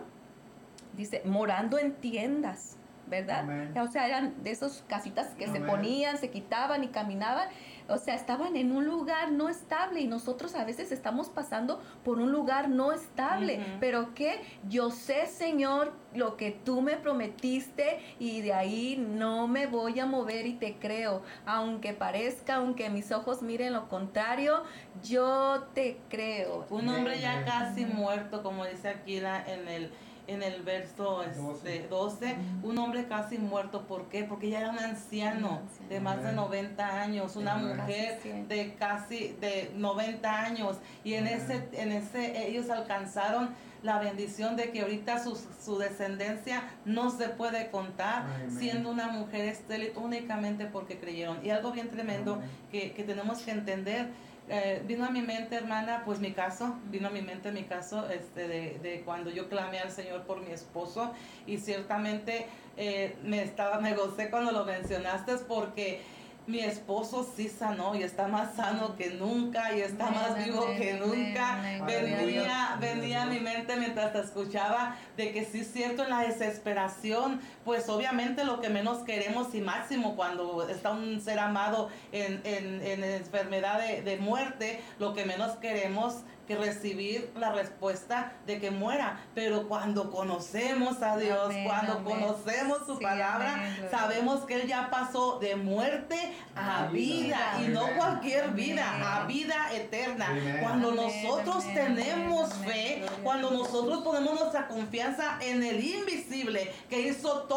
dice, 0.97 1.22
morando 1.24 1.78
en 1.78 1.93
tiendas. 1.93 2.76
¿verdad? 3.12 3.76
O 3.83 3.89
sea, 3.89 4.09
eran 4.09 4.43
de 4.43 4.53
esos 4.53 4.85
casitas 4.89 5.28
que 5.35 5.47
se 5.47 5.61
ponían, 5.61 6.16
se 6.16 6.30
quitaban 6.30 6.83
y 6.83 6.89
caminaban 6.89 7.47
o 7.89 7.99
sea, 7.99 8.14
estaban 8.14 8.57
en 8.57 8.72
un 8.72 8.85
lugar 8.85 9.33
no 9.33 9.49
estable 9.49 10.01
y 10.01 10.07
nosotros 10.07 10.55
a 10.55 10.64
veces 10.64 10.93
estamos 10.93 11.28
pasando 11.28 11.80
por 12.05 12.18
un 12.18 12.33
lugar 12.33 12.68
no 12.68 12.93
estable. 12.93 13.64
Pero 13.80 14.14
que 14.14 14.41
yo 14.68 14.91
sé, 14.91 15.26
Señor, 15.26 15.93
lo 16.14 16.37
que 16.37 16.51
tú 16.51 16.83
me 16.83 16.97
prometiste 16.97 18.01
y 18.18 18.41
de 18.43 18.55
ahí 18.55 18.97
no 18.97 19.49
me 19.49 19.66
voy 19.66 20.01
a 20.01 20.07
mover 20.07 20.47
y 20.47 20.55
te 20.55 20.76
creo. 20.76 21.22
Aunque 21.47 21.93
parezca, 21.93 22.57
aunque 22.57 22.91
mis 22.91 23.12
ojos 23.12 23.43
miren 23.43 23.72
lo 23.72 23.89
contrario, 23.89 24.64
yo 25.03 25.68
te 25.74 25.99
creo. 26.09 26.66
Un 26.70 26.89
hombre 26.89 27.20
ya 27.20 27.45
casi 27.45 27.85
muerto, 27.87 28.43
como 28.43 28.64
dice 28.64 28.89
aquí 28.89 29.16
en 29.18 29.68
el 29.68 29.91
en 30.27 30.43
el 30.43 30.62
verso 30.62 31.23
12, 31.37 31.77
este, 31.77 32.37
un 32.62 32.79
hombre 32.79 33.07
casi 33.07 33.39
muerto. 33.39 33.87
¿Por 33.87 34.09
qué? 34.09 34.25
Porque 34.25 34.51
ya 34.51 34.61
era 34.61 34.70
un 34.70 34.79
anciano 34.79 35.61
de 35.89 36.01
más 36.01 36.23
de 36.23 36.33
90 36.33 37.03
años, 37.03 37.37
una 37.37 37.57
mujer 37.57 38.20
de 38.49 38.75
casi 38.79 39.37
de 39.41 39.73
90 39.77 40.41
años. 40.45 40.77
Y 41.05 41.14
en 41.14 41.27
ese, 41.27 41.68
en 41.73 41.93
ese 41.93 42.49
ellos 42.49 42.70
alcanzaron 42.70 43.51
la 43.83 43.99
bendición 43.99 44.57
de 44.57 44.70
que 44.70 44.83
ahorita 44.83 45.23
su, 45.23 45.37
su 45.61 45.77
descendencia 45.77 46.62
no 46.85 47.11
se 47.11 47.29
puede 47.29 47.70
contar 47.70 48.27
siendo 48.49 48.91
una 48.91 49.09
mujer 49.09 49.49
estéril 49.49 49.93
únicamente 49.97 50.66
porque 50.66 50.99
creyeron. 50.99 51.45
Y 51.45 51.51
algo 51.51 51.73
bien 51.73 51.89
tremendo 51.89 52.41
que, 52.70 52.93
que 52.93 53.03
tenemos 53.03 53.41
que 53.41 53.51
entender 53.51 54.09
eh, 54.49 54.82
vino 54.86 55.05
a 55.05 55.11
mi 55.11 55.22
mente, 55.22 55.55
hermana, 55.55 56.03
pues 56.05 56.18
mi 56.18 56.32
caso, 56.32 56.76
vino 56.90 57.09
a 57.09 57.11
mi 57.11 57.22
mente 57.22 57.53
mi 57.53 57.64
caso 57.64 58.09
este, 58.11 58.49
de, 58.49 58.78
de 58.82 59.03
cuando 59.05 59.30
yo 59.30 59.49
clamé 59.49 59.78
al 59.78 59.90
Señor 59.90 60.22
por 60.22 60.40
mi 60.40 60.53
esposo 60.53 61.12
y 61.47 61.59
ciertamente 61.59 62.47
eh, 62.76 63.16
me, 63.22 63.43
estaba, 63.43 63.80
me 63.80 63.95
gocé 63.95 64.30
cuando 64.30 64.53
lo 64.53 64.64
mencionaste 64.64 65.36
porque 65.49 66.03
mi 66.47 66.59
esposo 66.59 67.28
sí 67.36 67.49
sanó 67.49 67.95
y 67.95 68.03
está 68.03 68.26
más 68.26 68.57
sano 68.57 68.97
que 68.97 69.11
nunca 69.11 69.74
y 69.76 69.80
está 69.80 70.11
más 70.11 70.45
vivo 70.45 70.66
que 70.76 70.95
nunca. 70.95 71.61
Venía, 71.86 72.76
venía 72.80 73.22
a 73.22 73.26
mi 73.26 73.38
mente 73.38 73.76
mientras 73.76 74.12
te 74.12 74.20
escuchaba 74.20 74.97
de 75.16 75.32
que 75.32 75.45
sí 75.45 75.61
es 75.61 75.72
cierto 75.72 76.03
en 76.03 76.11
la 76.11 76.20
desesperación, 76.22 77.40
pues 77.65 77.89
obviamente 77.89 78.45
lo 78.45 78.61
que 78.61 78.69
menos 78.69 78.99
queremos 78.99 79.55
y 79.55 79.61
máximo 79.61 80.17
cuando 80.17 80.69
está 80.69 80.91
un 80.91 81.21
ser 81.21 81.39
amado 81.39 81.91
en, 82.13 82.41
en, 82.45 82.83
en 82.83 83.05
enfermedad 83.05 83.81
de, 83.81 84.03
de 84.03 84.17
muerte, 84.19 84.83
lo 84.99 85.15
que 85.15 85.25
menos 85.25 85.57
queremos 85.57 86.23
que 86.47 86.57
recibir 86.57 87.31
la 87.37 87.53
respuesta 87.53 88.33
de 88.47 88.61
que 88.61 88.71
muera. 88.71 89.21
Pero 89.35 89.69
cuando 89.69 90.11
conocemos 90.11 91.01
a 91.03 91.17
Dios, 91.17 91.55
cuando 91.65 92.03
conocemos 92.03 92.79
su 92.87 92.99
palabra, 92.99 93.63
sabemos 93.91 94.41
que 94.41 94.55
Él 94.55 94.67
ya 94.67 94.91
pasó 94.91 95.39
de 95.39 95.57
muerte 95.57 96.35
a 96.55 96.87
vida, 96.87 97.61
y 97.65 97.69
no 97.69 97.87
cualquier 97.97 98.51
vida, 98.51 99.21
a 99.23 99.25
vida 99.27 99.73
eterna. 99.73 100.29
Cuando 100.61 100.93
nosotros 100.93 101.65
tenemos 101.73 102.53
fe, 102.55 103.05
cuando 103.23 103.51
nosotros 103.51 104.03
ponemos 104.03 104.41
nuestra 104.41 104.69
confianza 104.69 105.39
en 105.41 105.63
el 105.63 105.83
invisible, 105.83 106.73
que 106.89 107.01
hizo 107.01 107.43
todo 107.43 107.51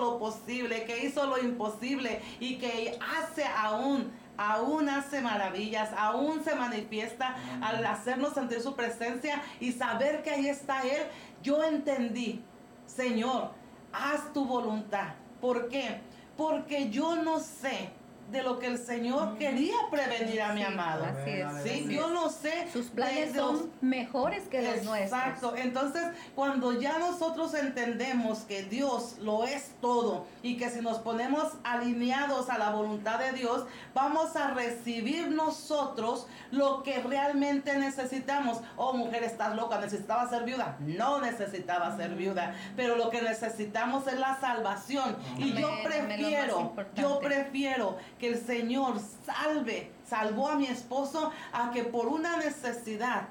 lo 0.00 0.18
posible, 0.18 0.84
que 0.84 1.06
hizo 1.06 1.26
lo 1.26 1.38
imposible 1.38 2.20
y 2.40 2.58
que 2.58 2.98
hace 3.16 3.44
aún 3.44 4.12
aún 4.38 4.86
hace 4.88 5.22
maravillas, 5.22 5.90
aún 5.96 6.44
se 6.44 6.54
manifiesta 6.54 7.36
al 7.62 7.84
hacernos 7.86 8.34
sentir 8.34 8.60
su 8.60 8.74
presencia 8.74 9.42
y 9.60 9.72
saber 9.72 10.22
que 10.22 10.30
ahí 10.30 10.48
está 10.48 10.82
Él. 10.82 11.06
Yo 11.42 11.64
entendí, 11.64 12.44
Señor, 12.86 13.52
haz 13.92 14.32
tu 14.34 14.44
voluntad. 14.44 15.14
¿Por 15.40 15.68
qué? 15.68 16.00
Porque 16.36 16.90
yo 16.90 17.16
no 17.16 17.40
sé 17.40 17.90
de 18.30 18.42
lo 18.42 18.58
que 18.58 18.66
el 18.66 18.78
Señor 18.78 19.38
quería 19.38 19.76
prevenir 19.90 20.42
a 20.42 20.52
mi 20.52 20.62
amado. 20.62 21.04
Así 21.04 21.30
es. 21.30 21.62
Sí, 21.62 21.94
yo 21.94 22.10
no 22.10 22.28
sé. 22.28 22.68
Sus 22.72 22.86
planes 22.86 23.34
son 23.34 23.70
mejores 23.80 24.48
que 24.48 24.62
los 24.62 24.84
nuestros. 24.84 25.20
Exacto. 25.20 25.54
Entonces, 25.56 26.02
cuando 26.34 26.78
ya 26.80 26.98
nosotros 26.98 27.54
entendemos 27.54 28.40
que 28.40 28.64
Dios 28.64 29.16
lo 29.20 29.44
es 29.44 29.74
todo 29.80 30.26
y 30.42 30.56
que 30.56 30.70
si 30.70 30.80
nos 30.80 30.98
ponemos 30.98 31.52
alineados 31.64 32.50
a 32.50 32.58
la 32.58 32.70
voluntad 32.70 33.18
de 33.18 33.32
Dios, 33.32 33.66
vamos 33.94 34.34
a 34.36 34.52
recibir 34.54 35.28
nosotros 35.30 36.26
lo 36.50 36.82
que 36.82 36.98
realmente 37.00 37.78
necesitamos. 37.78 38.60
Oh, 38.76 38.92
mujer, 38.92 39.22
estás 39.22 39.54
loca, 39.54 39.78
necesitaba 39.80 40.28
ser 40.28 40.44
viuda. 40.44 40.76
No 40.80 41.20
necesitaba 41.20 41.96
ser 41.96 42.14
viuda, 42.14 42.54
pero 42.76 42.96
lo 42.96 43.10
que 43.10 43.22
necesitamos 43.22 44.06
es 44.06 44.18
la 44.18 44.38
salvación. 44.40 45.16
Y 45.38 45.52
yo 45.52 45.70
prefiero, 45.84 46.74
yo 46.94 47.18
prefiero 47.20 47.96
que 48.18 48.28
el 48.28 48.38
Señor 48.38 48.96
salve, 49.24 49.92
salvó 50.04 50.48
a 50.48 50.56
mi 50.56 50.66
esposo 50.66 51.32
a 51.52 51.70
que 51.70 51.84
por 51.84 52.06
una 52.06 52.36
necesidad, 52.38 53.28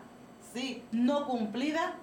sí, 0.54 0.84
no 0.92 1.26
cumplida, 1.26 1.96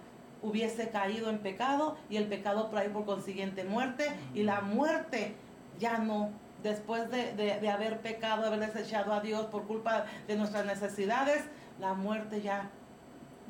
hubiese 0.42 0.90
caído 0.90 1.30
en 1.30 1.38
pecado 1.38 1.96
y 2.10 2.16
el 2.16 2.26
pecado 2.26 2.66
trae 2.66 2.90
por 2.90 3.04
consiguiente 3.04 3.64
muerte 3.64 4.10
y 4.34 4.42
la 4.42 4.60
muerte 4.60 5.36
ya 5.78 5.98
no 5.98 6.30
después 6.62 7.10
de, 7.10 7.34
de, 7.34 7.68
haber 7.68 8.00
pecado, 8.00 8.46
haber 8.46 8.60
desechado 8.60 9.12
a 9.12 9.20
Dios 9.20 9.46
por 9.46 9.66
culpa 9.66 10.06
de 10.28 10.36
nuestras 10.36 10.64
necesidades, 10.64 11.42
la 11.80 11.94
muerte 11.94 12.40
ya 12.40 12.70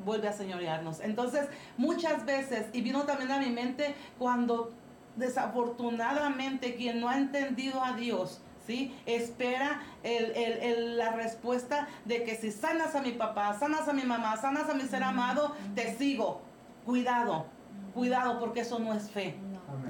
vuelve 0.04 0.28
a 0.28 0.32
señorearnos. 0.32 1.00
Entonces, 1.00 1.46
muchas 1.76 2.24
veces, 2.24 2.66
y 2.72 2.80
vino 2.80 3.02
también 3.02 3.30
a 3.30 3.38
mi 3.38 3.50
mente 3.50 3.94
cuando 4.18 4.72
desafortunadamente 5.16 6.74
quien 6.74 7.00
no 7.00 7.08
ha 7.08 7.18
entendido 7.18 7.84
a 7.84 7.92
Dios, 7.92 8.40
¿sí? 8.66 8.94
Espera 9.06 9.82
la 10.02 11.12
respuesta 11.12 11.88
de 12.04 12.24
que 12.24 12.36
si 12.36 12.50
sanas 12.50 12.94
a 12.94 13.02
mi 13.02 13.12
papá, 13.12 13.56
sanas 13.58 13.88
a 13.88 13.92
mi 13.92 14.02
mamá, 14.02 14.36
sanas 14.36 14.68
a 14.68 14.74
mi 14.74 14.82
ser 14.82 15.02
amado, 15.02 15.54
te 15.74 15.94
sigo. 15.96 16.40
Cuidado, 16.84 17.46
cuidado 17.94 18.40
porque 18.40 18.60
eso 18.60 18.78
no 18.78 18.92
es 18.92 19.10
fe. 19.10 19.36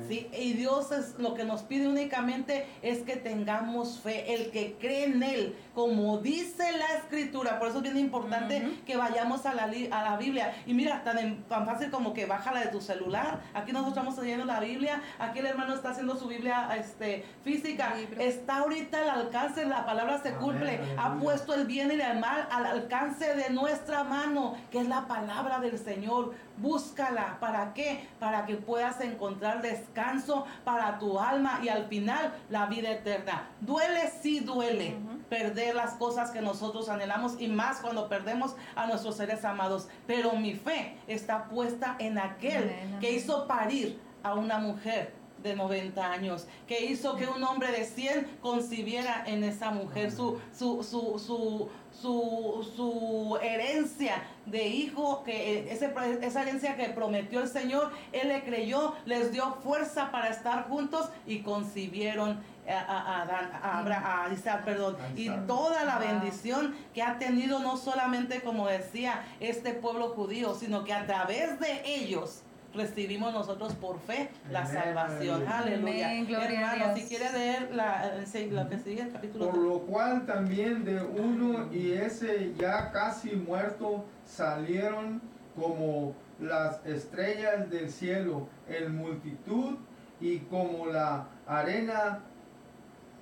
¿Sí? 0.09 0.29
Y 0.37 0.55
Dios 0.55 0.93
es 0.93 1.19
lo 1.19 1.35
que 1.35 1.45
nos 1.45 1.63
pide 1.63 1.89
únicamente 1.89 2.67
es 2.83 3.01
que 3.01 3.17
tengamos 3.17 4.01
fe, 4.01 4.35
el 4.35 4.51
que 4.51 4.77
cree 4.81 5.05
en 5.05 5.23
Él, 5.23 5.57
como 5.75 6.19
dice 6.19 6.73
la 6.73 6.99
escritura. 6.99 7.59
Por 7.59 7.69
eso 7.69 7.79
es 7.79 7.83
bien 7.85 7.99
importante 7.99 8.81
que 8.87 8.97
vayamos 8.97 9.47
a 9.47 9.55
la, 9.55 9.65
a 9.65 10.05
la 10.05 10.17
Biblia. 10.17 10.55
Y 10.67 10.75
mira, 10.75 11.03
tan, 11.03 11.45
tan 11.45 11.67
fácil 11.67 11.91
como 11.91 12.13
que 12.13 12.27
bájala 12.27 12.61
de 12.61 12.69
tu 12.69 12.81
celular. 12.81 13.41
Aquí 13.55 13.73
nosotros 13.73 13.97
estamos 13.97 14.19
leyendo 14.19 14.45
la 14.45 14.61
Biblia. 14.61 15.03
Aquí 15.19 15.39
el 15.39 15.47
hermano 15.47 15.75
está 15.75 15.91
haciendo 15.91 16.17
su 16.17 16.29
Biblia 16.29 16.69
este, 16.79 17.25
física. 17.43 17.95
Está 18.19 18.59
ahorita 18.59 19.03
al 19.03 19.21
alcance, 19.23 19.65
la 19.65 19.85
palabra 19.87 20.23
se 20.23 20.33
cumple. 20.35 20.81
ha 20.97 21.15
puesto 21.15 21.55
el 21.55 21.67
bien 21.67 21.91
y 21.91 22.01
el 22.01 22.19
mal 22.19 22.49
al 22.51 22.67
alcance 22.67 23.35
de 23.35 23.51
nuestra 23.51 24.05
mano, 24.05 24.57
que 24.71 24.81
es 24.81 24.89
la 24.89 25.07
palabra 25.07 25.61
del 25.61 25.79
Señor. 25.79 26.35
Búscala. 26.59 27.39
¿Para 27.41 27.73
qué? 27.73 28.07
Para 28.19 28.47
que 28.47 28.57
puedas 28.57 29.01
encontrar 29.01 29.63
descanso 29.73 30.47
para 30.65 30.99
tu 30.99 31.19
alma 31.19 31.61
y 31.63 31.69
al 31.69 31.87
final 31.87 32.33
la 32.49 32.67
vida 32.67 32.91
eterna. 32.91 33.49
Duele, 33.61 34.11
sí 34.21 34.41
duele. 34.41 34.97
Perder 35.29 35.75
las 35.75 35.95
cosas 35.95 36.31
que 36.31 36.43
nosotros 36.43 36.89
anhelamos 36.89 37.41
y 37.41 37.49
más 37.49 37.79
cuando 37.79 38.09
perdemos 38.09 38.55
a 38.77 38.87
nuestros 38.87 39.17
seres 39.17 39.45
amados. 39.45 39.89
Pero 40.07 40.33
mi 40.35 40.55
fe 40.55 40.97
está 41.07 41.45
puesta 41.45 41.97
en 41.99 42.19
aquel 42.19 42.71
que 43.01 43.13
hizo 43.13 43.47
parir 43.47 43.99
a 44.23 44.35
una 44.35 44.59
mujer 44.59 45.22
de 45.43 45.57
90 45.57 46.13
años, 46.13 46.47
que 46.67 46.85
hizo 46.85 47.17
que 47.17 47.27
un 47.27 47.43
hombre 47.43 47.73
de 47.73 47.85
100 47.85 48.39
concibiera 48.41 49.25
en 49.27 49.45
esa 49.45 49.71
mujer 49.71 50.11
su, 50.11 50.39
su, 50.57 50.83
su, 50.83 51.19
su, 51.19 51.69
su, 52.01 52.73
su 52.77 53.39
herencia 53.43 54.23
de 54.47 54.69
hijo, 54.69 55.23
que 55.25 55.71
ese, 55.73 55.93
esa 56.21 56.43
herencia 56.43 56.77
que 56.77 56.89
prometió 56.91 57.41
el 57.41 57.49
Señor, 57.49 57.91
Él 58.13 58.29
le 58.29 58.43
creyó, 58.43 58.95
les 59.05 59.33
dio 59.33 59.55
fuerza 59.63 60.11
para 60.11 60.29
estar 60.29 60.69
juntos 60.69 61.09
y 61.27 61.41
concibieron 61.41 62.41
a, 62.69 63.23
a, 63.63 64.25
a, 64.27 64.33
Isaac, 64.33 64.65
perdón, 64.65 64.97
y 65.17 65.29
toda 65.47 65.85
la 65.85 65.99
bendición 65.99 66.75
que 66.95 67.03
ha 67.03 67.19
tenido 67.19 67.59
no 67.59 67.77
solamente 67.77 68.41
como 68.41 68.69
decía 68.69 69.25
este 69.41 69.73
pueblo 69.73 70.11
judío, 70.11 70.55
sino 70.55 70.85
que 70.85 70.93
a 70.93 71.07
través 71.07 71.59
de 71.59 71.83
ellos 71.85 72.43
recibimos 72.75 73.33
nosotros 73.33 73.75
por 73.75 74.01
fe 74.01 74.31
la 74.51 74.67
salvación. 74.67 75.47
Aleluya. 75.47 76.15
Hermano, 76.15 76.95
si 76.95 77.03
quiere 77.05 77.33
leer 77.33 77.75
la, 77.75 78.13
lo 78.51 78.69
que 78.69 78.79
sigue 78.79 79.03
el 79.03 79.13
capítulo. 79.13 79.51
Por 79.51 79.59
lo 79.59 79.79
cual 79.81 80.27
también 80.27 80.85
de 80.85 81.03
uno 81.03 81.73
y 81.73 81.93
ese 81.93 82.55
ya 82.59 82.91
casi 82.91 83.37
muerto 83.37 84.05
salieron 84.25 85.21
como 85.55 86.15
las 86.41 86.85
estrellas 86.87 87.71
del 87.71 87.91
cielo 87.91 88.49
en 88.69 88.97
multitud 88.97 89.77
y 90.21 90.39
como 90.39 90.87
la 90.87 91.27
arena 91.47 92.21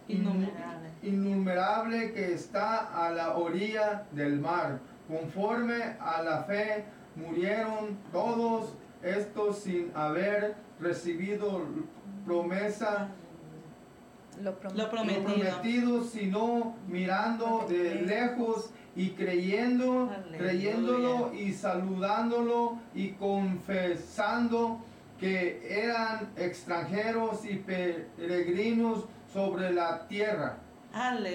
innumerable. 0.09 0.91
innumerable 1.03 2.13
que 2.13 2.33
está 2.33 3.07
a 3.07 3.11
la 3.11 3.37
orilla 3.37 4.05
del 4.13 4.39
mar. 4.41 4.79
Conforme 5.09 5.97
a 6.01 6.23
la 6.23 6.45
fe 6.45 6.85
murieron 7.17 7.99
todos 8.13 8.75
esto 9.03 9.53
sin 9.53 9.91
haber 9.95 10.57
recibido 10.79 11.63
promesa 12.25 13.11
lo 14.43 14.91
prometido. 14.91 16.05
sino 16.05 16.77
mirando 16.89 17.67
de 17.69 17.97
lejos 17.97 18.71
y 18.97 19.11
creyendo, 19.11 20.11
creyéndolo 20.37 21.33
y 21.35 21.53
saludándolo 21.53 22.79
y 22.95 23.11
confesando 23.13 24.81
que 25.19 25.61
eran 25.69 26.31
extranjeros 26.37 27.45
y 27.45 27.57
peregrinos 27.57 29.05
sobre 29.33 29.73
la 29.73 30.07
tierra. 30.09 30.59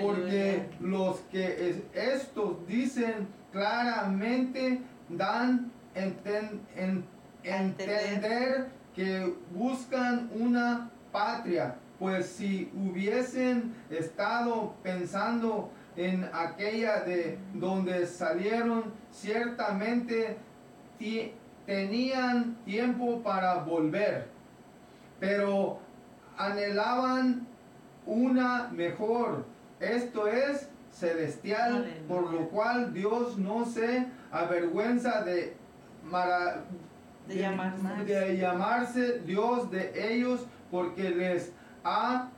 Porque 0.01 0.69
los 0.79 1.19
que 1.31 1.81
estos 1.93 2.67
dicen 2.67 3.27
claramente 3.51 4.81
dan 5.07 5.71
enten, 5.93 7.05
entender 7.45 8.67
que 8.95 9.33
buscan 9.51 10.29
una 10.33 10.89
patria, 11.11 11.75
pues 11.99 12.25
si 12.27 12.71
hubiesen 12.75 13.73
estado 13.89 14.73
pensando 14.83 15.69
en 15.95 16.29
aquella 16.33 17.01
de 17.01 17.37
donde 17.53 18.05
salieron, 18.05 18.93
ciertamente 19.11 20.37
tenían 21.65 22.55
tiempo 22.65 23.21
para 23.21 23.55
volver, 23.55 24.27
pero 25.19 25.79
anhelaban 26.37 27.47
una 28.05 28.69
mejor, 28.71 29.45
esto 29.79 30.27
es 30.27 30.69
celestial, 30.91 31.85
por 32.07 32.31
lo 32.31 32.49
cual 32.49 32.93
Dios 32.93 33.37
no 33.37 33.65
se 33.65 34.07
avergüenza 34.31 35.23
de 35.23 35.55
de, 37.27 37.37
llamarse. 37.37 38.03
de 38.05 38.37
llamarse 38.37 39.19
Dios 39.19 39.71
de 39.71 40.13
ellos 40.13 40.45
porque 40.71 41.09
les 41.09 41.51
ha 41.83 42.29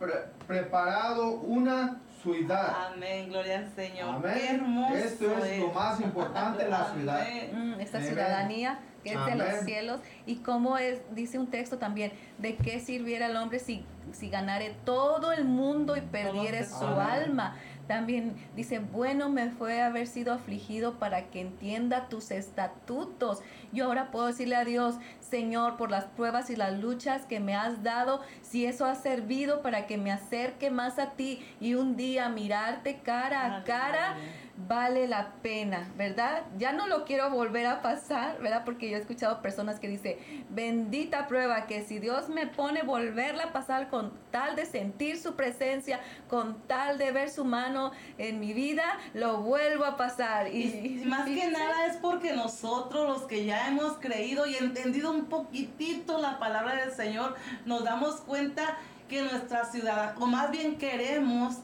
preparado 0.48 1.40
una 1.40 2.02
ciudad. 2.22 2.92
Amén, 2.94 3.30
gloria 3.30 3.60
al 3.60 3.72
Señor. 3.74 4.16
Amén. 4.16 4.86
Esto 4.96 5.38
es, 5.38 5.60
lo 5.60 5.72
más 5.72 6.00
importante, 6.02 6.68
la 6.68 6.94
ciudad. 6.94 7.26
Mm, 7.54 7.80
esta 7.80 8.02
ciudadanía 8.02 8.80
que 9.04 9.14
es 9.14 9.26
de 9.26 9.36
los 9.36 9.64
cielos 9.64 10.02
y 10.26 10.38
como 10.38 10.78
es, 10.78 11.00
dice 11.12 11.40
un 11.40 11.48
texto 11.48 11.78
también, 11.78 12.12
de 12.38 12.56
qué 12.56 12.80
sirviera 12.80 13.28
el 13.28 13.36
hombre 13.38 13.60
si, 13.60 13.86
si 14.12 14.30
ganare 14.30 14.76
todo 14.84 15.32
el 15.32 15.46
mundo 15.46 15.96
y 15.96 16.02
perdiere 16.02 16.66
su 16.66 16.86
alma. 16.86 17.56
También 17.88 18.36
dice, 18.56 18.80
bueno 18.80 19.30
me 19.30 19.50
fue 19.50 19.82
haber 19.82 20.08
sido 20.08 20.34
afligido 20.34 20.96
para 20.96 21.28
que 21.30 21.40
entienda 21.40 22.10
tus 22.10 22.32
estatutos. 22.32 23.40
Yo 23.72 23.86
ahora 23.86 24.12
puedo 24.12 24.28
decirle 24.28 24.56
a 24.56 24.66
Dios, 24.66 24.96
Señor, 25.20 25.78
por 25.78 25.92
las 25.92 26.06
pruebas 26.06 26.50
y 26.50 26.56
las 26.56 26.80
luchas 26.80 27.26
que 27.26 27.40
me 27.40 27.56
has 27.56 27.84
dado, 27.84 28.22
si 28.42 28.66
eso 28.66 28.86
ha 28.86 28.96
servido 28.96 29.62
para 29.62 29.88
que 29.88 29.98
me 29.98 30.12
acerque 30.12 30.72
más 30.72 31.00
a 31.00 31.12
ti 31.12 31.46
y 31.60 31.74
un 31.74 31.98
día 31.98 32.30
mirarte 32.30 33.00
cara 33.04 33.58
a 33.58 33.64
cara 33.64 34.16
vale 34.58 35.08
la 35.08 35.34
pena, 35.44 35.92
¿verdad? 35.98 36.44
Ya 36.58 36.74
no 36.74 36.88
lo 36.88 37.06
quiero 37.06 37.30
volver 37.30 37.68
a 37.68 37.82
pasar, 37.82 38.40
¿verdad? 38.42 38.64
Porque 38.66 38.90
yo 38.90 38.98
he 38.98 39.00
escuchado 39.00 39.42
personas 39.42 39.80
que 39.80 39.88
dicen, 39.88 40.18
bendita 40.50 41.28
prueba, 41.28 41.68
que 41.68 41.84
si 41.84 42.00
Dios 42.00 42.30
me 42.30 42.48
pone 42.48 42.82
volverla 42.82 43.46
a 43.46 43.54
pasar 43.54 43.90
con 43.90 44.12
tal 44.32 44.56
de 44.56 44.66
sentir 44.66 45.18
su 45.18 45.36
presencia, 45.36 46.00
con 46.28 46.62
tal 46.68 46.98
de 46.98 47.12
ver 47.12 47.30
su 47.30 47.46
mano 47.46 47.92
en 48.18 48.40
mi 48.40 48.54
vida, 48.54 48.84
lo 49.14 49.42
vuelvo 49.42 49.86
a 49.86 49.96
pasar. 49.96 50.54
Y, 50.54 51.04
más 51.06 51.26
que 51.26 51.48
nada 51.50 51.86
es 51.86 51.98
porque 51.98 52.34
nosotros, 52.34 53.08
los 53.08 53.28
que 53.28 53.46
ya 53.46 53.68
hemos 53.68 53.98
creído 53.98 54.48
y 54.48 54.56
entendido 54.56 55.12
un 55.12 55.26
poquitito 55.26 56.20
la 56.20 56.40
palabra 56.40 56.76
del 56.76 56.92
Señor, 56.92 57.36
nos 57.66 57.84
damos 57.84 58.22
cuenta 58.22 58.78
que 59.08 59.22
nuestra 59.22 59.66
ciudad, 59.66 60.16
o 60.20 60.26
más 60.26 60.52
bien 60.52 60.78
queremos 60.78 61.60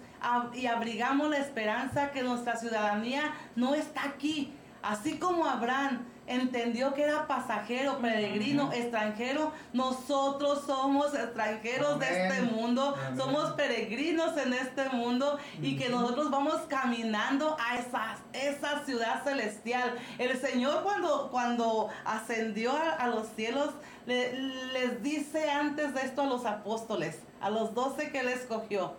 y 0.54 0.68
abrigamos 0.68 1.30
la 1.30 1.38
esperanza 1.38 2.12
que 2.12 2.24
nuestra 2.24 2.56
ciudadanía 2.56 3.34
no 3.56 3.76
está 3.76 4.04
aquí. 4.06 4.54
Así 4.82 5.18
como 5.18 5.46
Abraham 5.46 6.06
entendió 6.28 6.94
que 6.94 7.04
era 7.04 7.28
pasajero, 7.28 8.00
peregrino, 8.00 8.72
extranjero. 8.74 9.52
Nosotros 9.74 10.64
somos 10.66 11.14
extranjeros 11.14 12.00
de 12.00 12.24
este 12.24 12.42
mundo, 12.44 12.96
somos 13.18 13.52
peregrinos 13.52 14.38
en 14.38 14.54
este 14.54 14.90
mundo 14.90 15.38
y 15.62 15.78
que 15.78 15.90
nosotros 15.90 16.30
vamos 16.30 16.62
caminando 16.68 17.58
a 17.60 17.78
esa, 17.78 18.18
esa 18.34 18.84
ciudad 18.86 19.24
celestial. 19.24 19.96
El 20.18 20.40
Señor 20.40 20.84
cuando, 20.84 21.30
cuando 21.32 21.90
ascendió 22.06 22.74
a, 22.74 23.08
los 23.08 23.28
cielos 23.36 23.70
les 24.06 25.02
dice 25.02 25.50
antes 25.50 25.94
de 25.94 26.02
esto 26.02 26.24
a 26.24 26.26
los 26.26 26.46
apóstoles, 26.46 27.20
a 27.42 27.50
los 27.50 27.74
doce 27.74 28.12
que 28.12 28.20
él 28.20 28.30
escogió, 28.30 28.96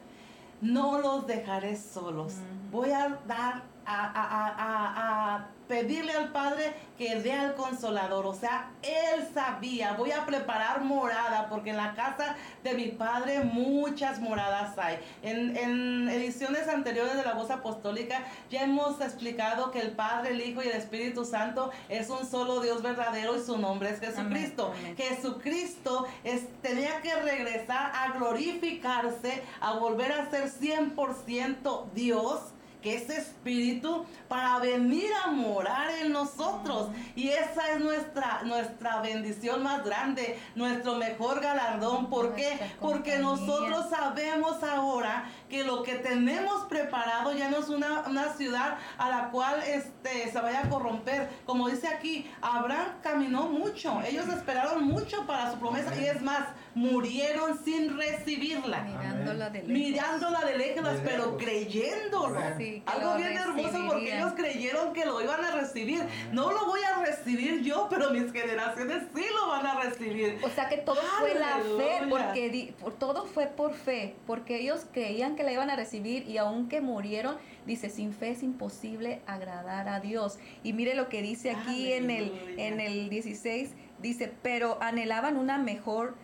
no 0.60 0.98
los 0.98 1.26
dejaré 1.26 1.76
solos. 1.76 2.34
Voy 2.70 2.90
a 2.90 3.20
dar 3.26 3.73
a, 3.86 5.46
pedirle 5.68 6.12
al 6.12 6.30
Padre 6.30 6.74
que 6.98 7.20
dé 7.20 7.32
al 7.32 7.54
consolador. 7.54 8.26
O 8.26 8.34
sea, 8.34 8.70
él 8.82 9.26
sabía, 9.32 9.94
voy 9.94 10.12
a 10.12 10.26
preparar 10.26 10.82
morada, 10.84 11.48
porque 11.48 11.70
en 11.70 11.78
la 11.78 11.94
casa 11.94 12.36
de 12.62 12.74
mi 12.74 12.88
Padre 12.88 13.40
muchas 13.40 14.20
moradas 14.20 14.76
hay. 14.78 14.98
En, 15.22 15.56
en, 15.56 16.08
ediciones 16.10 16.68
anteriores 16.68 17.16
de 17.16 17.24
la 17.24 17.32
voz 17.32 17.50
apostólica 17.50 18.24
ya 18.50 18.64
hemos 18.64 19.00
explicado 19.00 19.70
que 19.70 19.80
el 19.80 19.92
Padre, 19.92 20.32
el 20.32 20.42
Hijo 20.42 20.62
y 20.62 20.68
el 20.68 20.76
Espíritu 20.76 21.24
Santo 21.24 21.70
es 21.88 22.10
un 22.10 22.26
solo 22.26 22.60
Dios 22.60 22.82
verdadero 22.82 23.36
y 23.36 23.40
su 23.40 23.56
nombre 23.56 23.90
es 23.90 24.00
Jesucristo. 24.00 24.72
Jesucristo 24.96 26.06
es, 26.24 26.46
tenía 26.60 27.00
que 27.00 27.14
regresar 27.16 27.90
a 27.94 28.12
glorificarse, 28.12 29.42
a 29.60 29.72
volver 29.74 30.12
a 30.12 30.30
ser 30.30 30.50
100% 30.50 31.86
Dios 31.94 32.53
que 32.84 32.96
ese 32.96 33.16
espíritu 33.16 34.04
para 34.28 34.58
venir 34.58 35.10
a 35.24 35.30
morar 35.30 35.90
en 36.02 36.12
nosotros. 36.12 36.90
Y 37.16 37.30
esa 37.30 37.72
es 37.72 37.80
nuestra, 37.80 38.42
nuestra 38.44 39.00
bendición 39.00 39.62
más 39.62 39.82
grande, 39.82 40.38
nuestro 40.54 40.96
mejor 40.96 41.40
galardón. 41.40 42.10
¿Por 42.10 42.34
qué? 42.34 42.60
Porque 42.82 43.18
nosotros 43.18 43.88
sabemos 43.88 44.62
ahora 44.62 45.30
que 45.48 45.64
lo 45.64 45.82
que 45.82 45.94
tenemos 45.94 46.66
preparado 46.66 47.32
ya 47.32 47.50
no 47.50 47.56
es 47.56 47.70
una, 47.70 48.02
una 48.06 48.34
ciudad 48.34 48.76
a 48.98 49.08
la 49.08 49.30
cual 49.30 49.62
este, 49.66 50.30
se 50.30 50.38
vaya 50.38 50.60
a 50.64 50.68
corromper. 50.68 51.30
Como 51.46 51.70
dice 51.70 51.88
aquí, 51.88 52.30
Abraham 52.42 52.88
caminó 53.02 53.48
mucho. 53.48 54.02
Ellos 54.02 54.28
esperaron 54.28 54.84
mucho 54.84 55.26
para 55.26 55.50
su 55.50 55.58
promesa. 55.58 55.98
Y 55.98 56.04
es 56.04 56.20
más, 56.20 56.48
murieron 56.74 57.62
sin 57.64 57.96
recibirla. 57.96 58.82
Mirándola 58.82 59.50
de 59.50 59.62
lejos. 59.62 59.72
Mirándola 59.72 60.40
de 60.40 60.58
lejos, 60.58 61.00
pero 61.04 61.36
creyéndolo. 61.36 62.38
Algo 62.86 63.16
bien 63.16 63.32
hermoso 63.32 63.78
porque 63.88 64.16
ellos 64.16 64.32
creyeron 64.36 64.92
que 64.92 65.04
lo 65.04 65.22
iban 65.22 65.44
a 65.44 65.52
recibir. 65.52 66.02
No 66.32 66.50
lo 66.52 66.66
voy 66.66 66.80
a 66.82 67.04
recibir 67.04 67.62
yo, 67.62 67.86
pero 67.88 68.10
mis 68.10 68.32
generaciones 68.32 69.04
sí 69.14 69.24
lo 69.40 69.48
van 69.48 69.66
a 69.66 69.80
recibir. 69.80 70.38
O 70.42 70.48
sea 70.50 70.68
que 70.68 70.78
todo 70.78 71.00
fue 71.20 71.34
la 71.34 71.58
fe, 71.58 72.06
porque 72.08 72.74
todo 72.98 73.26
fue 73.26 73.46
por 73.46 73.74
fe, 73.74 74.16
porque 74.26 74.60
ellos 74.60 74.86
creían 74.92 75.36
que 75.36 75.42
la 75.42 75.52
iban 75.52 75.70
a 75.70 75.76
recibir 75.76 76.28
y 76.28 76.38
aunque 76.38 76.80
murieron, 76.80 77.36
dice, 77.66 77.90
sin 77.90 78.12
fe 78.12 78.30
es 78.30 78.42
imposible 78.42 79.22
agradar 79.26 79.88
a 79.88 80.00
Dios. 80.00 80.38
Y 80.62 80.72
mire 80.72 80.94
lo 80.94 81.08
que 81.08 81.22
dice 81.22 81.50
aquí 81.50 81.92
en 81.92 82.10
el, 82.10 82.32
en 82.58 82.80
el 82.80 83.08
16, 83.08 83.70
dice, 84.00 84.32
pero 84.42 84.78
anhelaban 84.80 85.36
una 85.36 85.58
mejor 85.58 86.14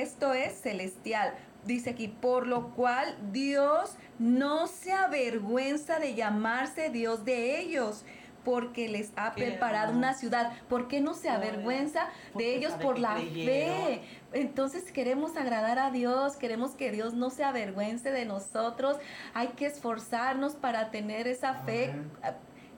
esto 0.00 0.32
es 0.32 0.60
celestial. 0.60 1.34
Dice 1.64 1.90
aquí, 1.90 2.08
por 2.08 2.46
lo 2.46 2.70
cual 2.70 3.16
Dios 3.32 3.96
no 4.18 4.66
se 4.66 4.92
avergüenza 4.92 5.98
de 5.98 6.14
llamarse 6.14 6.90
Dios 6.90 7.24
de 7.24 7.60
ellos, 7.60 8.04
porque 8.44 8.88
les 8.88 9.12
ha 9.14 9.34
preparado 9.34 9.92
una 9.92 10.14
ciudad. 10.14 10.52
¿Por 10.68 10.88
qué 10.88 11.00
no 11.00 11.14
se 11.14 11.28
avergüenza 11.28 12.08
de 12.34 12.56
ellos 12.56 12.72
por 12.74 12.98
la 12.98 13.16
fe? 13.16 14.02
Entonces 14.32 14.90
queremos 14.90 15.36
agradar 15.36 15.78
a 15.78 15.90
Dios, 15.90 16.36
queremos 16.36 16.72
que 16.72 16.90
Dios 16.90 17.14
no 17.14 17.30
se 17.30 17.44
avergüence 17.44 18.10
de 18.10 18.24
nosotros. 18.24 18.96
Hay 19.34 19.48
que 19.48 19.66
esforzarnos 19.66 20.56
para 20.56 20.90
tener 20.90 21.28
esa 21.28 21.54
fe 21.54 21.94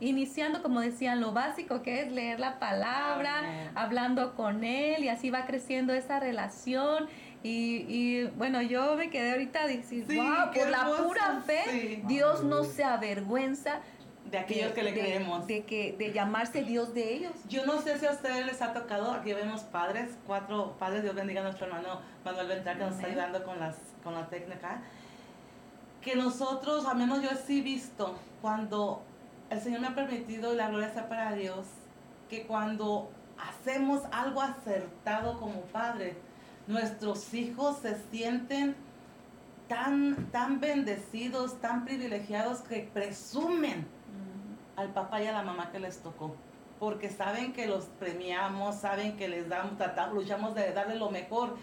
iniciando, 0.04 0.62
como 0.62 0.80
decían, 0.80 1.20
lo 1.20 1.32
básico 1.32 1.82
que 1.82 2.02
es 2.02 2.12
leer 2.12 2.40
la 2.40 2.58
palabra, 2.58 3.70
hablando 3.74 4.34
con 4.34 4.64
Él 4.64 5.04
y 5.04 5.08
así 5.08 5.30
va 5.30 5.46
creciendo 5.46 5.92
esa 5.94 6.20
relación. 6.20 7.08
Y, 7.42 8.24
bueno, 8.36 8.62
yo 8.62 8.96
me 8.96 9.10
quedé 9.10 9.32
ahorita 9.32 9.66
decir, 9.66 10.06
wow, 10.06 10.50
por 10.54 10.70
la 10.70 10.86
pura 10.96 11.42
fe, 11.44 12.02
Dios 12.06 12.42
no 12.42 12.64
se 12.64 12.84
avergüenza 12.84 13.80
de 14.30 14.38
aquellos 14.38 14.72
que 14.72 14.82
le 14.82 14.92
creemos. 14.92 15.46
De, 15.46 15.64
que, 15.64 15.94
de 15.98 16.12
llamarse 16.12 16.64
Dios 16.64 16.94
de 16.94 17.14
ellos. 17.14 17.32
Yo 17.48 17.66
no 17.66 17.80
sé 17.80 17.98
si 17.98 18.06
a 18.06 18.12
ustedes 18.12 18.46
les 18.46 18.62
ha 18.62 18.72
tocado, 18.72 19.12
aquí 19.12 19.32
vemos 19.32 19.62
padres, 19.62 20.16
cuatro 20.26 20.74
padres, 20.78 21.02
Dios 21.02 21.14
bendiga 21.14 21.40
a 21.40 21.44
nuestro 21.44 21.66
hermano 21.66 22.00
Manuel 22.24 22.48
Ventral 22.48 22.78
que 22.78 22.84
nos 22.84 22.94
está 22.94 23.06
ayudando 23.06 23.44
con, 23.44 23.60
las, 23.60 23.76
con 24.02 24.14
la 24.14 24.26
técnica, 24.28 24.80
que 26.00 26.16
nosotros, 26.16 26.86
al 26.86 26.96
menos 26.96 27.22
yo 27.22 27.30
sí 27.46 27.60
visto, 27.60 28.18
cuando 28.40 29.02
el 29.54 29.60
Señor 29.60 29.80
me 29.80 29.86
ha 29.88 29.94
permitido, 29.94 30.52
y 30.52 30.56
la 30.56 30.68
gloria 30.68 30.92
sea 30.92 31.08
para 31.08 31.32
Dios, 31.32 31.66
que 32.28 32.46
cuando 32.46 33.10
hacemos 33.38 34.02
algo 34.10 34.42
acertado 34.42 35.38
como 35.38 35.60
padre, 35.62 36.16
nuestros 36.66 37.32
hijos 37.34 37.78
se 37.78 37.96
sienten 38.10 38.74
tan, 39.68 40.30
tan 40.32 40.60
bendecidos, 40.60 41.60
tan 41.60 41.84
privilegiados 41.84 42.60
que 42.60 42.90
presumen 42.92 43.86
al 44.76 44.92
papá 44.92 45.22
y 45.22 45.26
a 45.26 45.32
la 45.32 45.42
mamá 45.42 45.70
que 45.70 45.78
les 45.78 45.98
tocó. 45.98 46.34
Porque 46.80 47.08
saben 47.08 47.52
que 47.52 47.66
los 47.66 47.84
premiamos, 47.84 48.76
saben 48.76 49.16
que 49.16 49.28
les 49.28 49.48
damos, 49.48 49.78
tratamos, 49.78 50.14
luchamos 50.14 50.54
de 50.54 50.72
darle 50.72 50.96
lo 50.96 51.10
mejor. 51.10 51.56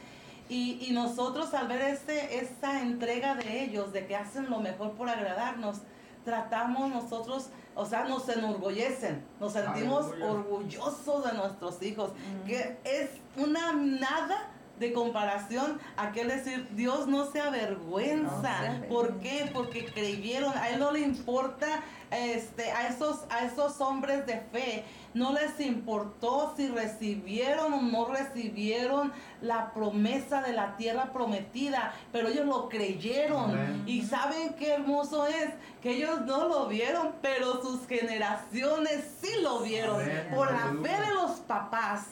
Y, 0.47 0.77
y 0.87 0.91
nosotros 0.93 1.53
al 1.53 1.67
ver 1.67 1.81
ese, 1.81 2.39
esa 2.39 2.81
entrega 2.81 3.35
de 3.35 3.63
ellos, 3.63 3.91
de 3.91 4.07
que 4.07 4.15
hacen 4.15 4.49
lo 4.49 4.59
mejor 4.59 4.93
por 4.93 5.09
agradarnos, 5.09 5.81
tratamos 6.23 6.89
nosotros 6.89 7.49
o 7.75 7.85
sea, 7.85 8.05
nos 8.05 8.27
enorgullecen, 8.29 9.23
nos 9.39 9.53
sentimos 9.53 10.07
orgullosos 10.21 11.25
de 11.25 11.33
nuestros 11.33 11.81
hijos, 11.81 12.11
que 12.45 12.77
es 12.83 13.09
una 13.37 13.73
nada 13.73 14.49
de 14.81 14.91
comparación 14.93 15.79
a 15.95 16.07
aquel 16.07 16.27
decir 16.27 16.67
Dios 16.75 17.07
no 17.07 17.31
se 17.31 17.39
avergüenza. 17.39 18.81
¿Por 18.89 19.19
qué? 19.19 19.49
Porque 19.53 19.85
creyeron, 19.85 20.57
a 20.57 20.69
él 20.69 20.79
no 20.79 20.91
le 20.91 21.01
importa 21.01 21.83
este, 22.09 22.71
a, 22.71 22.87
esos, 22.87 23.19
a 23.29 23.45
esos 23.45 23.79
hombres 23.79 24.25
de 24.25 24.39
fe 24.51 24.83
no 25.13 25.33
les 25.33 25.59
importó 25.59 26.53
si 26.55 26.67
recibieron 26.67 27.73
o 27.73 27.81
no 27.81 28.05
recibieron 28.05 29.11
la 29.41 29.73
promesa 29.73 30.41
de 30.41 30.53
la 30.53 30.77
tierra 30.77 31.11
prometida, 31.11 31.93
pero 32.11 32.29
ellos 32.29 32.45
lo 32.45 32.69
creyeron. 32.69 33.83
Y 33.85 34.03
saben 34.03 34.53
qué 34.53 34.73
hermoso 34.73 35.27
es, 35.27 35.49
que 35.81 35.97
ellos 35.97 36.21
no 36.21 36.47
lo 36.47 36.67
vieron, 36.67 37.13
pero 37.21 37.61
sus 37.61 37.87
generaciones 37.87 39.05
sí 39.21 39.29
lo 39.41 39.59
vieron. 39.59 40.01
Por 40.33 40.51
la 40.51 40.67
fe 40.81 41.01
de 41.01 41.13
los 41.13 41.31
papás 41.41 42.05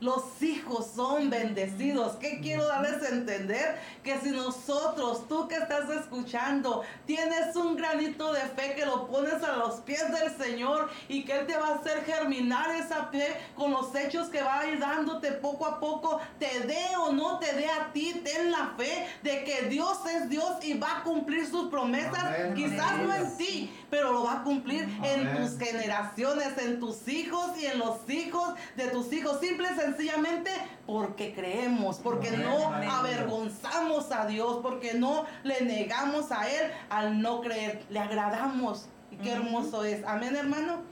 los 0.00 0.42
hijos 0.42 0.86
son 0.94 1.30
bendecidos. 1.30 2.16
¿Qué 2.16 2.40
quiero 2.40 2.66
darles 2.66 3.02
a 3.02 3.08
entender? 3.14 3.78
Que 4.02 4.18
si 4.18 4.30
nosotros, 4.30 5.28
tú 5.28 5.46
que 5.46 5.56
estás 5.56 5.88
escuchando, 5.90 6.82
tienes 7.06 7.54
un 7.54 7.76
granito 7.76 8.32
de 8.32 8.40
fe 8.40 8.74
que 8.74 8.86
lo 8.86 9.06
pones 9.06 9.42
a 9.42 9.56
los 9.56 9.80
pies 9.80 10.04
del 10.10 10.36
Señor 10.36 10.90
y 11.08 11.24
que 11.24 11.38
Él 11.38 11.46
te 11.46 11.56
va 11.56 11.68
a 11.68 11.74
hacer 11.76 12.04
germinar 12.04 12.70
esa 12.74 13.06
fe 13.06 13.36
con 13.54 13.70
los 13.70 13.94
hechos 13.94 14.28
que 14.28 14.42
va 14.42 14.60
a 14.60 14.66
ir 14.66 14.78
dándote 14.78 15.32
poco 15.32 15.66
a 15.66 15.78
poco, 15.78 16.20
te 16.38 16.60
dé 16.60 16.96
o 16.98 17.12
no 17.12 17.38
te 17.38 17.52
dé 17.54 17.66
a 17.66 17.92
ti, 17.92 18.20
ten 18.24 18.50
la 18.50 18.74
fe 18.76 19.06
de 19.22 19.44
que 19.44 19.68
Dios 19.68 19.98
es 20.06 20.28
Dios 20.28 20.64
y 20.64 20.74
va 20.74 20.98
a 20.98 21.02
cumplir 21.02 21.46
sus 21.46 21.68
promesas. 21.68 22.54
Quizás 22.54 22.98
no 22.98 23.14
en 23.14 23.36
ti, 23.36 23.70
pero 23.90 24.12
lo 24.12 24.24
va 24.24 24.40
a 24.40 24.42
cumplir 24.42 24.88
en 25.02 25.36
tus 25.36 25.58
generaciones, 25.58 26.56
en 26.58 26.80
tus 26.80 27.06
hijos 27.08 27.50
y 27.58 27.66
en 27.66 27.78
los 27.78 28.08
hijos 28.08 28.54
de 28.76 28.88
tus 28.88 29.12
hijos. 29.12 29.40
Simple 29.40 29.68
sencillamente 29.90 30.50
porque 30.86 31.34
creemos, 31.34 31.98
porque 31.98 32.30
no 32.30 32.72
avergonzamos 32.72 34.12
a 34.12 34.26
Dios, 34.26 34.60
porque 34.62 34.94
no 34.94 35.24
le 35.42 35.62
negamos 35.62 36.32
a 36.32 36.48
Él 36.48 36.70
al 36.88 37.20
no 37.20 37.40
creer, 37.40 37.82
le 37.90 37.98
agradamos. 37.98 38.88
Y 39.10 39.16
qué 39.16 39.32
hermoso 39.32 39.84
es. 39.84 40.04
Amén, 40.04 40.36
hermano. 40.36 40.82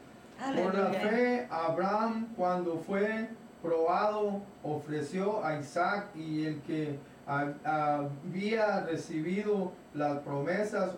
Por 0.55 0.75
la 0.75 0.91
fe, 0.91 1.49
Abraham, 1.51 2.29
cuando 2.37 2.79
fue 2.79 3.29
probado, 3.63 4.41
ofreció 4.63 5.45
a 5.45 5.59
Isaac 5.59 6.15
y 6.15 6.47
el 6.47 6.61
que 6.63 6.99
había 7.27 8.81
recibido 8.81 9.73
las 9.95 10.19
promesas 10.21 10.93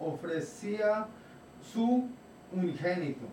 ofrecía 0.00 1.06
su 1.62 2.08
unigénito, 2.52 3.26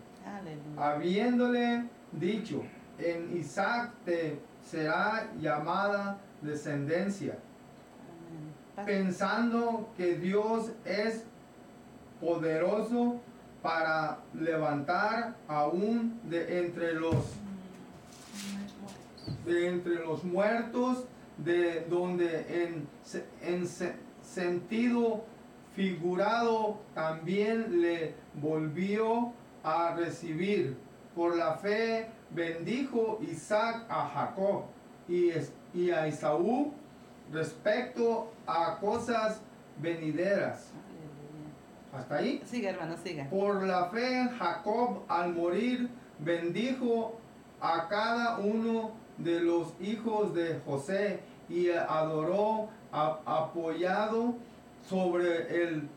habiéndole 0.76 1.84
dicho, 2.12 2.62
en 2.98 3.36
Isaac 3.36 3.92
te 4.04 4.38
será 4.64 5.30
llamada 5.40 6.18
descendencia. 6.42 7.38
pensando 8.84 9.88
que 9.96 10.16
Dios 10.16 10.70
es 10.84 11.24
poderoso 12.20 13.18
para 13.62 14.18
levantar 14.34 15.34
aún 15.48 16.20
de 16.24 16.58
entre 16.58 16.92
los 16.92 17.16
de 19.46 19.68
entre 19.68 19.94
los 20.04 20.24
muertos, 20.24 21.04
de 21.38 21.86
donde 21.88 22.64
en, 22.64 22.88
en 23.42 23.66
sentido 24.22 25.24
figurado 25.74 26.80
también 26.94 27.80
le 27.80 28.14
volvió 28.34 29.32
a 29.62 29.94
recibir. 29.94 30.76
Por 31.14 31.36
la 31.36 31.54
fe 31.54 32.10
bendijo 32.30 33.18
Isaac 33.22 33.84
a 33.88 34.08
Jacob 34.08 34.64
y, 35.08 35.30
y 35.74 35.90
a 35.90 36.08
Isaú 36.08 36.72
respecto 37.32 38.32
a 38.46 38.78
cosas 38.78 39.40
venideras. 39.78 40.70
¿Hasta 41.92 42.16
ahí? 42.16 42.42
Sigue, 42.44 42.68
hermano, 42.68 42.96
sigue. 43.02 43.24
Por 43.24 43.62
la 43.62 43.86
fe, 43.86 44.28
Jacob 44.38 45.02
al 45.08 45.32
morir 45.32 45.88
bendijo 46.18 47.18
a 47.60 47.88
cada 47.88 48.38
uno 48.38 48.92
de 49.18 49.40
los 49.40 49.74
hijos 49.80 50.34
de 50.34 50.60
José 50.66 51.20
y 51.48 51.70
adoró 51.70 52.68
apoyado 52.92 54.34
sobre 54.88 55.62
el 55.62 55.88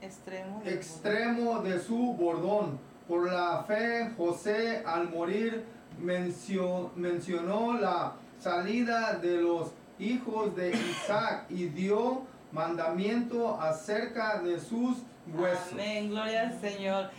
extremo, 0.00 0.62
extremo 0.64 1.58
de 1.60 1.78
su 1.78 2.14
bordón. 2.14 2.78
Por 3.08 3.30
la 3.30 3.64
fe, 3.64 4.10
José 4.16 4.82
al 4.86 5.10
morir 5.10 5.64
mencionó 5.98 7.74
la 7.74 8.14
salida 8.38 9.14
de 9.14 9.38
los 9.38 9.72
hijos 9.98 10.54
de 10.56 10.70
Isaac 10.70 11.46
y 11.50 11.66
dio 11.66 12.22
mandamiento 12.52 13.60
acerca 13.60 14.40
de 14.40 14.58
sus 14.60 14.98
huesos. 15.26 15.72
Amén, 15.72 16.10
gloria 16.10 16.42
al 16.42 16.60
Señor. 16.60 17.10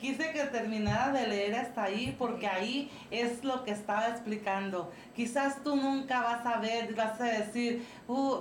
Quise 0.00 0.32
que 0.32 0.44
terminara 0.46 1.12
de 1.12 1.28
leer 1.28 1.54
hasta 1.54 1.84
ahí 1.84 2.16
porque 2.18 2.48
ahí 2.48 2.90
es 3.10 3.44
lo 3.44 3.62
que 3.62 3.70
estaba 3.70 4.08
explicando. 4.08 4.90
Quizás 5.14 5.62
tú 5.62 5.76
nunca 5.76 6.20
vas 6.22 6.44
a 6.44 6.58
ver, 6.58 6.94
vas 6.94 7.20
a 7.20 7.24
decir, 7.24 7.86
uh, 8.08 8.38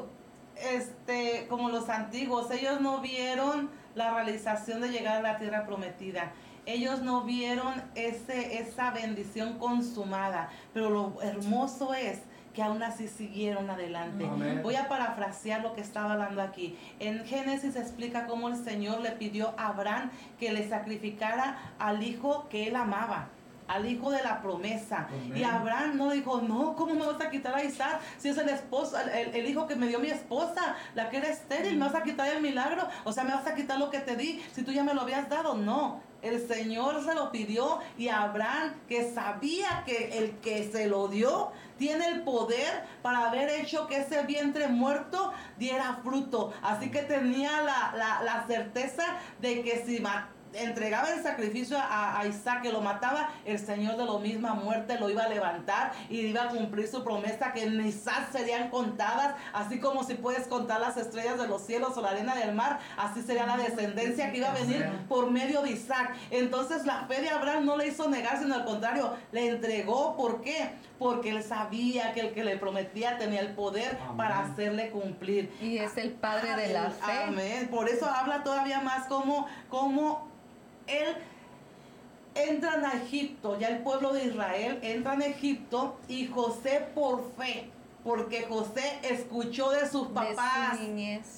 este, 0.55 1.45
como 1.47 1.69
los 1.69 1.87
antiguos, 1.89 2.49
ellos 2.51 2.81
no 2.81 2.99
vieron 3.01 3.69
la 3.93 4.13
realización 4.13 4.81
de 4.81 4.89
llegar 4.89 5.17
a 5.17 5.21
la 5.21 5.37
tierra 5.37 5.65
prometida. 5.65 6.31
Ellos 6.65 7.01
no 7.01 7.23
vieron 7.23 7.81
ese, 7.95 8.59
esa 8.59 8.91
bendición 8.91 9.57
consumada, 9.57 10.49
pero 10.73 10.89
lo 10.89 11.21
hermoso 11.21 11.93
es 11.93 12.19
que 12.53 12.61
aún 12.61 12.83
así 12.83 13.07
siguieron 13.07 13.69
adelante. 13.69 14.25
Voy 14.61 14.75
a 14.75 14.87
parafrasear 14.87 15.61
lo 15.61 15.73
que 15.73 15.81
estaba 15.81 16.13
hablando 16.13 16.41
aquí. 16.41 16.77
En 16.99 17.25
Génesis 17.25 17.75
explica 17.75 18.27
cómo 18.27 18.49
el 18.49 18.55
Señor 18.55 19.01
le 19.01 19.11
pidió 19.11 19.53
a 19.57 19.67
Abraham 19.67 20.11
que 20.39 20.51
le 20.51 20.67
sacrificara 20.67 21.57
al 21.79 22.03
hijo 22.03 22.47
que 22.49 22.67
él 22.67 22.75
amaba 22.75 23.29
al 23.67 23.89
hijo 23.89 24.11
de 24.11 24.21
la 24.21 24.41
promesa. 24.41 25.07
Y 25.33 25.43
Abraham 25.43 25.95
no 25.95 26.11
dijo, 26.11 26.41
no, 26.41 26.75
¿cómo 26.75 26.93
me 26.93 27.05
vas 27.05 27.21
a 27.21 27.29
quitar 27.29 27.55
a 27.55 27.63
Isaac 27.63 28.01
si 28.17 28.27
es 28.27 28.37
el 28.37 28.49
esposo, 28.49 28.97
el, 28.99 29.45
hijo 29.45 29.65
que 29.65 29.77
me 29.77 29.87
dio 29.87 29.99
mi 29.99 30.09
esposa, 30.09 30.75
la 30.93 31.09
que 31.09 31.17
era 31.17 31.29
estéril, 31.29 31.77
me 31.77 31.85
vas 31.85 31.95
a 31.95 32.03
quitar 32.03 32.27
el 32.27 32.41
milagro? 32.41 32.85
O 33.05 33.13
sea, 33.13 33.23
me 33.23 33.31
vas 33.31 33.47
a 33.47 33.55
quitar 33.55 33.79
lo 33.79 33.89
que 33.89 33.99
te 33.99 34.17
di 34.17 34.43
si 34.51 34.63
tú 34.63 34.73
ya 34.73 34.83
me 34.83 34.93
lo 34.93 35.01
habías 35.01 35.29
dado. 35.29 35.55
No, 35.55 36.01
el 36.21 36.47
Señor 36.47 37.03
se 37.03 37.13
lo 37.13 37.31
pidió 37.31 37.79
y 37.97 38.09
Abraham, 38.09 38.73
que 38.87 39.11
sabía 39.13 39.83
que 39.85 40.17
el 40.17 40.31
que 40.39 40.69
se 40.71 40.87
lo 40.87 41.07
dio, 41.07 41.51
tiene 41.77 42.07
el 42.07 42.21
poder 42.21 42.85
para 43.01 43.29
haber 43.29 43.49
hecho 43.49 43.87
que 43.87 43.97
ese 43.97 44.23
vientre 44.23 44.67
muerto 44.67 45.33
diera 45.57 45.99
fruto. 46.03 46.53
Así 46.61 46.91
que 46.91 47.01
tenía 47.01 47.61
la, 47.61 47.93
la, 47.95 48.21
la 48.23 48.45
certeza 48.45 49.03
de 49.39 49.63
que 49.63 49.83
si 49.85 49.99
entregaba 50.53 51.09
el 51.11 51.21
sacrificio 51.23 51.77
a, 51.79 52.21
Isaac 52.27 52.61
que 52.61 52.71
lo 52.71 52.81
mataba, 52.81 53.29
el 53.45 53.59
Señor 53.59 53.97
de 53.97 54.05
la 54.05 54.17
misma 54.19 54.53
muerte 54.53 54.99
lo 54.99 55.09
iba 55.09 55.23
a 55.23 55.29
levantar 55.29 55.91
y 56.09 56.19
iba 56.19 56.43
a 56.43 56.47
cumplir 56.49 56.87
su 56.87 57.03
promesa 57.03 57.51
que 57.51 57.63
en 57.63 57.85
Isaac 57.85 58.29
serían 58.31 58.69
contadas, 58.69 59.35
así 59.53 59.79
como 59.79 60.03
si 60.03 60.15
puedes 60.15 60.47
contar 60.47 60.79
las 60.79 60.97
estrellas 60.97 61.37
de 61.37 61.47
los 61.47 61.65
cielos 61.65 61.97
o 61.97 62.01
la 62.01 62.09
arena 62.09 62.35
del 62.35 62.53
mar, 62.53 62.79
así 62.97 63.21
sería 63.21 63.45
la 63.45 63.57
descendencia 63.57 64.31
que 64.31 64.37
iba 64.37 64.51
a 64.51 64.53
venir 64.53 64.87
por 65.07 65.31
medio 65.31 65.61
de 65.61 65.71
Isaac. 65.71 66.15
Entonces 66.29 66.85
la 66.85 67.05
fe 67.05 67.21
de 67.21 67.29
Abraham 67.29 67.65
no 67.65 67.77
le 67.77 67.87
hizo 67.87 68.09
negar, 68.09 68.39
sino 68.39 68.55
al 68.55 68.65
contrario, 68.65 69.15
le 69.31 69.49
entregó. 69.49 70.15
¿Por 70.15 70.41
qué? 70.41 70.73
Porque 70.99 71.29
él 71.29 71.43
sabía 71.43 72.13
que 72.13 72.21
el 72.21 72.33
que 72.33 72.43
le 72.43 72.57
prometía 72.57 73.17
tenía 73.17 73.41
el 73.41 73.53
poder 73.53 73.97
para 74.17 74.39
hacerle 74.39 74.89
cumplir. 74.91 75.51
Y 75.61 75.77
es 75.77 75.97
el 75.97 76.11
padre 76.11 76.55
de 76.55 76.73
la 76.73 76.91
fe. 76.91 77.23
Amén. 77.27 77.69
Por 77.69 77.89
eso 77.89 78.05
habla 78.05 78.43
todavía 78.43 78.81
más 78.81 79.07
como, 79.07 79.47
como 79.69 80.31
él 80.99 81.15
entran 82.35 82.85
a 82.85 82.93
Egipto, 82.93 83.59
ya 83.59 83.69
el 83.69 83.79
pueblo 83.79 84.13
de 84.13 84.25
Israel 84.25 84.79
entra 84.81 85.13
en 85.13 85.23
Egipto 85.23 85.97
y 86.07 86.27
José 86.27 86.87
por 86.95 87.29
fe, 87.37 87.69
porque 88.03 88.43
José 88.43 88.99
escuchó 89.03 89.69
de 89.71 89.87
sus 89.87 90.07
papás 90.07 90.79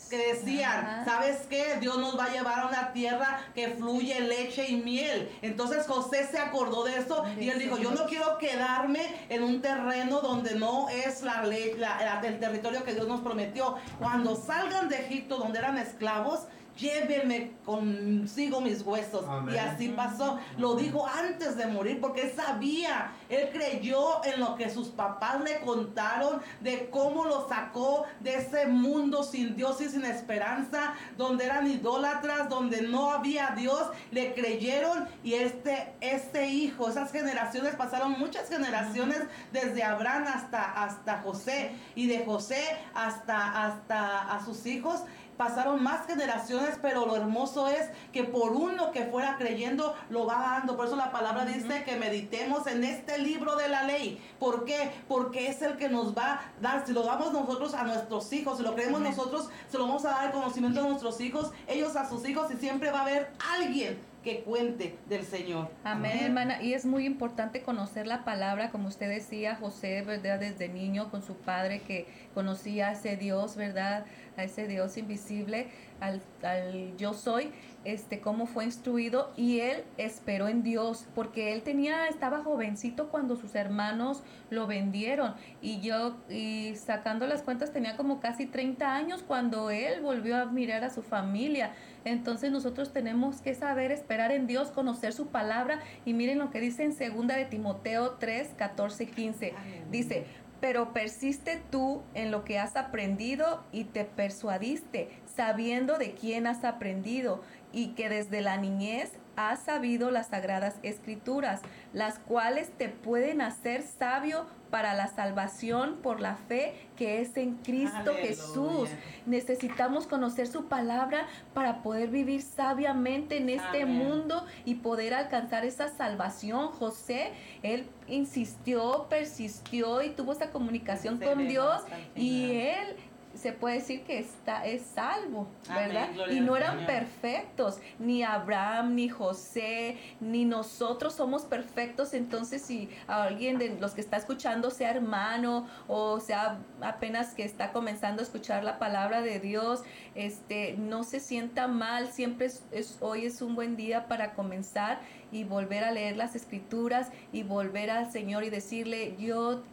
que 0.09 0.17
decían, 0.17 1.03
¿sabes 1.03 1.45
qué? 1.49 1.77
Dios 1.81 1.97
nos 1.97 2.17
va 2.17 2.25
a 2.25 2.29
llevar 2.29 2.59
a 2.59 2.67
una 2.67 2.93
tierra 2.93 3.41
que 3.53 3.69
fluye 3.69 4.21
leche 4.21 4.69
y 4.69 4.77
miel. 4.77 5.29
Entonces 5.41 5.85
José 5.87 6.25
se 6.25 6.37
acordó 6.37 6.85
de 6.85 6.99
eso 6.99 7.25
y 7.37 7.49
él 7.49 7.59
dijo, 7.59 7.77
yo 7.77 7.91
no 7.91 8.05
quiero 8.05 8.37
quedarme 8.37 9.01
en 9.27 9.43
un 9.43 9.61
terreno 9.61 10.21
donde 10.21 10.55
no 10.55 10.87
es 10.89 11.21
la 11.23 11.43
ley, 11.43 11.75
el 12.23 12.39
territorio 12.39 12.83
que 12.83 12.93
Dios 12.93 13.07
nos 13.07 13.21
prometió. 13.21 13.75
Cuando 13.99 14.35
salgan 14.35 14.87
de 14.87 14.97
Egipto, 14.97 15.37
donde 15.37 15.59
eran 15.59 15.77
esclavos, 15.77 16.47
llévenme 16.77 17.51
consigo 17.65 18.61
mis 18.61 18.81
huesos. 18.81 19.25
Y 19.51 19.57
así 19.57 19.89
pasó. 19.89 20.39
Lo 20.57 20.75
dijo 20.75 21.07
antes 21.07 21.55
de 21.57 21.67
morir 21.67 21.99
porque 22.01 22.23
él 22.23 22.33
sabía, 22.35 23.11
él 23.29 23.49
creyó 23.51 24.23
en 24.25 24.39
lo 24.39 24.55
que 24.55 24.69
sus 24.69 24.89
papás 24.89 25.41
le 25.41 25.59
contaron 25.61 26.41
de 26.61 26.89
cómo 26.89 27.25
lo 27.25 27.47
sacó 27.47 28.05
de 28.19 28.35
ese 28.35 28.67
mundo 28.67 29.23
sin 29.23 29.55
Dios 29.55 29.81
y 29.81 29.89
sin 29.89 30.05
esperanza, 30.05 30.93
donde 31.17 31.45
eran 31.45 31.69
idólatras, 31.69 32.49
donde 32.49 32.81
no 32.81 33.11
había 33.11 33.53
Dios. 33.55 33.89
Le 34.11 34.33
creyeron 34.33 35.07
y 35.23 35.35
este, 35.35 35.93
este 36.01 36.47
hijo, 36.47 36.89
esas 36.89 37.11
generaciones 37.11 37.75
pasaron 37.75 38.19
muchas 38.19 38.49
generaciones 38.49 39.21
desde 39.51 39.83
Abraham 39.83 40.25
hasta, 40.33 40.83
hasta 40.83 41.21
José. 41.21 41.71
Y 41.95 42.07
de 42.07 42.25
José 42.25 42.63
hasta, 42.93 43.65
hasta 43.65 44.33
a 44.33 44.43
sus 44.45 44.65
hijos 44.65 45.03
pasaron 45.43 45.83
más 45.83 46.07
generaciones, 46.07 46.79
pero 46.81 47.05
lo 47.05 47.17
hermoso 47.17 47.67
es 47.67 47.89
que 48.13 48.23
por 48.23 48.53
uno 48.53 48.91
que 48.91 49.03
fuera 49.05 49.35
creyendo 49.37 49.93
lo 50.09 50.25
va 50.25 50.35
dando. 50.35 50.77
Por 50.77 50.85
eso 50.87 50.95
la 50.95 51.11
palabra 51.11 51.43
dice 51.43 51.83
que 51.83 51.97
meditemos 51.97 52.65
en 52.67 52.85
este 52.85 53.17
libro 53.17 53.57
de 53.57 53.67
la 53.67 53.83
ley. 53.83 54.23
¿Por 54.39 54.63
qué? 54.63 54.91
Porque 55.09 55.49
es 55.49 55.61
el 55.61 55.75
que 55.75 55.89
nos 55.89 56.17
va 56.17 56.35
a 56.35 56.41
dar, 56.61 56.85
si 56.85 56.93
lo 56.93 57.03
damos 57.03 57.33
nosotros 57.33 57.73
a 57.73 57.83
nuestros 57.83 58.31
hijos, 58.31 58.57
si 58.57 58.63
lo 58.63 58.73
creemos 58.73 59.01
nosotros, 59.01 59.49
se 59.69 59.77
lo 59.77 59.85
vamos 59.85 60.05
a 60.05 60.11
dar 60.11 60.25
el 60.27 60.31
conocimiento 60.31 60.79
a 60.79 60.83
nuestros 60.83 61.19
hijos, 61.19 61.51
ellos 61.67 61.93
a 61.97 62.07
sus 62.07 62.25
hijos 62.27 62.49
y 62.53 62.55
siempre 62.55 62.89
va 62.89 62.99
a 62.99 63.01
haber 63.01 63.33
alguien 63.59 64.12
que 64.23 64.41
cuente 64.41 64.95
del 65.09 65.23
Señor. 65.23 65.69
Amén, 65.83 66.17
hermana. 66.21 66.61
Y 66.61 66.73
es 66.73 66.85
muy 66.85 67.05
importante 67.05 67.61
conocer 67.61 68.07
la 68.07 68.23
palabra, 68.23 68.71
como 68.71 68.87
usted 68.87 69.09
decía, 69.09 69.55
José, 69.55 70.01
¿verdad? 70.01 70.39
Desde 70.39 70.69
niño 70.69 71.11
con 71.11 71.21
su 71.21 71.35
padre 71.35 71.81
que 71.81 72.07
conocía 72.33 72.89
a 72.89 72.91
ese 72.93 73.17
Dios, 73.17 73.55
¿verdad? 73.55 74.05
A 74.37 74.43
ese 74.43 74.67
Dios 74.67 74.97
invisible, 74.97 75.67
al, 75.99 76.21
al 76.41 76.95
yo 76.97 77.13
soy 77.13 77.51
este, 77.85 78.21
cómo 78.21 78.45
fue 78.45 78.63
instruido 78.63 79.31
y 79.35 79.59
él 79.59 79.83
esperó 79.97 80.47
en 80.47 80.63
Dios, 80.63 81.05
porque 81.15 81.53
él 81.53 81.63
tenía, 81.63 82.07
estaba 82.07 82.43
jovencito 82.43 83.09
cuando 83.09 83.35
sus 83.35 83.55
hermanos 83.55 84.23
lo 84.49 84.67
vendieron 84.67 85.35
y 85.61 85.81
yo, 85.81 86.15
y 86.29 86.75
sacando 86.75 87.27
las 87.27 87.41
cuentas, 87.41 87.73
tenía 87.73 87.97
como 87.97 88.19
casi 88.19 88.45
30 88.45 88.95
años 88.95 89.23
cuando 89.25 89.69
él 89.69 90.01
volvió 90.01 90.37
a 90.37 90.45
mirar 90.45 90.83
a 90.83 90.89
su 90.89 91.01
familia. 91.01 91.73
Entonces 92.05 92.51
nosotros 92.51 92.91
tenemos 92.91 93.41
que 93.41 93.55
saber 93.55 93.91
esperar 93.91 94.31
en 94.31 94.47
Dios, 94.47 94.71
conocer 94.71 95.13
su 95.13 95.27
palabra 95.27 95.79
y 96.05 96.13
miren 96.13 96.39
lo 96.39 96.51
que 96.51 96.59
dice 96.59 96.83
en 96.83 96.93
segunda 96.93 97.35
de 97.35 97.45
Timoteo 97.45 98.11
3, 98.19 98.49
14 98.57 99.07
15. 99.07 99.53
Dice, 99.91 100.25
pero 100.59 100.93
persiste 100.93 101.61
tú 101.71 102.03
en 102.13 102.31
lo 102.31 102.45
que 102.45 102.57
has 102.57 102.75
aprendido 102.75 103.63
y 103.71 103.83
te 103.83 104.05
persuadiste, 104.05 105.09
sabiendo 105.35 105.97
de 105.97 106.13
quién 106.13 106.47
has 106.47 106.63
aprendido 106.63 107.41
y 107.73 107.89
que 107.89 108.07
desde 108.07 108.41
la 108.41 108.57
niñez 108.57 109.11
has 109.35 109.63
sabido 109.63 110.11
las 110.11 110.27
sagradas 110.27 110.75
escrituras, 110.83 111.61
las 111.93 112.19
cuales 112.19 112.71
te 112.71 112.89
pueden 112.89 113.41
hacer 113.41 113.83
sabio 113.83 114.45
para 114.69 114.95
la 114.95 115.05
salvación 115.05 115.97
por 116.01 116.19
la 116.19 116.35
fe 116.35 116.73
que 116.97 117.21
es 117.21 117.37
en 117.37 117.57
Cristo 117.57 118.11
Jesús. 118.19 118.89
Necesitamos 119.27 120.07
conocer 120.07 120.47
su 120.47 120.65
palabra 120.65 121.27
para 121.53 121.83
poder 121.83 122.09
vivir 122.09 122.41
sabiamente 122.41 123.37
en 123.37 123.49
este 123.49 123.85
mundo 123.85 124.47
y 124.65 124.75
poder 124.75 125.13
alcanzar 125.13 125.63
esa 125.63 125.89
salvación. 125.89 126.69
José, 126.69 127.33
él 127.61 127.85
insistió, 128.07 129.05
persistió 129.09 130.01
y 130.01 130.09
tuvo 130.09 130.31
esa 130.31 130.49
comunicación 130.49 131.19
con 131.19 131.47
Dios 131.47 131.83
y 132.15 132.55
él 132.55 132.97
se 133.43 133.51
puede 133.51 133.75
decir 133.75 134.01
que 134.03 134.17
está, 134.19 134.65
es 134.65 134.81
salvo, 134.95 135.47
¿verdad? 135.75 136.09
y 136.31 136.39
no 136.39 136.55
eran 136.57 136.77
perfectos, 136.87 137.77
ni 137.99 138.23
Abraham, 138.23 138.95
ni 138.95 139.09
José, 139.09 139.97
ni 140.19 140.45
nosotros 140.45 141.13
somos 141.13 141.43
perfectos. 141.43 142.13
Entonces, 142.13 142.61
si 142.63 142.89
alguien 143.07 143.57
de 143.59 143.77
los 143.79 143.91
que 143.91 144.01
está 144.01 144.17
escuchando 144.17 144.71
sea 144.71 144.89
hermano 144.91 145.67
o 145.87 146.19
sea 146.19 146.57
apenas 146.81 147.33
que 147.33 147.43
está 147.43 147.71
comenzando 147.73 148.21
a 148.21 148.23
escuchar 148.23 148.63
la 148.63 148.79
palabra 148.79 149.21
de 149.21 149.39
Dios, 149.39 149.83
este, 150.15 150.75
no 150.77 151.03
se 151.03 151.19
sienta 151.19 151.67
mal. 151.67 152.07
Siempre 152.07 152.47
es, 152.47 152.63
es- 152.71 152.97
hoy 153.01 153.25
es 153.25 153.41
un 153.41 153.55
buen 153.55 153.75
día 153.75 154.07
para 154.07 154.33
comenzar 154.33 154.99
y 155.31 155.43
volver 155.43 155.83
a 155.83 155.91
leer 155.91 156.15
las 156.15 156.35
escrituras 156.35 157.09
y 157.31 157.43
volver 157.43 157.89
al 157.89 158.11
Señor 158.11 158.43
y 158.43 158.49
decirle, 158.51 159.15
yo 159.17 159.63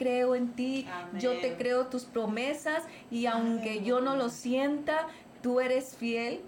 creo 0.00 0.34
en 0.34 0.52
ti, 0.52 0.86
yo 1.18 1.32
te 1.32 1.48
Amén. 1.48 1.54
creo 1.58 1.86
tus 1.88 2.04
promesas 2.06 2.82
y 3.10 3.26
aunque 3.26 3.82
yo 3.84 4.00
no 4.00 4.16
lo 4.16 4.30
sienta, 4.30 5.06
tú 5.42 5.60
eres 5.60 5.94
fiel 5.94 6.40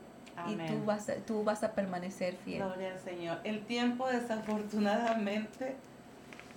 y 0.49 0.55
tú 0.55 0.63
Amén. 0.63 0.87
vas 0.87 1.09
a, 1.11 1.17
tú 1.17 1.45
vas 1.45 1.63
a 1.63 1.73
permanecer 1.73 2.35
fiel. 2.45 2.63
Gloria 2.63 2.93
al 2.95 2.99
Señor. 3.01 3.39
El 3.45 3.61
tiempo 3.67 4.09
desafortunadamente 4.09 5.77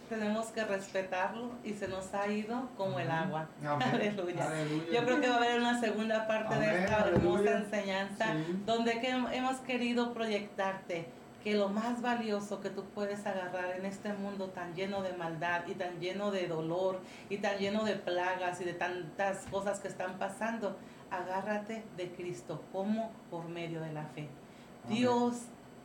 tenemos 0.09 0.45
que 0.47 0.63
respetarlo 0.63 1.51
y 1.63 1.73
se 1.73 1.87
nos 1.87 2.13
ha 2.13 2.27
ido 2.27 2.69
como 2.77 2.99
el 2.99 3.09
agua. 3.11 3.49
Amén. 3.65 3.89
Aleluya. 3.93 4.47
Aleluya. 4.47 4.85
Yo 4.93 5.05
creo 5.05 5.19
que 5.21 5.27
va 5.27 5.33
a 5.35 5.37
haber 5.37 5.59
una 5.59 5.79
segunda 5.81 6.27
parte 6.27 6.55
de 6.55 6.67
Amén, 6.69 6.83
esta 6.83 6.99
hermosa 7.09 7.39
aleluya. 7.39 7.57
enseñanza 7.57 8.25
Sí. 8.33 8.59
donde 8.65 8.99
que 9.01 9.09
hemos 9.09 9.57
querido 9.61 10.13
proyectarte 10.13 11.07
que 11.45 11.53
lo 11.53 11.69
más 11.69 12.01
valioso 12.01 12.59
que 12.59 12.71
tú 12.71 12.85
puedes 12.85 13.23
agarrar 13.27 13.75
en 13.77 13.85
este 13.85 14.11
mundo 14.13 14.47
tan 14.47 14.73
lleno 14.73 15.03
de 15.03 15.13
maldad 15.13 15.67
y 15.67 15.75
tan 15.75 15.99
lleno 15.99 16.31
de 16.31 16.47
dolor 16.47 17.01
y 17.29 17.37
tan 17.37 17.59
lleno 17.59 17.85
de 17.85 17.93
plagas 17.93 18.59
y 18.61 18.63
de 18.63 18.73
tantas 18.73 19.45
cosas 19.51 19.79
que 19.79 19.87
están 19.87 20.17
pasando, 20.17 20.75
agárrate 21.11 21.83
de 21.97 22.11
Cristo 22.13 22.63
como 22.71 23.11
por 23.29 23.47
medio 23.47 23.79
de 23.81 23.93
la 23.93 24.05
fe. 24.05 24.27
Amén. 24.85 24.97
Dios 24.97 25.35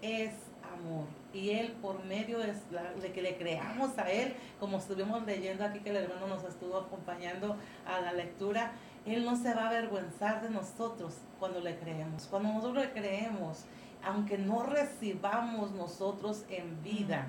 es 0.00 0.32
amor 0.62 1.04
y 1.34 1.50
Él 1.50 1.72
por 1.82 2.02
medio 2.06 2.38
de 2.38 3.12
que 3.12 3.20
le 3.20 3.36
creamos 3.36 3.98
a 3.98 4.11
Él, 4.11 4.34
como 4.58 4.78
estuvimos 4.78 5.26
leyendo 5.26 5.62
aquí 5.62 5.80
que 5.80 5.90
el 5.90 5.96
hermano 5.96 6.26
nos 6.26 6.42
estuvo 6.44 6.78
acompañando 6.78 7.58
a 7.86 8.00
la 8.00 8.14
lectura, 8.14 8.72
Él 9.04 9.26
no 9.26 9.36
se 9.36 9.52
va 9.52 9.64
a 9.64 9.68
avergüenzar 9.68 10.40
de 10.40 10.48
nosotros 10.48 11.18
cuando 11.38 11.61
le 11.61 11.76
creemos. 11.76 12.28
Cuando 12.30 12.50
nosotros 12.50 12.82
le 12.82 12.92
creemos, 12.92 13.66
aunque 14.05 14.38
no 14.38 14.62
recibamos 14.64 15.72
nosotros 15.72 16.44
en 16.51 16.82
vida, 16.82 17.26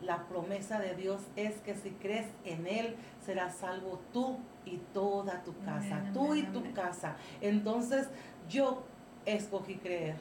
la 0.00 0.26
promesa 0.26 0.80
de 0.80 0.94
Dios 0.96 1.22
es 1.36 1.54
que 1.60 1.74
si 1.74 1.90
crees 1.90 2.26
en 2.44 2.66
Él, 2.66 2.96
serás 3.24 3.56
salvo 3.56 4.00
tú 4.12 4.38
y 4.64 4.78
toda 4.92 5.42
tu 5.44 5.56
casa, 5.64 5.98
Amén, 5.98 6.12
tú 6.12 6.34
y 6.34 6.40
amén, 6.40 6.52
tu 6.52 6.58
amén. 6.60 6.72
casa. 6.72 7.16
Entonces 7.40 8.08
yo 8.48 8.82
escogí 9.26 9.76
creer. 9.76 10.16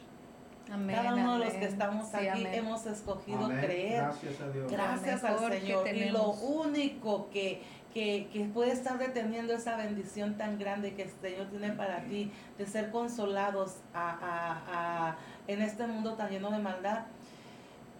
Amén, 0.72 0.96
Cada 0.96 1.16
uno 1.16 1.40
de 1.40 1.46
los 1.46 1.54
que 1.56 1.66
estamos 1.66 2.08
Sí, 2.10 2.16
aquí 2.18 2.28
amén. 2.46 2.54
hemos 2.54 2.86
escogido 2.86 3.46
Amén. 3.46 3.60
creer. 3.60 4.04
Gracias 4.04 4.42
a 4.42 4.50
Dios. 4.50 4.72
Gracias 4.72 5.24
al 5.24 5.40
Señor. 5.40 5.88
Y 5.96 6.10
lo 6.12 6.30
único 6.32 7.30
que, 7.32 7.62
que, 7.94 8.30
que 8.32 8.46
puede 8.46 8.72
estar 8.72 8.98
deteniendo 9.00 9.54
esa 9.54 9.76
bendición 9.76 10.38
tan 10.38 10.58
grande 10.60 10.94
que 10.94 11.04
el 11.04 11.10
Señor 11.10 11.48
tiene 11.48 11.72
para 11.72 12.04
ti, 12.06 12.32
de 12.58 12.66
ser 12.68 12.92
consolados 12.92 13.78
a- 13.94 14.12
a- 14.12 15.10
a- 15.10 15.18
en 15.48 15.62
este 15.62 15.88
mundo 15.88 16.14
tan 16.14 16.30
lleno 16.30 16.52
de 16.52 16.60
maldad, 16.60 17.06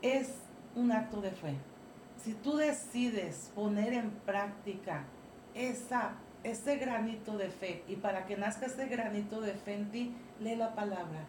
es 0.02 0.30
un 0.76 0.92
acto 0.92 1.22
de 1.22 1.32
fe. 1.32 1.56
Si 2.18 2.34
tú 2.34 2.56
decides 2.56 3.52
poner 3.56 3.94
en 3.94 4.12
práctica 4.12 5.06
esa, 5.54 6.14
ese 6.44 6.78
granito 6.78 7.38
de 7.38 7.50
fe, 7.50 7.84
y 7.88 7.96
para 7.96 8.26
que 8.26 8.38
nazca 8.38 8.68
ese 8.68 8.88
granito 8.88 9.42
de 9.42 9.54
fe 9.54 9.76
en 9.76 9.92
ti, 9.92 10.16
lee 10.40 10.56
la 10.56 10.76
palabra. 10.76 11.26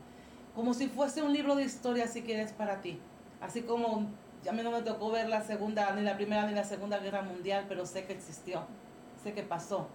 Como 0.55 0.75
si 0.75 0.89
fuese 0.89 1.23
un 1.23 1.33
libro 1.33 1.55
de 1.57 1.65
historia, 1.65 2.07
si 2.07 2.23
quieres, 2.23 2.53
para 2.53 2.81
ti. 2.83 3.01
Así 3.41 3.63
como 3.63 4.07
a 4.49 4.53
mí 4.53 4.63
no 4.63 4.71
me 4.71 4.83
tocó 4.83 5.11
ver 5.11 5.29
la 5.29 5.43
segunda, 5.43 5.93
ni 5.95 6.03
la 6.03 6.17
primera 6.17 6.47
ni 6.47 6.55
la 6.55 6.65
segunda 6.65 6.99
guerra 6.99 7.23
mundial, 7.23 7.67
pero 7.69 7.87
sé 7.87 8.05
que 8.05 8.13
existió, 8.13 8.65
sé 9.23 9.33
que 9.33 9.43
pasó, 9.43 9.89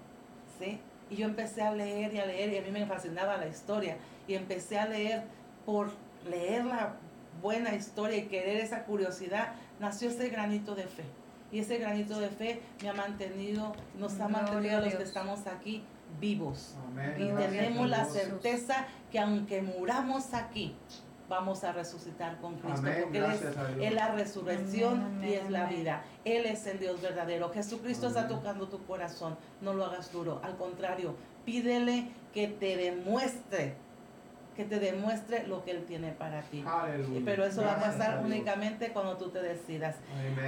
¿sí? 0.59 0.79
Y 1.09 1.17
yo 1.17 1.25
empecé 1.25 1.61
a 1.61 1.71
leer 1.71 2.13
y 2.13 2.19
a 2.19 2.25
leer, 2.25 2.53
y 2.53 2.57
a 2.57 2.61
mí 2.61 2.71
me 2.71 2.85
fascinaba 2.85 3.37
la 3.37 3.47
historia, 3.47 3.97
y 4.27 4.35
empecé 4.35 4.79
a 4.79 4.87
leer 4.87 5.23
por 5.65 5.91
leer 6.27 6.65
la 6.65 6.95
buena 7.41 7.73
historia 7.75 8.17
y 8.17 8.27
querer 8.27 8.57
esa 8.57 8.83
curiosidad, 8.83 9.53
nació 9.79 10.09
ese 10.09 10.29
granito 10.29 10.75
de 10.75 10.83
fe. 10.83 11.03
Y 11.51 11.59
ese 11.59 11.77
granito 11.77 12.19
de 12.19 12.29
fe 12.29 12.61
me 12.81 12.89
ha 12.89 12.93
mantenido, 12.93 13.73
nos 13.97 14.19
ha 14.19 14.27
mantenido 14.27 14.77
a 14.77 14.81
los 14.81 14.95
que 14.95 15.03
estamos 15.03 15.47
aquí 15.47 15.83
vivos. 16.19 16.75
Amén. 16.87 17.15
Y 17.17 17.27
tenemos 17.35 17.89
la 17.89 18.05
certeza 18.05 18.85
que 19.11 19.19
aunque 19.19 19.61
muramos 19.61 20.33
aquí, 20.33 20.75
vamos 21.29 21.63
a 21.63 21.71
resucitar 21.71 22.39
con 22.39 22.55
Cristo, 22.55 22.79
Amén, 22.79 22.99
porque 23.03 23.17
Él 23.19 23.25
es, 23.25 23.41
es 23.81 23.93
la 23.93 24.11
resurrección 24.13 25.01
Amén, 25.01 25.29
y 25.29 25.33
es 25.33 25.49
la 25.49 25.65
vida. 25.65 26.03
Él 26.25 26.45
es 26.45 26.65
el 26.67 26.79
Dios 26.79 27.01
verdadero. 27.01 27.49
Jesucristo 27.51 28.07
está 28.07 28.27
tocando 28.27 28.67
tu 28.67 28.83
corazón. 28.85 29.37
No 29.61 29.73
lo 29.73 29.85
hagas 29.85 30.11
duro. 30.11 30.41
Al 30.43 30.57
contrario, 30.57 31.15
pídele 31.45 32.09
que 32.33 32.47
te 32.47 32.77
demuestre, 32.77 33.75
que 34.57 34.65
te 34.65 34.79
demuestre 34.79 35.47
lo 35.47 35.63
que 35.63 35.71
Él 35.71 35.85
tiene 35.85 36.11
para 36.11 36.41
ti. 36.41 36.65
Aleluya. 36.67 37.21
Pero 37.23 37.45
eso 37.45 37.63
va 37.63 37.73
a 37.73 37.79
pasar 37.79 38.15
Dios. 38.19 38.25
únicamente 38.25 38.89
cuando 38.89 39.15
tú 39.15 39.29
te 39.29 39.41
decidas. 39.41 39.95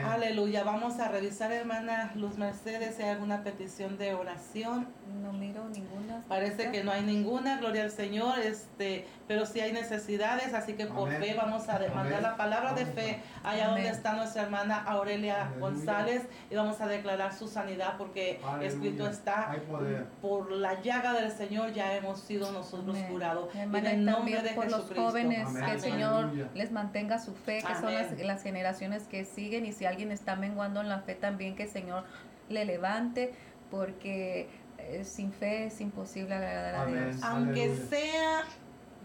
Aleluya. 0.05 0.63
Vamos 0.63 0.99
a 0.99 1.07
revisar, 1.07 1.51
hermana 1.51 2.11
Luz 2.15 2.37
Mercedes, 2.37 2.95
si 2.95 3.03
hay 3.03 3.09
alguna 3.11 3.43
petición 3.43 3.97
de 3.97 4.13
oración. 4.13 4.87
No 5.21 5.31
miro 5.33 5.67
ninguna. 5.69 6.23
Parece 6.27 6.71
que 6.71 6.83
no 6.83 6.91
hay 6.91 7.03
ninguna, 7.03 7.57
gloria 7.59 7.83
al 7.83 7.91
Señor, 7.91 8.39
este, 8.39 9.07
pero 9.27 9.45
sí 9.45 9.59
hay 9.59 9.71
necesidades, 9.71 10.53
así 10.53 10.73
que 10.73 10.85
por 10.85 11.09
fe 11.11 11.33
vamos 11.35 11.67
a 11.69 11.79
demandar 11.79 12.21
la 12.21 12.35
palabra 12.35 12.73
de 12.73 12.85
fe 12.85 13.21
allá 13.43 13.67
donde 13.69 13.87
está 13.89 14.13
nuestra 14.13 14.43
hermana 14.43 14.83
Aurelia 14.83 15.43
Aleluya. 15.47 15.59
González 15.59 16.21
y 16.49 16.55
vamos 16.55 16.81
a 16.81 16.87
declarar 16.87 17.33
su 17.33 17.47
sanidad 17.47 17.95
porque 17.97 18.39
Aleluya. 18.43 18.67
escrito 18.67 19.07
está 19.07 19.51
Hay 19.51 19.59
poder. 19.61 20.05
por 20.21 20.51
la 20.51 20.81
llaga 20.81 21.13
del 21.13 21.31
Señor 21.31 21.73
ya 21.73 21.95
hemos 21.95 22.19
sido 22.21 22.51
nosotros 22.51 22.97
curados. 23.09 23.53
Hermana, 23.55 23.93
también 24.05 24.43
de 24.43 24.51
por 24.51 24.69
los 24.69 24.91
jóvenes, 24.91 25.47
Amén. 25.47 25.65
que 25.65 25.71
el. 25.71 25.81
Señor 25.81 26.25
Aleluya. 26.25 26.49
les 26.53 26.71
mantenga 26.71 27.19
su 27.19 27.33
fe, 27.35 27.63
que 27.65 27.75
son 27.75 27.93
las, 27.93 28.17
las 28.19 28.43
generaciones 28.43 29.03
que 29.07 29.25
siguen 29.25 29.65
y 29.65 29.71
si 29.73 29.85
alguien 29.85 30.11
está 30.11 30.35
menguando 30.35 30.81
en 30.81 30.89
la 30.89 30.99
fe 31.01 31.15
también 31.15 31.55
que 31.55 31.63
el 31.63 31.69
Señor 31.69 32.03
le 32.49 32.65
levante, 32.65 33.33
porque 33.71 34.49
eh, 34.77 35.03
sin 35.03 35.31
fe 35.31 35.65
es 35.67 35.81
imposible 35.81 36.35
agradar 36.35 36.75
a 36.75 36.81
Amén. 36.83 37.11
Dios. 37.11 37.23
Aunque 37.23 37.63
Aleluya. 37.63 37.85
sea 37.89 38.43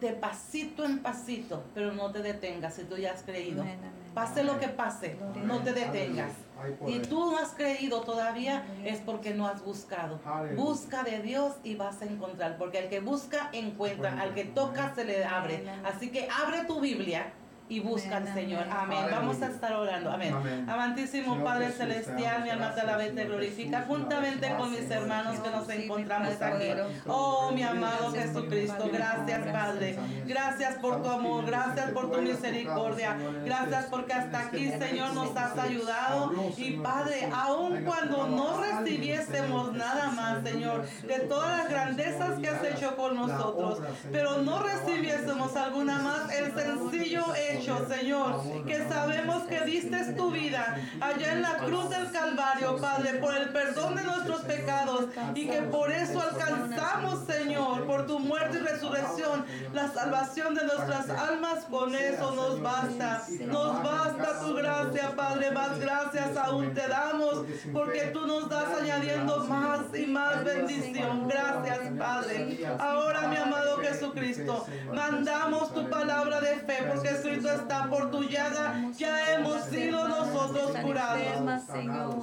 de 0.00 0.12
pasito 0.12 0.84
en 0.84 1.00
pasito, 1.00 1.64
pero 1.74 1.92
no 1.92 2.10
te 2.10 2.20
detengas 2.20 2.74
si 2.74 2.84
tú 2.84 2.96
ya 2.96 3.12
has 3.12 3.22
creído. 3.22 3.62
Amén, 3.62 3.78
amén. 3.78 3.92
Pase 4.14 4.44
lo 4.44 4.58
que 4.60 4.68
pase, 4.68 5.16
no 5.44 5.60
te 5.60 5.72
detengas. 5.72 6.32
Poder. 6.78 7.06
tú 7.08 7.32
no 7.32 7.38
has 7.38 7.50
creído 7.50 8.02
todavía 8.02 8.64
es 8.84 9.00
porque 9.00 9.34
no 9.34 9.46
has 9.46 9.64
buscado. 9.64 10.20
Aleluya. 10.24 10.62
Busca 10.62 11.02
de 11.02 11.20
Dios 11.20 11.54
y 11.64 11.74
vas 11.74 12.00
a 12.00 12.04
encontrar, 12.04 12.56
porque 12.56 12.78
al 12.78 12.88
que 12.88 13.00
busca 13.00 13.50
encuentra, 13.52 14.20
al 14.20 14.34
que 14.34 14.44
toca 14.44 14.94
se 14.94 15.04
le 15.04 15.24
abre. 15.24 15.64
Así 15.84 16.10
que 16.10 16.28
abre 16.30 16.64
tu 16.64 16.80
Biblia 16.80 17.32
y 17.68 17.80
busca 17.80 18.16
al 18.16 18.22
Amén, 18.22 18.34
Señor. 18.34 18.66
amén. 18.70 19.06
Vamos 19.10 19.42
a 19.42 19.46
estar 19.46 19.72
orando. 19.72 20.10
Amén. 20.10 20.34
Amén. 20.34 20.68
Amantísimo 20.68 21.34
Señor 21.34 21.44
Padre 21.44 21.66
Jesús, 21.66 21.78
Celestial, 21.78 22.42
mi 22.42 22.50
alma 22.50 22.74
te 22.74 22.80
y 23.06 23.14
te 23.14 23.24
glorifica 23.24 23.78
Jesús, 23.78 23.96
juntamente 23.96 24.54
con 24.56 24.70
vez 24.70 24.70
mis 24.70 24.90
hermanos 24.90 25.40
que 25.40 25.50
nos 25.50 25.68
encontramos 25.68 26.42
aquí. 26.42 26.52
poderoso. 26.52 27.02
Oh, 27.06 27.52
mi 27.52 27.62
amado 27.62 28.12
Jesucristo, 28.12 28.90
gracias 28.92 29.14
gracias, 29.24 29.52
Padre. 29.52 29.98
Gracias 30.26 30.74
por 30.76 31.02
tu 31.02 31.08
amor, 31.08 31.46
gracias 31.46 31.90
por 31.90 32.10
tu 32.10 32.20
misericordia. 32.20 33.16
Gracias 33.44 33.86
porque 33.86 34.12
hasta 34.12 34.40
aquí, 34.40 34.70
Señor, 34.70 35.14
nos 35.14 35.36
has 35.36 35.58
ayudado. 35.58 36.32
Y 36.56 36.72
Padre, 36.72 37.28
aun 37.32 37.84
cuando 37.84 38.26
no 38.28 38.60
recibiésemos 38.60 39.72
nada 39.72 40.10
más, 40.10 40.42
Señor, 40.42 40.86
de 41.02 41.20
todas 41.20 41.58
las 41.58 41.68
grandezas 41.68 42.38
que 42.38 42.48
has 42.48 42.64
hecho 42.64 42.96
con 42.96 43.16
nosotros, 43.16 43.80
pero 44.12 44.38
no 44.38 44.62
recibiésemos 44.62 45.56
alguna 45.56 45.98
más, 45.98 46.32
el 46.32 46.54
sencillo 46.54 47.24
hecho, 47.54 47.86
Señor, 47.88 48.42
que 48.66 48.88
sabemos 48.88 49.42
que 49.44 49.60
diste 49.60 50.12
tu 50.14 50.30
vida 50.30 50.76
allá 51.00 51.32
en 51.32 51.42
la 51.42 51.56
cruz 51.58 51.90
del 51.90 52.10
Calvario, 52.10 52.76
Padre, 52.76 53.14
por 53.14 53.34
el 53.34 53.48
perdón 53.50 53.96
de 53.96 54.04
nuestros 54.04 54.40
pecados 54.42 55.06
y 55.34 55.46
que 55.46 55.62
por 55.62 55.90
eso 55.90 56.20
alcanzamos, 56.20 57.26
Señor, 57.26 57.86
por 57.86 58.06
tu 58.06 58.18
muerte 58.18 58.58
y 58.58 58.60
resurrección, 58.60 59.44
la 59.72 59.88
salvación 59.92 60.54
de 60.54 60.64
nuestras 60.64 61.08
almas, 61.10 61.64
con 61.64 61.94
eso 61.94 62.34
nos 62.34 62.60
basta. 62.60 63.22
Nos 63.46 63.82
basta 63.82 64.40
tu 64.40 64.54
gracia, 64.54 65.14
Padre, 65.16 65.50
más 65.50 65.78
gracias 65.78 66.36
aún 66.36 66.74
te 66.74 66.86
damos, 66.88 67.44
porque 67.72 68.10
tú 68.12 68.26
nos 68.26 68.48
das 68.48 68.66
añadiendo 68.80 69.44
más 69.44 69.80
y 69.96 70.06
más 70.06 70.44
bendición. 70.44 71.28
Gracias, 71.28 71.92
Padre. 71.98 72.66
Ahora, 72.78 73.28
mi 73.28 73.36
amado 73.36 73.78
Jesucristo. 73.78 74.66
Mandamos 74.92 75.72
tu 75.74 75.88
palabra 75.88 76.40
de 76.40 76.56
fe 76.56 76.78
porque 76.88 77.14
está 77.52 77.88
por 77.88 78.10
tu 78.10 78.22
llaga. 78.24 78.90
Ya 78.96 79.34
hemos 79.34 79.64
sido 79.64 80.08
nosotros 80.08 80.76
curados. 80.82 81.62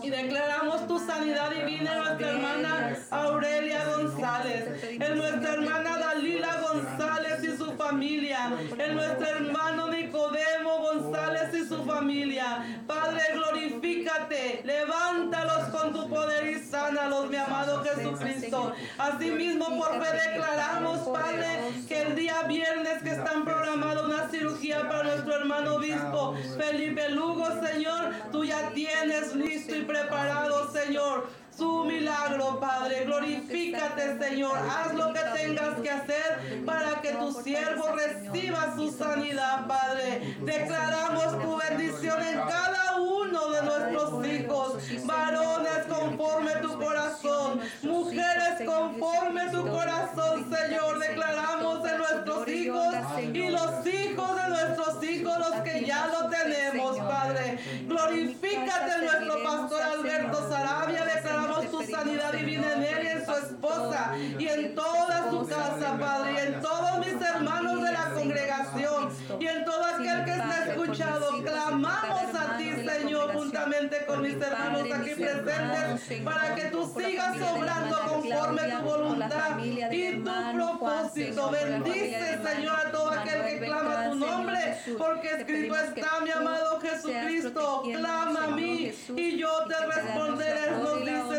Y 0.03 0.09
declaramos 0.09 0.87
tu 0.87 0.99
sanidad 0.99 1.51
divina 1.51 1.93
en 1.93 1.99
nuestra 1.99 2.29
hermana 2.29 2.95
Aurelia 3.11 3.85
González, 3.85 4.83
en 4.83 5.17
nuestra 5.17 5.53
hermana 5.53 5.97
Dalila 5.97 6.61
González 6.61 7.20
familia, 7.91 8.53
en 8.77 8.95
nuestro 8.95 9.27
hermano 9.27 9.89
Nicodemo 9.89 10.77
González 10.79 11.53
y 11.53 11.67
su 11.67 11.83
familia. 11.83 12.63
Padre, 12.87 13.21
glorifícate, 13.33 14.61
levántalos 14.63 15.67
con 15.69 15.91
tu 15.91 16.09
poder 16.09 16.47
y 16.47 16.59
sánalos, 16.63 17.29
mi 17.29 17.35
amado 17.35 17.83
Jesucristo. 17.83 18.73
Asimismo, 18.97 19.77
por 19.77 20.01
fe 20.01 20.29
declaramos, 20.29 20.99
Padre, 20.99 21.59
que 21.89 22.01
el 22.01 22.15
día 22.15 22.43
viernes 22.43 23.03
que 23.03 23.09
están 23.09 23.43
programados 23.43 24.05
una 24.05 24.29
cirugía 24.29 24.87
para 24.87 25.03
nuestro 25.03 25.35
hermano 25.35 25.75
obispo 25.75 26.35
Felipe 26.57 27.09
Lugo, 27.09 27.45
Señor, 27.61 28.13
tú 28.31 28.45
ya 28.45 28.69
tienes 28.69 29.35
listo 29.35 29.75
y 29.75 29.81
preparado, 29.81 30.71
Señor 30.71 31.40
su 31.61 31.85
milagro, 31.85 32.59
Padre. 32.59 33.05
Glorifícate, 33.05 34.17
Señor. 34.17 34.57
Haz 34.57 34.95
lo 34.95 35.13
que 35.13 35.19
tengas 35.37 35.79
que 35.79 35.91
hacer 35.91 36.63
para 36.65 36.99
que 37.01 37.11
tu 37.11 37.31
siervo 37.43 37.85
reciba 37.95 38.73
su 38.75 38.91
sanidad, 38.91 39.67
Padre. 39.67 40.35
Declaramos 40.41 41.39
tu 41.39 41.57
bendición 41.57 42.19
en 42.23 42.39
cada 42.39 42.99
uno 42.99 43.51
de 43.51 43.61
nuestros 43.61 44.25
hijos. 44.25 45.05
Varones 45.05 45.85
conforme 45.87 46.51
tu 46.63 46.79
corazón. 46.79 47.61
Mujeres 47.83 48.55
conforme 48.65 49.49
tu 49.51 49.67
corazón, 49.67 50.51
Señor. 50.51 50.97
Declaramos 50.97 51.87
en 51.87 51.97
nuestros 51.99 52.47
hijos 52.47 52.95
y 53.21 53.49
los 53.49 53.85
hijos 53.85 54.00
juntamente 73.81 74.05
con 74.05 74.21
mis 74.21 74.41
hermanos 74.41 74.87
aquí 74.91 75.09
presentes, 75.15 76.23
para 76.23 76.55
que 76.55 76.65
tú 76.65 76.93
sigas 76.97 77.37
obrando 77.41 77.97
conforme 78.07 78.61
tu 78.61 78.81
voluntad 78.83 79.59
y 79.63 80.15
tu 80.15 80.23
propósito. 80.23 81.51
Bendice, 81.51 82.39
Señor, 82.43 82.87
a 82.87 82.91
todo 82.91 83.11
aquel 83.11 83.45
que 83.45 83.59
clama 83.65 84.09
tu 84.09 84.15
nombre, 84.15 84.77
porque 84.97 85.27
escrito 85.35 85.75
está, 85.75 86.19
mi 86.21 86.31
amado 86.31 86.79
Jesucristo, 86.81 87.83
clama 87.83 88.43
a 88.45 88.47
mí 88.47 88.93
y 89.15 89.37
yo 89.37 89.65
te 89.67 89.85
responderé. 89.85 90.71
Nos 90.71 90.99
dices 90.99 91.30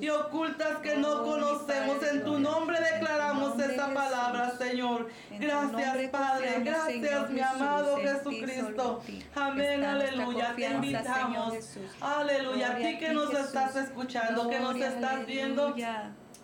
y 0.00 0.08
ocultas 0.08 0.78
que 0.78 0.96
no 0.96 1.22
conocemos. 1.22 2.02
En 2.02 2.24
tu 2.24 2.38
nombre 2.38 2.78
declaramos 2.80 3.58
esta 3.58 3.92
palabra, 3.92 4.56
Señor. 4.56 5.08
Gracias, 5.38 6.08
Padre. 6.10 6.60
Gracias, 6.64 7.30
mi 7.30 7.40
amado 7.40 7.96
Jesucristo. 7.98 9.02
Amén, 9.34 9.84
aleluya. 9.84 10.54
Te 10.54 10.70
invitamos. 10.70 11.54
Aleluya. 12.00 12.72
A 12.72 12.76
ti 12.76 12.98
que 12.98 13.12
nos 13.12 13.32
estás 13.32 13.76
escuchando, 13.76 14.48
que 14.48 14.60
nos 14.60 14.76
estás 14.76 15.26
viendo 15.26 15.74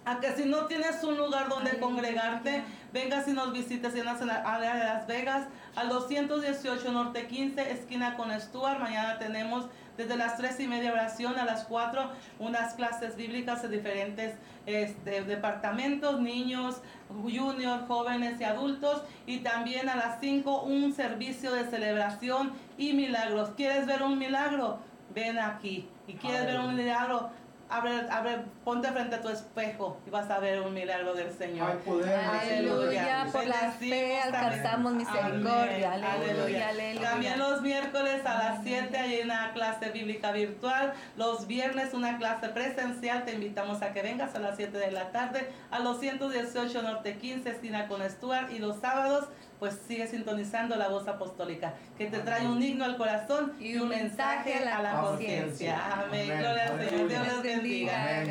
a 0.05 0.19
que 0.19 0.33
si 0.33 0.45
no 0.47 0.67
tienes 0.67 1.03
un 1.05 1.17
lugar 1.17 1.49
donde 1.49 1.79
congregarte, 1.79 2.65
vengas 2.93 3.29
y 3.29 3.33
nos 3.33 3.53
visites 3.53 3.95
en 3.95 4.05
la 4.05 4.35
área 4.45 4.75
de 4.75 4.85
Las 4.85 5.07
Vegas, 5.07 5.47
al 5.77 5.89
218 5.89 6.93
Norte 6.93 7.27
15, 7.29 7.71
esquina 7.71 8.17
con 8.17 8.33
Stuart. 8.41 8.81
Mañana 8.81 9.19
tenemos 9.19 9.67
desde 9.97 10.17
las 10.17 10.37
3 10.37 10.61
y 10.61 10.69
media 10.69 10.93
oración 10.93 11.39
a 11.39 11.45
las 11.45 11.65
4 11.65 12.11
unas 12.39 12.75
clases 12.75 13.17
bíblicas 13.17 13.63
de 13.63 13.69
diferentes 13.69 14.35
este, 14.67 15.23
departamentos, 15.23 16.21
niños, 16.21 16.83
juniors, 17.09 17.85
jóvenes 17.87 18.41
y 18.41 18.45
adultos. 18.45 19.03
Y 19.27 19.39
también 19.39 19.89
a 19.89 19.97
las 19.97 20.21
5 20.21 20.63
un 20.63 20.93
servicio 20.93 21.53
de 21.53 21.65
celebración 21.65 22.53
y 22.79 22.93
milagros. 22.93 23.51
¿Quieres 23.57 23.87
ver 23.87 24.03
un 24.03 24.19
milagro? 24.19 24.79
Ven 25.15 25.39
aquí. 25.39 25.89
¿Y 26.07 26.15
quieres 26.15 26.47
ver 26.47 26.61
un 26.61 26.75
milagro? 26.75 27.31
Abre, 27.73 28.07
abre, 28.11 28.39
ponte 28.65 28.87
frente 28.93 29.17
a 29.17 29.23
tu 29.23 29.31
espejo 29.31 29.99
y 30.07 30.11
vas 30.11 30.29
a 30.29 30.39
ver 30.41 30.61
un 30.61 30.75
milagro 30.75 31.15
del 31.15 31.33
Señor. 31.33 31.71
Hay 31.71 31.79
poder. 31.79 32.21
Aleluya. 32.21 33.27
Por 33.33 33.47
la 33.47 33.73
fe 33.73 34.21
alcanzamos 34.21 34.93
misericordia. 34.93 35.95
Aleluya, 35.95 36.69
aleluya. 36.69 37.11
También 37.11 37.39
los 37.39 37.63
miércoles 37.63 38.27
a 38.27 38.35
las 38.35 38.63
7 38.63 38.95
hay 38.95 39.23
una 39.23 39.55
clase 39.55 39.89
bíblica 39.89 40.33
virtual. 40.33 40.93
Los 41.17 41.47
viernes 41.47 41.95
una 41.95 42.19
clase 42.19 42.51
presencial. 42.51 43.25
Te 43.25 43.33
invitamos 43.33 43.81
a 43.81 43.95
que 43.95 44.03
vengas 44.03 44.35
a 44.35 44.39
las 44.39 44.57
7 44.57 44.77
de 44.77 44.91
la 44.91 45.11
tarde 45.11 45.51
a 45.71 45.79
los 45.79 45.99
118 45.99 46.83
Norte 46.83 47.17
15, 47.17 47.49
esquina 47.49 47.89
con 47.89 48.03
Stuart. 48.03 48.53
Y 48.53 48.59
los 48.59 48.81
sábados 48.81 49.29
pues 49.63 49.79
sigue 49.87 50.09
sintonizando 50.09 50.75
la 50.75 50.89
voz 50.89 51.07
apostólica, 51.07 51.75
que 51.97 52.07
te 52.07 52.19
trae 52.19 52.49
un 52.49 52.61
himno 52.61 52.85
al 52.85 52.97
corazón 52.97 53.53
y 53.61 53.77
un 53.77 53.91
mensaje 53.91 54.55
a 54.55 54.83
la 54.83 55.01
conciencia. 55.03 56.03
Amén. 56.03 56.27
Gloria 56.27 56.65
al 56.65 56.89
Señor. 56.89 57.09
Dios 57.09 57.27
los 57.29 57.43
bendiga. 57.45 58.25